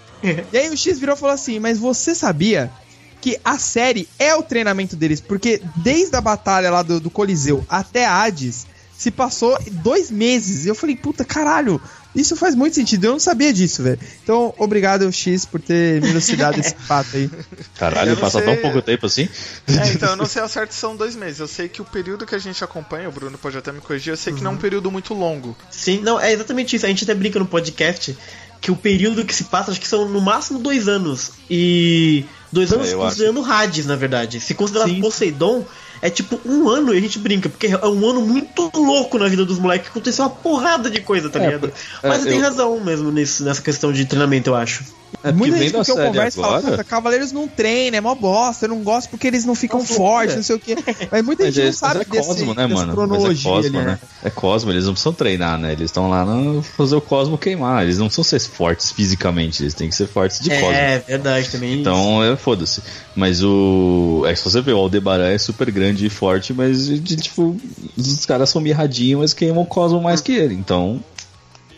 [0.53, 2.73] E aí o X virou e falou assim: Mas você sabia
[3.21, 5.21] que a série é o treinamento deles?
[5.21, 8.67] Porque desde a batalha lá do, do Coliseu até a Hades
[8.99, 10.67] se passou dois meses.
[10.67, 11.81] E eu falei, puta caralho,
[12.17, 13.05] isso faz muito sentido.
[13.05, 14.01] Eu não sabia disso, velho.
[14.25, 17.31] Então, obrigado, X, por ter me elucidado esse fato aí.
[17.79, 19.29] Caralho, passa sei- tão pouco tempo assim?
[19.69, 21.39] É, então eu não sei ao certo se são dois meses.
[21.39, 24.13] Eu sei que o período que a gente acompanha, o Bruno pode até me corrigir,
[24.13, 25.57] eu sei que não é um período muito longo.
[25.71, 26.85] Sim, não, é exatamente isso.
[26.85, 28.19] A gente até brinca no podcast
[28.61, 31.31] que o período que se passa, acho que são no máximo dois anos.
[31.49, 32.25] E.
[32.51, 34.41] Dois anos É, considerando Hades, na verdade.
[34.41, 35.01] Se considerar Sim.
[35.01, 35.65] Poseidon,
[36.03, 39.29] é tipo um ano e a gente brinca, porque é um ano muito louco na
[39.29, 41.73] vida dos moleques, que aconteceu uma porrada de coisa, tá É, ligado?
[42.03, 44.85] é, Mas tem eu- razão mesmo nisso, nessa questão de treinamento, eu acho.
[45.23, 46.71] É, Muita gente vendo a que eu converso fala, agora...
[46.73, 50.37] puta, Cavaleiros não treina, é mó bosta, eu não gosto porque eles não ficam fortes,
[50.37, 50.77] não sei o quê.
[51.11, 52.87] Mas muita Mas gente é, não sabe é desse, Cosmo, né, dessa mano?
[52.87, 53.99] Mas é cronologia Cosmo, ali, né?
[54.23, 55.73] É Cosmo, eles não precisam treinar, né?
[55.73, 57.83] Eles estão lá no fazer o Cosmo queimar.
[57.83, 60.73] Eles não precisam ser fortes fisicamente, eles têm que ser fortes de Cosmo.
[60.73, 61.81] É, verdade também.
[61.81, 62.83] Então, é, foda-se.
[63.17, 64.25] Mas o.
[64.27, 67.57] É que se você ver, o Aldebaran é super grande e forte, mas, de, tipo,
[67.97, 70.55] os caras são mirradinhos, mas queimam o Cosmo mais que ele.
[70.55, 71.03] Então,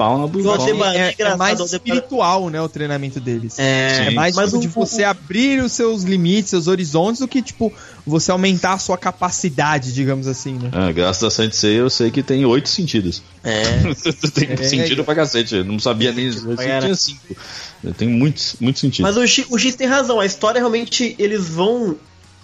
[0.08, 0.48] bunda.
[0.50, 3.58] Aldebaran- É, é mais espiritual, né, o treinamento deles.
[3.58, 7.28] É, É mais mas tipo, o, de você abrir os seus limites, seus horizontes, do
[7.28, 7.72] que, tipo,
[8.06, 10.70] você aumentar a sua capacidade, digamos assim, né?
[10.72, 13.22] Ah, graças a Sensei, eu sei que tem oito sentidos.
[13.44, 13.62] É.
[14.34, 15.56] tem É, sentido pra cacete.
[15.56, 16.26] Eu não sabia nem.
[16.26, 16.80] Eu Cara.
[16.80, 17.36] tinha cinco.
[17.96, 19.02] Tem muitos, muitos sentidos.
[19.14, 21.96] Mas o X, o X tem razão, a história realmente eles vão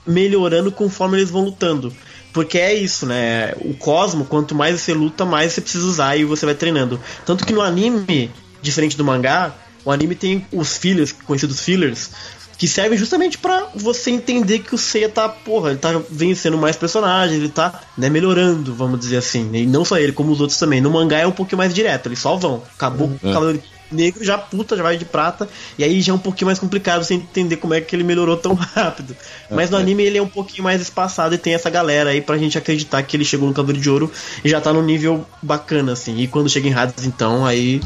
[0.07, 1.93] melhorando conforme eles vão lutando.
[2.37, 3.55] Porque é isso, né?
[3.63, 7.01] O Cosmo, quanto mais você luta, mais você precisa usar e você vai treinando.
[7.25, 8.31] Tanto que no anime,
[8.61, 12.11] diferente do mangá, o anime tem os fillers, conhecidos fillers,
[12.59, 16.77] que servem justamente pra você entender que o Seiya tá, porra, ele tá vencendo mais
[16.77, 19.49] personagens, ele tá, né, melhorando, vamos dizer assim.
[19.55, 20.83] E não só ele, como os outros também.
[20.83, 22.63] No mangá é um pouquinho mais direto, eles só vão.
[22.75, 23.19] Acabou o
[23.55, 23.76] É.
[23.91, 25.49] Negro, já puta, já vai de prata,
[25.79, 28.37] e aí já é um pouquinho mais complicado você entender como é que ele melhorou
[28.37, 29.17] tão rápido.
[29.51, 29.81] Mas no é.
[29.81, 33.03] anime ele é um pouquinho mais espaçado e tem essa galera aí pra gente acreditar
[33.03, 34.11] que ele chegou no Cavaleiro de Ouro
[34.45, 36.19] e já tá num nível bacana, assim.
[36.19, 37.81] E quando chega em Hades, então, aí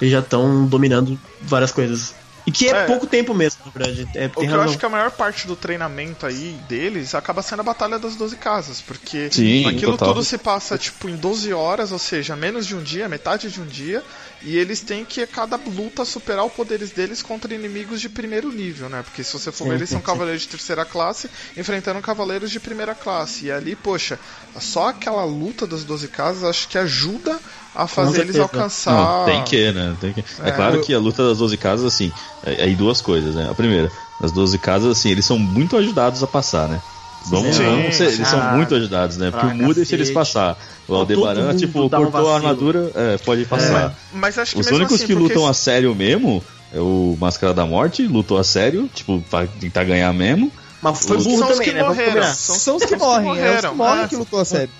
[0.00, 2.14] eles já estão dominando várias coisas.
[2.50, 2.86] E que é, É.
[2.86, 4.08] pouco tempo mesmo, na verdade.
[4.14, 4.62] É, O que eu razão.
[4.64, 8.36] acho que a maior parte do treinamento aí deles acaba sendo a Batalha das 12
[8.36, 10.14] Casas, porque Sim, aquilo total.
[10.14, 13.60] tudo se passa tipo em 12 horas, ou seja, menos de um dia, metade de
[13.60, 14.02] um dia,
[14.42, 18.50] e eles têm que a cada luta superar os poderes deles contra inimigos de primeiro
[18.52, 19.02] nível, né?
[19.02, 22.94] Porque se você for ver, eles são cavaleiros de terceira classe enfrentando cavaleiros de primeira
[22.94, 23.46] classe.
[23.46, 24.18] E ali, poxa,
[24.58, 27.38] só aquela luta das 12 casas acho que ajuda
[27.74, 28.92] a fazer eles alcançar.
[28.92, 29.94] Não, tem que, né?
[30.00, 30.20] Tem que.
[30.42, 32.12] É, É, claro eu- que a luta das 12 casas, assim,
[32.44, 33.48] é, aí duas coisas, né?
[33.50, 33.90] A primeira,
[34.22, 36.80] as 12 casas, assim, eles são muito ajudados a passar, né?
[37.26, 38.56] Vamos, Sim, vamos ser, eles são cara.
[38.56, 39.30] muito ajudados, né?
[39.30, 40.56] Porque Pra o Mu deixa eles passar.
[40.88, 43.94] O Aldebaran, tipo, dá um cortou a armadura, é, pode passar.
[44.12, 46.42] Mas acho que Os mesmo únicos assim, que porque lutam a sério mesmo
[46.72, 50.50] é o Máscara da Morte, lutou a sério, tipo, pra tentar ganhar mesmo.
[50.82, 51.82] Mas foi Os- burro são os também, que né?
[51.82, 52.34] Morreram.
[52.34, 53.74] São, São os que morrem, é os que morreram.
[53.74, 54.08] morrem É.
[54.08, 54.70] que lutou a sério.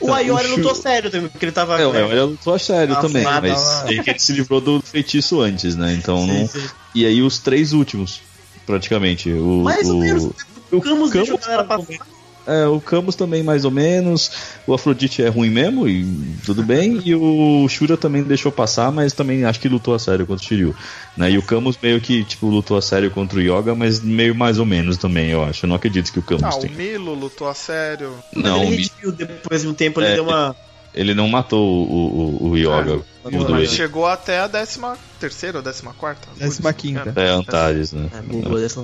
[0.00, 1.80] O Ayori o Shu- lutou sério também, porque ele tava.
[1.80, 4.60] É, o Elmer lutou a sério Ah, também, nada, mas é que ele se livrou
[4.60, 5.94] do feitiço antes, né?
[5.94, 6.46] Então não.
[6.46, 6.68] Sim, sim.
[6.94, 8.20] E aí os três últimos,
[8.66, 9.30] praticamente.
[9.32, 10.30] O, Mais ou o- menos.
[10.70, 12.06] O Camus deixa a Camus galera passar.
[12.48, 14.30] É, o Camus também mais ou menos.
[14.66, 16.04] O Afrodite é ruim mesmo, e
[16.46, 17.00] tudo bem.
[17.04, 20.48] E o Shura também deixou passar, mas também acho que lutou a sério contra o
[20.48, 20.74] Shiryu.
[21.16, 21.32] Né?
[21.32, 24.58] E o Camus meio que tipo, lutou a sério contra o Yoga, mas meio mais
[24.58, 25.66] ou menos também, eu acho.
[25.66, 26.70] Eu não acredito que o Camus Ah, o tem.
[26.70, 28.14] Milo lutou a sério.
[28.34, 30.56] Mas Não, ele o Mi- redimiu depois de um tempo, ele É, deu uma.
[31.00, 33.00] Ele não matou o, o, o Yoga.
[33.24, 33.68] Ah, mudou ele.
[33.68, 36.28] chegou até a décima terceira ou décima quarta?
[36.36, 37.12] Décima quinta.
[37.14, 38.08] É, Antares, né?
[38.12, 38.82] É, dessa-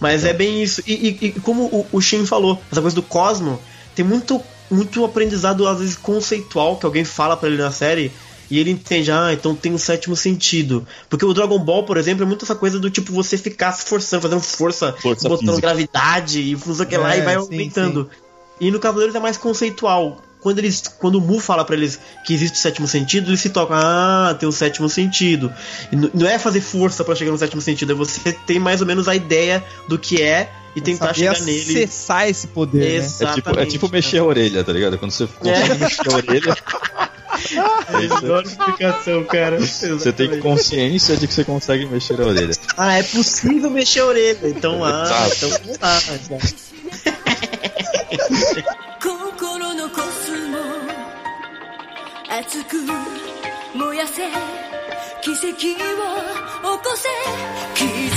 [0.00, 0.82] Mas é bem isso.
[0.86, 3.60] E, e- e como o, o Shin falou, essa coisa do Cosmo,
[3.94, 8.10] tem muito, muito aprendizado, às vezes, conceitual que alguém fala pra ele na série.
[8.50, 10.86] E ele entende, ah, então tem um sétimo sentido.
[11.08, 13.84] Porque o Dragon Ball, por exemplo, é muito essa coisa do tipo você ficar se
[13.86, 15.66] forçando, fazendo força, Força botando física.
[15.66, 18.10] gravidade e não sei o que lá, É, e vai sim, aumentando.
[18.60, 20.18] E no Cavaleiros é mais conceitual.
[20.44, 23.48] Quando, eles, quando o Mu fala pra eles que existe o sétimo sentido, eles se
[23.48, 25.50] tocam, ah, tem um sétimo sentido.
[25.90, 28.86] E não é fazer força pra chegar no sétimo sentido, é você ter mais ou
[28.86, 31.84] menos a ideia do que é e tentar Saber chegar nele.
[31.84, 32.84] acessar esse poder, né?
[32.84, 33.70] É tipo, é Exatamente.
[33.70, 34.98] tipo mexer a orelha, tá ligado?
[34.98, 36.56] Quando você consegue mexer a orelha,
[38.20, 39.58] Melhor explicação, cara.
[39.58, 42.54] você tem consciência de que você consegue mexer a orelha.
[42.76, 44.38] Ah, é possível mexer a orelha.
[44.44, 45.36] Então, ah, Exato.
[45.36, 45.50] então
[46.28, 46.54] vamos
[52.36, 52.78] 熱く
[53.76, 54.28] 燃やせ。
[55.22, 58.13] 奇跡を起こせ。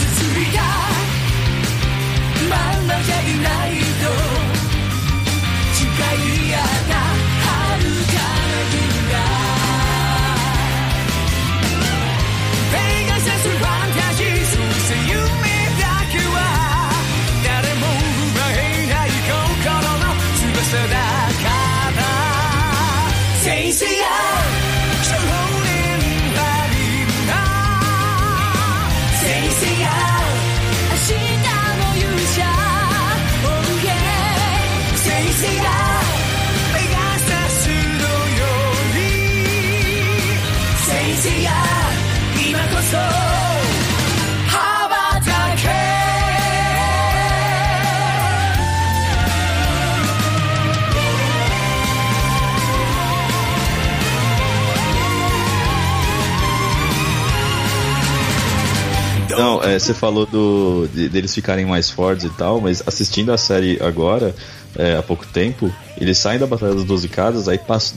[59.37, 63.37] Não, é, você falou do, de- deles ficarem mais fortes e tal, mas assistindo a
[63.37, 64.35] série agora,
[64.75, 67.93] é, há pouco tempo, eles saem da Batalha das Doze Casas, aí passa.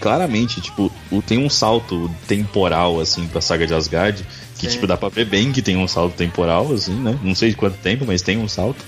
[0.00, 4.22] Claramente, tipo, o- tem um salto temporal, assim, pra saga de Asgard,
[4.58, 7.18] que, tipo, dá pra ver bem que tem um salto temporal, assim, né?
[7.22, 8.84] Não sei de quanto tempo, mas tem um salto.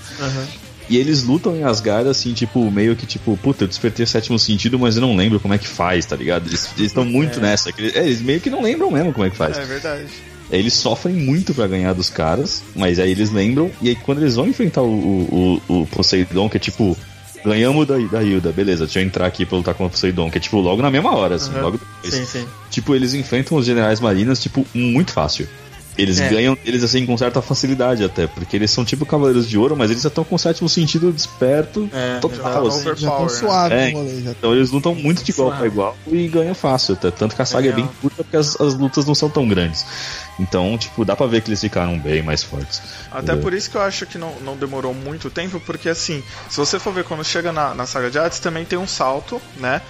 [0.89, 4.37] E eles lutam em Asgard, assim, tipo, meio que tipo, puta, eu despertei o sétimo
[4.39, 6.47] sentido, mas eu não lembro como é que faz, tá ligado?
[6.47, 7.71] Eles estão muito nessa.
[7.73, 9.57] que eles- é, eles meio que não lembram mesmo como é que faz.
[9.57, 10.05] É verdade.
[10.51, 14.35] Eles sofrem muito pra ganhar dos caras, mas aí eles lembram, e aí quando eles
[14.35, 16.97] vão enfrentar o, o, o, o Poseidon, que é tipo,
[17.43, 20.37] ganhamos da, da Hilda, beleza, deixa eu entrar aqui pra lutar contra o Poseidon, que
[20.37, 21.61] é tipo logo na mesma hora, assim, Aham.
[21.61, 22.13] logo depois.
[22.13, 22.47] Sim, sim.
[22.71, 25.47] Tipo, eles enfrentam os generais marinas, tipo, muito fácil.
[25.97, 26.29] Eles É.
[26.29, 29.89] ganham eles assim com certa facilidade até, porque eles são tipo cavaleiros de ouro, mas
[29.89, 32.83] eles já estão com o sétimo sentido desperto É, total, assim.
[32.83, 34.21] Já estão suaves É, no rolê.
[34.21, 34.29] Já.
[34.29, 37.09] Então eles lutam muito de igual para igual e ganham fácil até.
[37.09, 37.87] Tanto que a saga é Legal.
[37.87, 39.83] bem curta porque as, as lutas não são tão grandes.
[40.39, 42.81] Então, tipo, dá pra ver que eles ficaram bem mais fortes.
[43.11, 46.57] Até por isso que eu acho que não, não demorou muito tempo, porque assim, se
[46.57, 49.81] você for ver quando chega na, na saga de Hades, também tem um salto, né?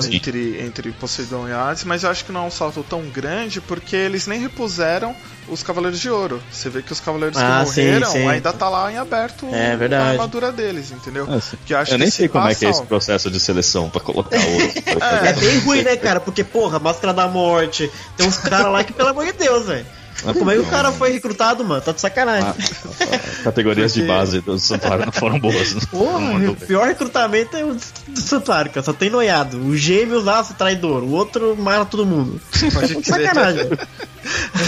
[0.00, 0.14] Sim.
[0.14, 3.60] Entre, entre Poseidon e Hades, mas eu acho que não é um salto tão grande
[3.60, 5.14] porque eles nem repuseram
[5.48, 6.40] os Cavaleiros de Ouro.
[6.50, 8.28] Você vê que os Cavaleiros Ah, que sim, morreram sim.
[8.28, 10.02] ainda tá lá em aberto É verdade.
[10.04, 11.26] a armadura deles, entendeu?
[11.30, 13.30] É, Que eu acho eu que nem se sei como é que é esse processo
[13.30, 14.72] de seleção pra colocar ouro.
[15.24, 16.20] É bem ruim, né, cara?
[16.20, 19.86] Porque, porra, Máscara da Morte, tem uns caras lá que, pelo amor de Deus, velho.
[20.22, 21.80] Como é que o cara foi recrutado, mano?
[21.80, 22.48] Tá de sacanagem.
[22.48, 25.74] Ah, Categorias de base do santuário não foram boas.
[25.74, 28.84] Não Porra, o pior recrutamento é o do Santuário, cara.
[28.84, 29.58] Só tem noiado.
[29.58, 31.02] O gêmeos lá, se traidor.
[31.02, 32.40] O outro mata todo mundo.
[32.72, 33.04] Pode crer.
[33.04, 33.68] Sacanagem.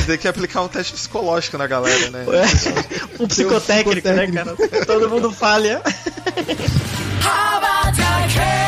[0.06, 2.26] Tem que aplicar um teste psicológico na galera, né?
[2.28, 4.54] É, um psicotécnico, né, cara?
[4.84, 5.80] Todo mundo falha.
[7.26, 8.65] 羽ば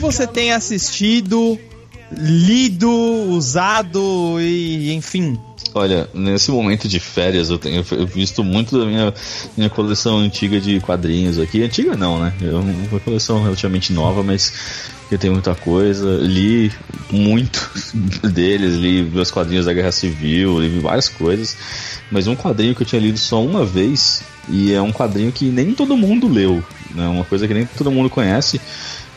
[0.00, 1.58] você tem assistido,
[2.10, 5.38] lido, usado e enfim?
[5.72, 9.14] Olha, nesse momento de férias eu tenho visto muito da minha,
[9.56, 11.62] minha coleção antiga de quadrinhos aqui.
[11.62, 12.32] Antiga não, né?
[12.42, 14.52] É uma coleção relativamente nova, mas
[15.08, 16.18] que tem muita coisa.
[16.22, 16.72] Li
[17.10, 17.70] muito
[18.32, 21.56] deles, li meus quadrinhos da Guerra Civil, li várias coisas.
[22.10, 25.44] Mas um quadrinho que eu tinha lido só uma vez, e é um quadrinho que
[25.44, 27.06] nem todo mundo leu, né?
[27.06, 28.60] Uma coisa que nem todo mundo conhece.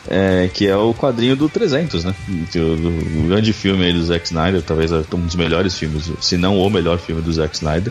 [0.08, 2.14] É, que é o quadrinho do 300, né?
[2.56, 6.68] O grande filme aí do Zack Snyder, talvez um dos melhores filmes, se não o
[6.70, 7.90] melhor filme do Zack Snyder,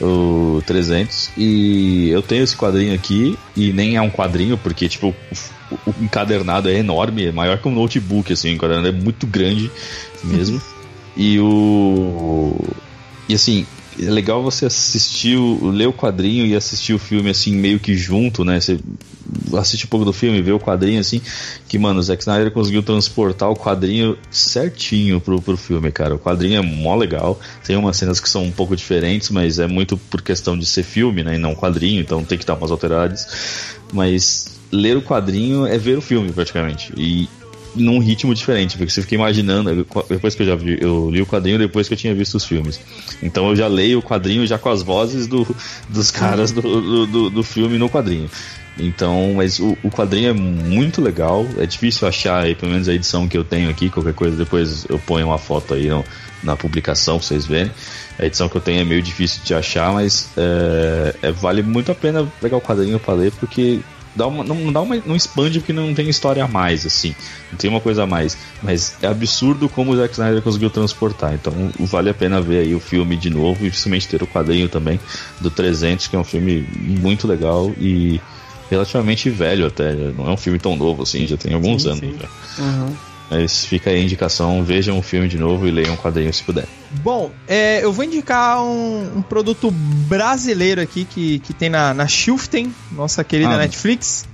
[0.00, 1.30] o 300.
[1.36, 5.14] E eu tenho esse quadrinho aqui, e nem é um quadrinho, porque, tipo,
[5.86, 9.70] o encadernado é enorme, é maior que um notebook, assim, o encadernado é muito grande
[10.22, 10.60] mesmo.
[11.16, 12.56] e o.
[13.28, 13.66] E assim,
[14.00, 17.96] é legal você assistir, o, ler o quadrinho e assistir o filme assim, meio que
[17.96, 18.60] junto, né?
[18.60, 18.78] Você
[19.56, 21.20] assiste um pouco do filme, vê o quadrinho assim,
[21.68, 26.14] que, mano, o Zack Snyder conseguiu transportar o quadrinho certinho pro, pro filme, cara.
[26.14, 29.66] O quadrinho é mó legal, tem umas cenas que são um pouco diferentes, mas é
[29.66, 31.34] muito por questão de ser filme, né?
[31.34, 33.26] E não quadrinho, então tem que dar umas alteradas.
[33.92, 36.92] Mas ler o quadrinho é ver o filme, praticamente.
[36.96, 37.28] E
[37.74, 41.26] num ritmo diferente, porque você fica imaginando, depois que eu já vi, eu li o
[41.26, 42.80] quadrinho depois que eu tinha visto os filmes.
[43.22, 45.46] Então eu já leio o quadrinho já com as vozes do,
[45.88, 48.28] dos caras do, do, do- do filme no quadrinho.
[48.78, 52.94] Então, mas o, o quadrinho é muito legal, é difícil achar aí, pelo menos a
[52.94, 56.04] edição que eu tenho aqui, qualquer coisa depois eu ponho uma foto aí no-
[56.42, 57.70] na publicação pra vocês verem.
[58.18, 61.92] A edição que eu tenho é meio difícil de achar, mas é, é- vale muito
[61.92, 63.80] a pena pegar o quadrinho pra ler, porque
[64.14, 67.14] dá uma, não, não dá uma, não expande porque não tem história a mais, assim.
[67.50, 68.36] Não tem uma coisa a mais.
[68.62, 71.34] Mas é absurdo como o Zack Snyder conseguiu transportar.
[71.34, 74.68] Então vale a pena ver aí o filme de novo e principalmente ter o quadrinho
[74.68, 75.00] também
[75.40, 78.20] do 300, que é um filme muito legal e
[78.70, 79.92] relativamente velho até.
[79.92, 82.18] Não é um filme tão novo assim, já tem alguns Sim, anos sim.
[82.20, 82.28] já.
[83.30, 86.42] Mas fica aí a indicação, vejam o filme de novo e leiam o quadrinho se
[86.42, 86.66] puder.
[86.90, 92.08] Bom, é, eu vou indicar um, um produto brasileiro aqui que, que tem na, na
[92.08, 93.58] Shiften, nossa querida Ah.
[93.58, 94.28] Netflix.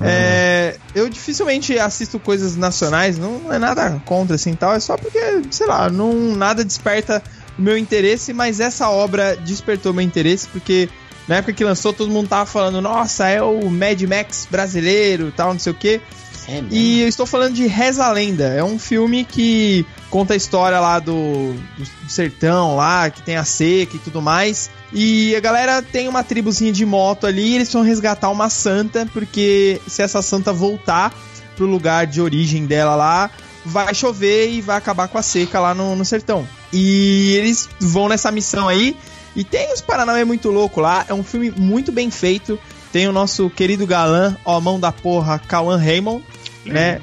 [0.00, 5.18] É, eu dificilmente assisto coisas nacionais, não é nada contra assim tal, é só porque,
[5.50, 7.22] sei lá, não nada desperta
[7.58, 10.88] o meu interesse, mas essa obra despertou meu interesse porque
[11.26, 15.52] na época que lançou todo mundo tava falando, nossa, é o Mad Max brasileiro, tal,
[15.52, 16.00] não sei o quê.
[16.48, 16.62] É.
[16.70, 18.44] E eu estou falando de Reza a Lenda.
[18.44, 23.44] É um filme que conta a história lá do, do sertão lá, que tem a
[23.44, 24.70] seca e tudo mais.
[24.92, 29.06] E a galera tem uma tribuzinha de moto ali, e eles vão resgatar uma santa,
[29.12, 31.12] porque se essa santa voltar
[31.56, 33.30] pro lugar de origem dela lá,
[33.64, 36.46] vai chover e vai acabar com a seca lá no, no sertão.
[36.72, 38.96] E eles vão nessa missão aí.
[39.34, 41.04] E tem os Paranauê muito louco lá.
[41.08, 42.58] É um filme muito bem feito.
[42.92, 46.24] Tem o nosso querido galã, ó, mão da porra, Cauã Raymond,
[46.66, 47.00] né?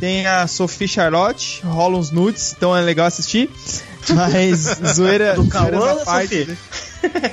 [0.00, 3.50] Tem a Sophie Charlotte, rola uns nudes, então é legal assistir.
[4.14, 5.34] Mas zoeira.
[5.34, 6.56] Do Cauã parte, né?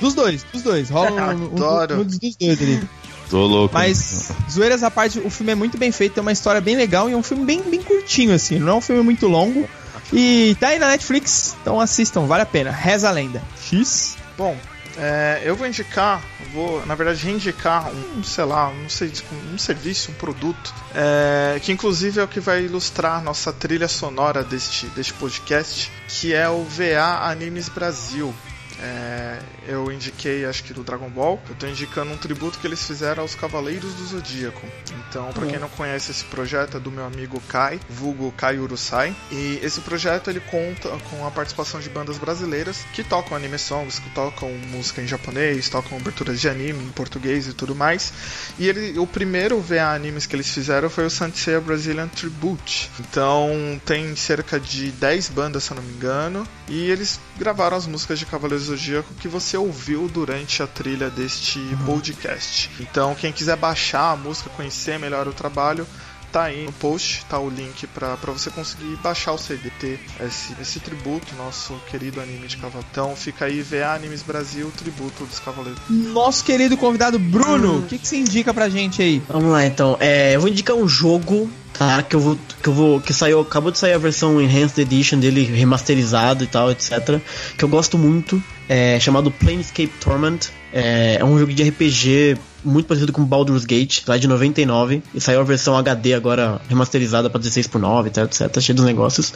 [0.00, 0.90] Dos dois, dos dois.
[0.90, 2.82] Rola um, um, nudes dos dois ali.
[3.30, 3.74] Tô louco.
[3.74, 7.08] Mas, zoeiras à parte, o filme é muito bem feito, tem uma história bem legal
[7.08, 8.58] e é um filme bem, bem curtinho, assim.
[8.58, 9.68] Não é um filme muito longo.
[10.12, 12.70] E tá aí na Netflix, então assistam, vale a pena.
[12.70, 13.42] Reza a lenda.
[13.60, 14.16] X.
[14.36, 14.56] Bom,
[14.96, 16.22] é, eu vou indicar,
[16.52, 19.12] vou na verdade reindicar um, sei lá, sei,
[19.52, 24.44] um serviço, um produto, é, que inclusive é o que vai ilustrar nossa trilha sonora
[24.44, 28.34] deste, deste podcast, que é o VA Animes Brasil.
[28.80, 31.40] É, eu indiquei, acho que do Dragon Ball.
[31.48, 34.66] Eu tô indicando um tributo que eles fizeram aos Cavaleiros do Zodíaco.
[35.08, 39.14] Então, pra quem não conhece esse projeto, é do meu amigo Kai, vulgo Kai Urusai.
[39.30, 43.98] E esse projeto ele conta com a participação de bandas brasileiras que tocam anime songs,
[43.98, 48.12] que tocam música em japonês, tocam aberturas de anime em português e tudo mais.
[48.58, 52.90] E ele, o primeiro VA animes que eles fizeram foi o Sansei Brazilian Tribute.
[53.00, 56.46] Então, tem cerca de 10 bandas, se eu não me engano.
[56.68, 61.10] E eles gravaram as músicas de Cavaleiros do Zodíaco que você ouviu durante a trilha
[61.10, 62.70] deste podcast.
[62.80, 65.86] Então, quem quiser baixar a música, conhecer melhor o trabalho,
[66.34, 70.00] tá aí no post, tá o link pra pra você conseguir baixar o CD, ter
[70.20, 72.84] esse, esse tributo, nosso querido anime de cavalo.
[72.90, 75.80] Então, fica aí, VA Animes Brasil, tributo dos Cavaleiros.
[75.88, 79.22] Nosso querido convidado Bruno, o que, que você indica pra gente aí?
[79.28, 79.96] Vamos lá então.
[80.00, 82.02] É, eu vou indicar um jogo, tá?
[82.02, 82.38] Que eu vou.
[82.60, 83.00] Que eu vou.
[83.00, 83.40] Que saiu.
[83.40, 87.20] Acabou de sair a versão Enhanced Edition dele, remasterizado e tal, etc.
[87.56, 88.42] Que eu gosto muito.
[88.68, 90.50] É chamado Planescape Torment.
[90.72, 95.02] É, é um jogo de RPG muito parecido com Baldur's Gate, lá de 99.
[95.14, 98.60] E saiu a versão HD agora remasterizada pra 16 por 9 etc, etc.
[98.60, 99.32] Cheio dos negócios.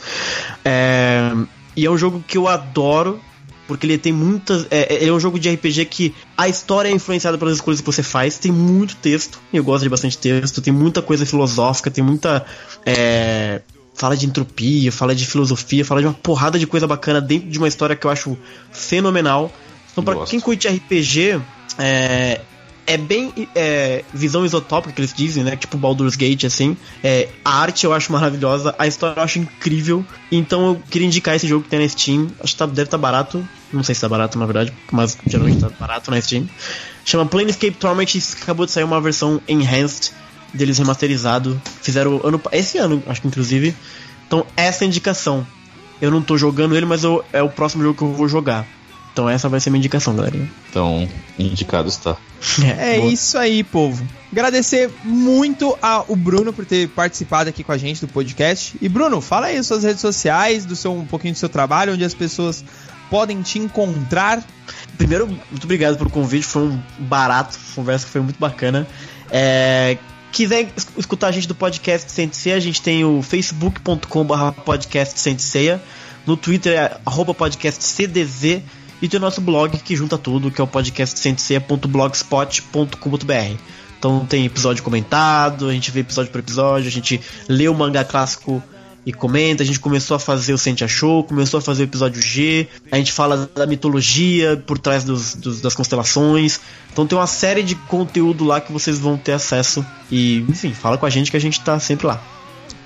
[0.65, 1.33] É,
[1.77, 3.21] e é um jogo que eu adoro.
[3.67, 4.67] Porque ele tem muitas.
[4.71, 7.87] É, é- é um jogo de RPG que a história é influenciada pelas escolhas que
[7.87, 8.39] você faz.
[8.39, 9.39] Tem muito texto.
[9.53, 10.63] e Eu gosto de bastante texto.
[10.63, 11.91] Tem muita coisa filosófica.
[11.91, 12.47] Tem muita.
[12.87, 13.61] é,
[13.95, 17.59] fala de entropia, fala de filosofia, fala de uma porrada de coisa bacana dentro de
[17.59, 18.39] uma história que eu acho
[18.73, 19.53] fenomenal.
[19.93, 20.31] Então, pra Gosto.
[20.31, 21.39] quem curte RPG,
[21.79, 22.41] é,
[22.89, 25.55] é bem é, visão isotópica que eles dizem, né?
[25.57, 26.77] Tipo Baldur's Gate, assim.
[27.05, 30.05] É, a arte eu acho maravilhosa, a história eu acho incrível.
[30.33, 32.29] Então eu queria indicar esse jogo que tem na Steam.
[32.43, 33.47] Acho que tá, deve estar barato.
[33.73, 36.49] Não sei se tá barato, na verdade, mas geralmente tá barato na Steam.
[37.05, 38.07] Chama Planescape Torment
[38.43, 40.13] acabou de sair uma versão enhanced
[40.55, 41.61] deles remasterizado.
[41.83, 43.75] Fizeram ano, esse ano, acho que inclusive.
[44.27, 45.47] Então, essa é a indicação.
[46.01, 48.67] Eu não tô jogando ele, mas eu- é o próximo jogo que eu vou jogar.
[49.19, 50.49] Então essa vai ser minha indicação, galerinha.
[50.71, 52.17] Então, indicado está.
[52.65, 53.13] É boa.
[53.13, 54.07] isso aí, povo.
[54.31, 58.77] Agradecer muito ao Bruno por ter participado aqui com a gente do podcast.
[58.81, 61.95] E Bruno, fala aí as suas redes sociais, do seu um pouquinho do seu trabalho,
[61.95, 62.65] onde as pessoas
[63.11, 64.41] podem te encontrar.
[64.97, 68.87] Primeiro, muito obrigado pelo convite, foi um barato, a conversa foi muito bacana.
[69.33, 69.99] É,
[70.31, 75.83] quiser es- escutar a gente do podcast Senseia, a gente tem o facebook.com.br podcast Senseia,
[76.25, 78.61] no Twitter é arroba podcast CDZ
[79.01, 83.57] e tem o nosso blog que junta tudo, que é o podcastsenseia.blogspot.com.br.
[83.99, 88.05] Então tem episódio comentado, a gente vê episódio por episódio, a gente lê o mangá
[88.05, 88.63] clássico
[89.05, 89.63] e comenta.
[89.63, 92.69] A gente começou a fazer o Sente Show, começou a fazer o episódio G.
[92.93, 96.61] A gente fala da mitologia por trás dos, dos- das constelações.
[96.93, 99.85] Então tem uma série de conteúdo lá que vocês vão ter acesso.
[100.11, 102.23] E, enfim, fala com a gente que a gente tá sempre lá.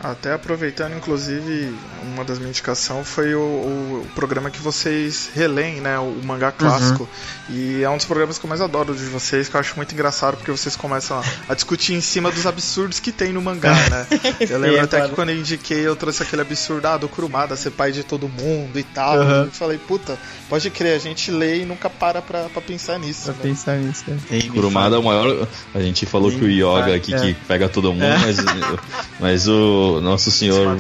[0.02, 1.72] Até aproveitando, inclusive,
[2.02, 5.96] uma das minhas indicações foi o, o programa que vocês releem, né?
[5.98, 7.08] O mangá clássico.
[7.48, 9.92] E é um dos programas que eu mais adoro de vocês, que eu acho muito
[9.94, 13.74] engraçado, porque vocês começam a, a discutir em cima dos absurdos que tem no mangá,
[13.90, 14.06] né?
[14.50, 15.10] Eu lembro É, até claro.
[15.10, 18.28] que quando eu indiquei, eu trouxe aquele absurdo, ah, do Kurumada ser pai de todo
[18.28, 19.16] mundo e tal.
[19.18, 19.44] Uhum.
[19.44, 20.18] Eu falei, puta,
[20.48, 23.24] pode crer, a gente lê e nunca para pra, pra pensar nisso.
[23.26, 23.38] Pra né?
[23.42, 24.04] pensar nisso.
[24.08, 24.18] né?
[24.30, 25.46] E me Kurumada é o maior.
[25.74, 27.18] A gente falou que o Yoga aqui É.
[27.20, 28.18] que pega todo mundo, É.
[28.18, 28.36] mas,
[29.20, 30.76] mas o nosso senhor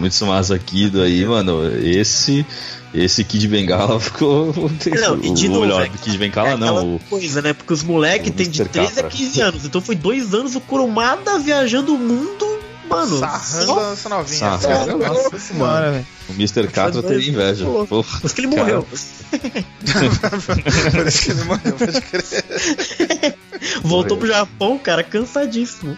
[0.00, 2.44] Mitsumasa Kido aí, mano, esse.
[2.92, 4.52] Esse Kid Bengala ficou.
[4.52, 6.96] Não, e de o novo, melhor é Kid Bengala, É não.
[6.96, 7.52] O, coisa, né?
[7.52, 8.72] Porque os moleques o têm de Mr.
[8.72, 9.10] 13 a Capra.
[9.16, 9.64] 15 anos.
[9.64, 12.59] Então foi dois anos o Kurumada viajando o mundo
[12.90, 13.18] mano.
[13.18, 14.58] Sarrando a nossa novinha.
[14.58, 14.98] Sarrando.
[14.98, 16.06] Nossa senhora, velho.
[16.28, 16.68] O Mr.
[16.68, 17.64] Catra teria inveja.
[17.64, 18.82] Pô, Porra, Por isso que ele morreu.
[18.82, 18.94] Por
[21.06, 23.36] isso que ele morreu, pode crer.
[23.82, 25.96] Voltou pro Japão, cara, cansadíssimo.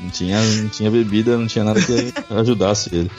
[0.00, 3.10] Não tinha, não tinha bebida, não tinha nada que ajudasse ele.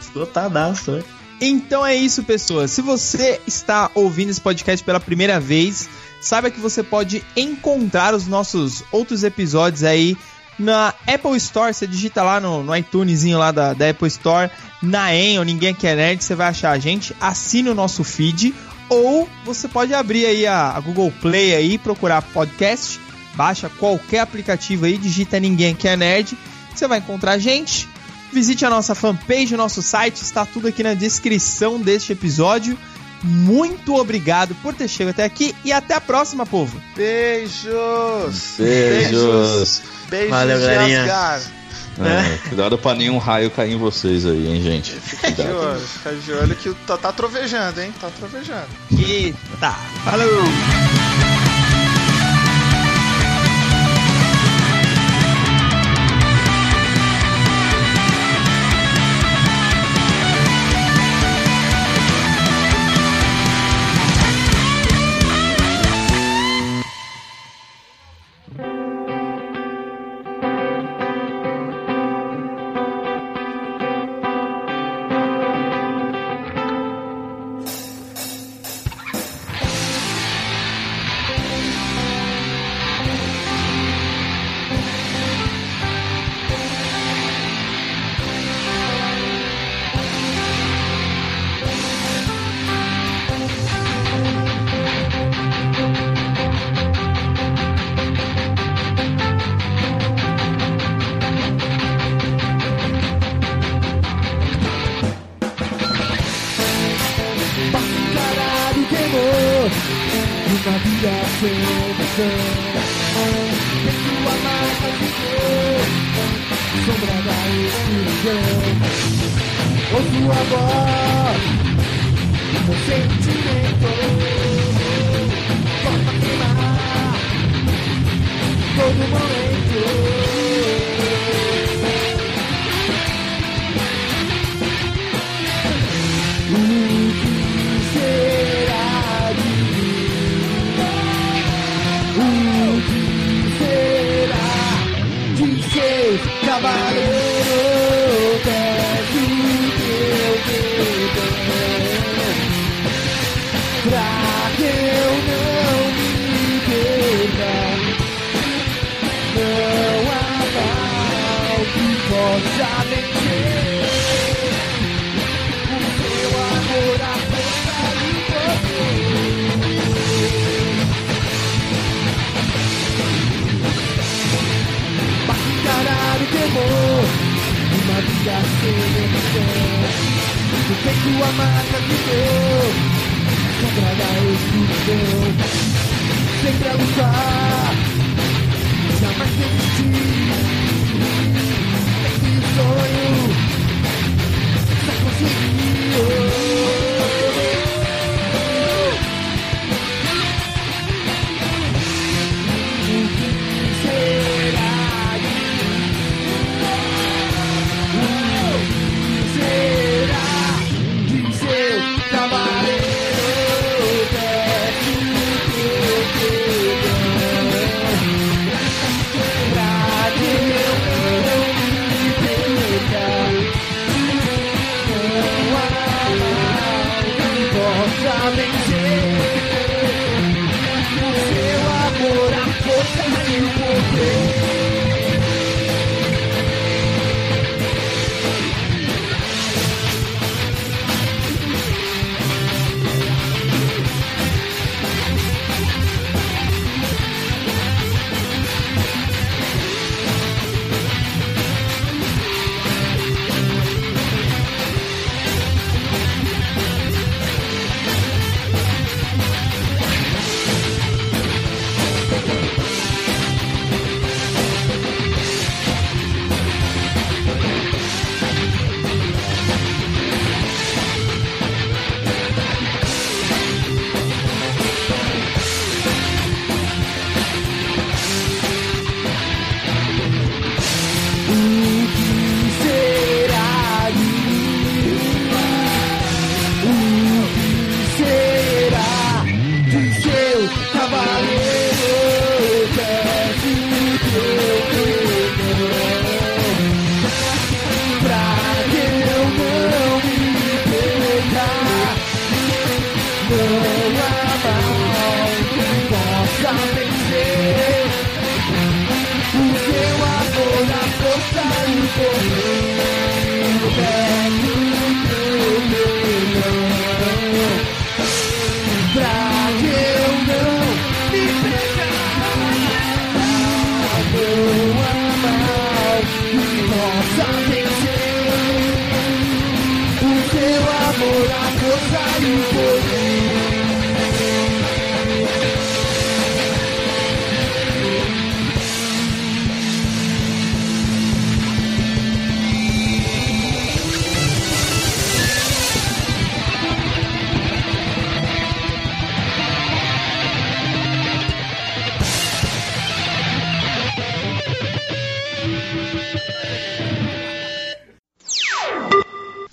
[0.00, 1.02] Esgotadaço, né?
[1.40, 2.70] Então é isso, pessoas.
[2.70, 5.88] Se você está ouvindo esse podcast pela primeira vez,
[6.20, 10.16] saiba que você pode encontrar os nossos outros episódios aí
[10.60, 11.74] na Apple Store.
[11.74, 14.50] Você digita lá no, no iTunesinho lá da, da Apple Store,
[14.82, 17.16] na EN ou Ninguém Quer Nerd, você vai achar a gente.
[17.20, 18.54] Assine o nosso feed.
[18.88, 23.00] Ou você pode abrir aí a, a Google Play aí, procurar podcast,
[23.34, 26.36] baixa qualquer aplicativo aí, digita Ninguém Quer Nerd,
[26.74, 27.88] você vai encontrar a gente.
[28.32, 32.76] Visite a nossa fanpage, o nosso site, está tudo aqui na descrição deste episódio.
[33.22, 36.80] Muito obrigado por ter chegado até aqui e até a próxima, povo.
[36.96, 38.54] Beijos!
[38.58, 39.82] Beijos!
[40.08, 41.02] Beijos Valeu, galerinha.
[41.02, 41.60] Asgard.
[41.98, 44.92] É, cuidado pra nenhum raio cair em vocês aí, hein, gente.
[44.92, 47.92] Fica de olho, fica de olho que tá, tá trovejando, hein?
[48.00, 48.68] Tá trovejando.
[48.90, 49.72] Eita,
[50.04, 51.39] falou!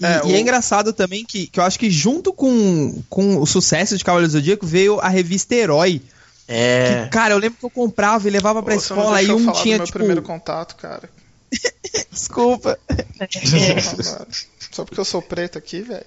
[0.07, 3.37] E É, e é o- engraçado também que, que eu acho que junto com, com
[3.41, 6.01] o sucesso de Cavaleiro do Zodíaco veio a revista Herói.
[6.47, 7.03] É.
[7.05, 9.57] Que, cara, eu lembro que eu comprava e levava pra não escola e um falar
[9.57, 9.97] do tinha, meu tipo...
[9.99, 11.09] primeiro contato, cara.
[12.11, 12.79] Desculpa.
[13.19, 14.27] Mano.
[14.71, 16.05] Só porque eu sou preto aqui, velho.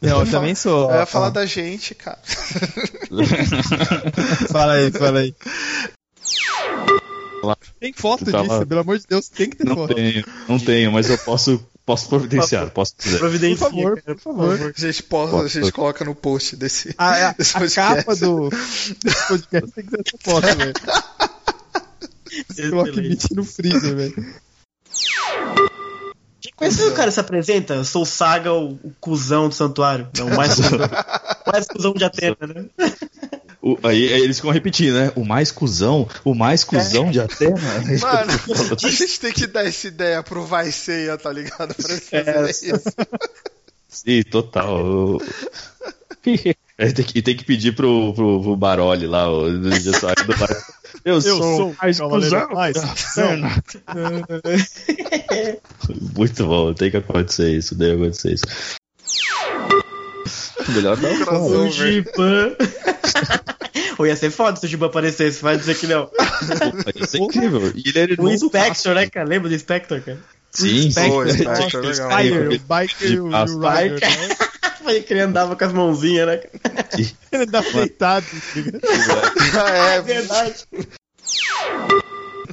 [0.00, 0.90] Não, eu também sou.
[0.90, 2.18] Eu ia falar da gente, cara.
[4.50, 5.34] Fala aí, fala aí.
[7.80, 9.94] Tem foto Tá disso, pelo amor de Deus, tem que ter Não foto.
[9.94, 13.18] tenho, não tenho, mas eu posso, posso providenciar, posso dizer.
[13.18, 14.52] Providencia, Por favor, cara, por favor.
[14.76, 15.48] A gente, posta, a Posso.
[15.60, 16.94] gente coloca no post desse.
[16.98, 20.74] A, a- desse a capa do, do podcast tem que ser essa foto, velho.
[22.70, 22.92] Coloca
[23.34, 24.34] no freezer, velho.
[26.56, 27.74] Conhece o cara se apresenta?
[27.74, 30.08] Eu sou o Saga, o, o cuzão do santuário.
[30.18, 30.78] Não, o mais cuzão.
[31.46, 32.66] mais cuzão de Atena, né?
[33.62, 35.12] O- aí, aí eles ficam repetindo, né?
[35.16, 37.56] O mais cuzão, o mais cuzão de Atena.
[38.00, 38.32] Mano,
[38.84, 41.74] a gente tem que dar essa ideia pro Vai Ceia, tá ligado?
[41.74, 42.72] Pra eles fazerem isso.
[43.88, 44.78] Sim, total.
[44.80, 45.22] Eu-
[46.78, 50.26] Aí tem que, e tem que pedir pro, pro, pro Baroli lá, o do Gessário
[50.26, 50.54] do Bar.
[51.06, 51.76] Eu, sou o
[52.54, 53.40] mais cuzão.
[56.16, 58.44] Muito bom, tem que acontecer isso, deve acontecer isso.
[60.68, 61.12] Melhor não.
[61.12, 61.70] O Crossover.
[61.70, 62.56] Giban.
[63.98, 66.10] Ou ia ser foda se o Giban aparecesse, vai dizer que não.
[66.94, 67.72] Isso é incrível.
[67.76, 69.28] E ele era O Inspector, né, cara?
[69.28, 70.18] Lembra do Inspector, cara?
[70.50, 70.90] Sim, sim.
[70.90, 71.94] Spectre, legal.
[71.94, 74.00] Spider, o Biker e o, e o Rider.
[74.82, 76.40] Foi que ele andava com as mãozinhas, né?
[77.32, 78.24] Ele dá deitado.
[78.24, 79.68] tá ligado?
[79.68, 80.64] é, verdade.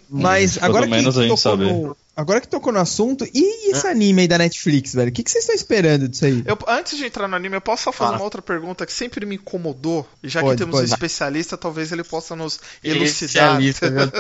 [0.10, 1.64] Mas agora que, menos a gente tocou sabe.
[1.66, 5.10] no, agora que tocou no assunto, e esse anime aí da Netflix, velho?
[5.10, 6.44] O que, que vocês estão esperando disso aí?
[6.46, 8.18] Eu, antes de entrar no anime, eu posso só fazer Fala.
[8.18, 10.08] uma outra pergunta que sempre me incomodou.
[10.22, 10.90] E já Pode, que temos pode.
[10.90, 13.62] um especialista, talvez ele possa nos elucidar.
[13.62, 14.12] Especialista, viu?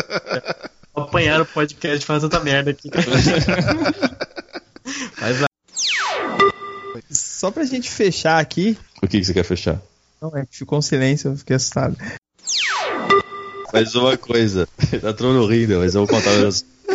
[1.03, 2.89] Apanharam o podcast fazer tanta merda aqui.
[5.19, 5.47] Mas lá.
[7.09, 8.77] Só pra gente fechar aqui.
[9.01, 9.81] O que, que você quer fechar?
[10.21, 11.97] Não, é que ficou um silêncio, eu fiquei assustado.
[13.73, 14.67] Mas uma coisa,
[15.01, 16.31] tá todo mundo rindo, mas eu vou contar.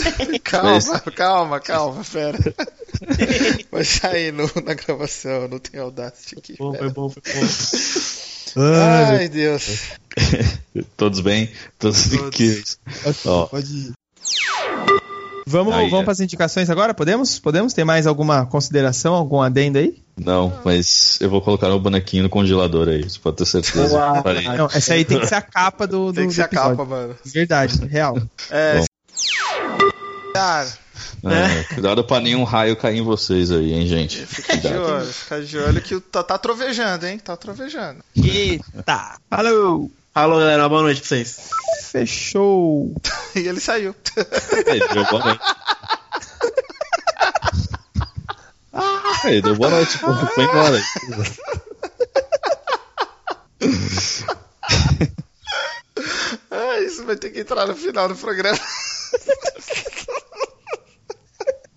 [0.44, 2.38] Calma, Mas- calma, calma, pera.
[3.70, 6.56] Vai sair no- na gravação, não tem Audacity aqui.
[6.58, 6.84] Bom, pera.
[6.84, 8.60] foi bom, foi bom.
[8.60, 9.90] Ai, Deus.
[10.96, 11.50] Todos bem?
[11.78, 12.18] Todos Todos.
[12.18, 12.78] tranquilos.
[13.26, 13.46] Ó.
[13.46, 13.92] Pode ir.
[15.50, 16.04] Vamos, Aí, vamos é.
[16.04, 16.92] para as indicações agora?
[16.92, 17.38] Podemos?
[17.38, 17.72] Podemos?
[17.72, 19.96] Tem mais alguma consideração, algum adendo aí?
[20.14, 23.96] Não, mas eu vou colocar meu bonequinho no congelador aí, você pode ter certeza.
[24.58, 26.84] Não, essa aí tem que ser a capa do, do Tem que ser a capa,
[26.84, 27.16] mano.
[27.24, 28.18] Verdade, real.
[28.50, 28.84] É.
[31.24, 34.24] É, cuidado pra nenhum raio cair em vocês aí, hein, gente.
[34.26, 37.18] fica de olho, fica de olho que o- tá, tá trovejando, hein?
[37.18, 38.02] Tá trovejando.
[38.16, 39.16] Eita!
[39.30, 39.90] Falou!
[40.12, 40.68] Falou, galera.
[40.68, 41.50] Boa noite pra vocês.
[41.90, 42.94] Fechou!
[43.36, 43.94] E ele saiu.
[44.66, 45.44] Aí, deu boa noite.
[49.24, 50.82] Aí, deu boa noite, pô, foi embora.
[56.50, 58.58] Ah, isso vai ter que entrar no final do programa.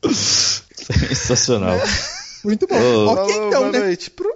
[0.09, 1.79] Sensacional.
[2.43, 2.75] Muito bom.
[2.75, 3.79] Ok, Falou, então, boa né?
[3.79, 4.09] noite.
[4.09, 4.35] Pro-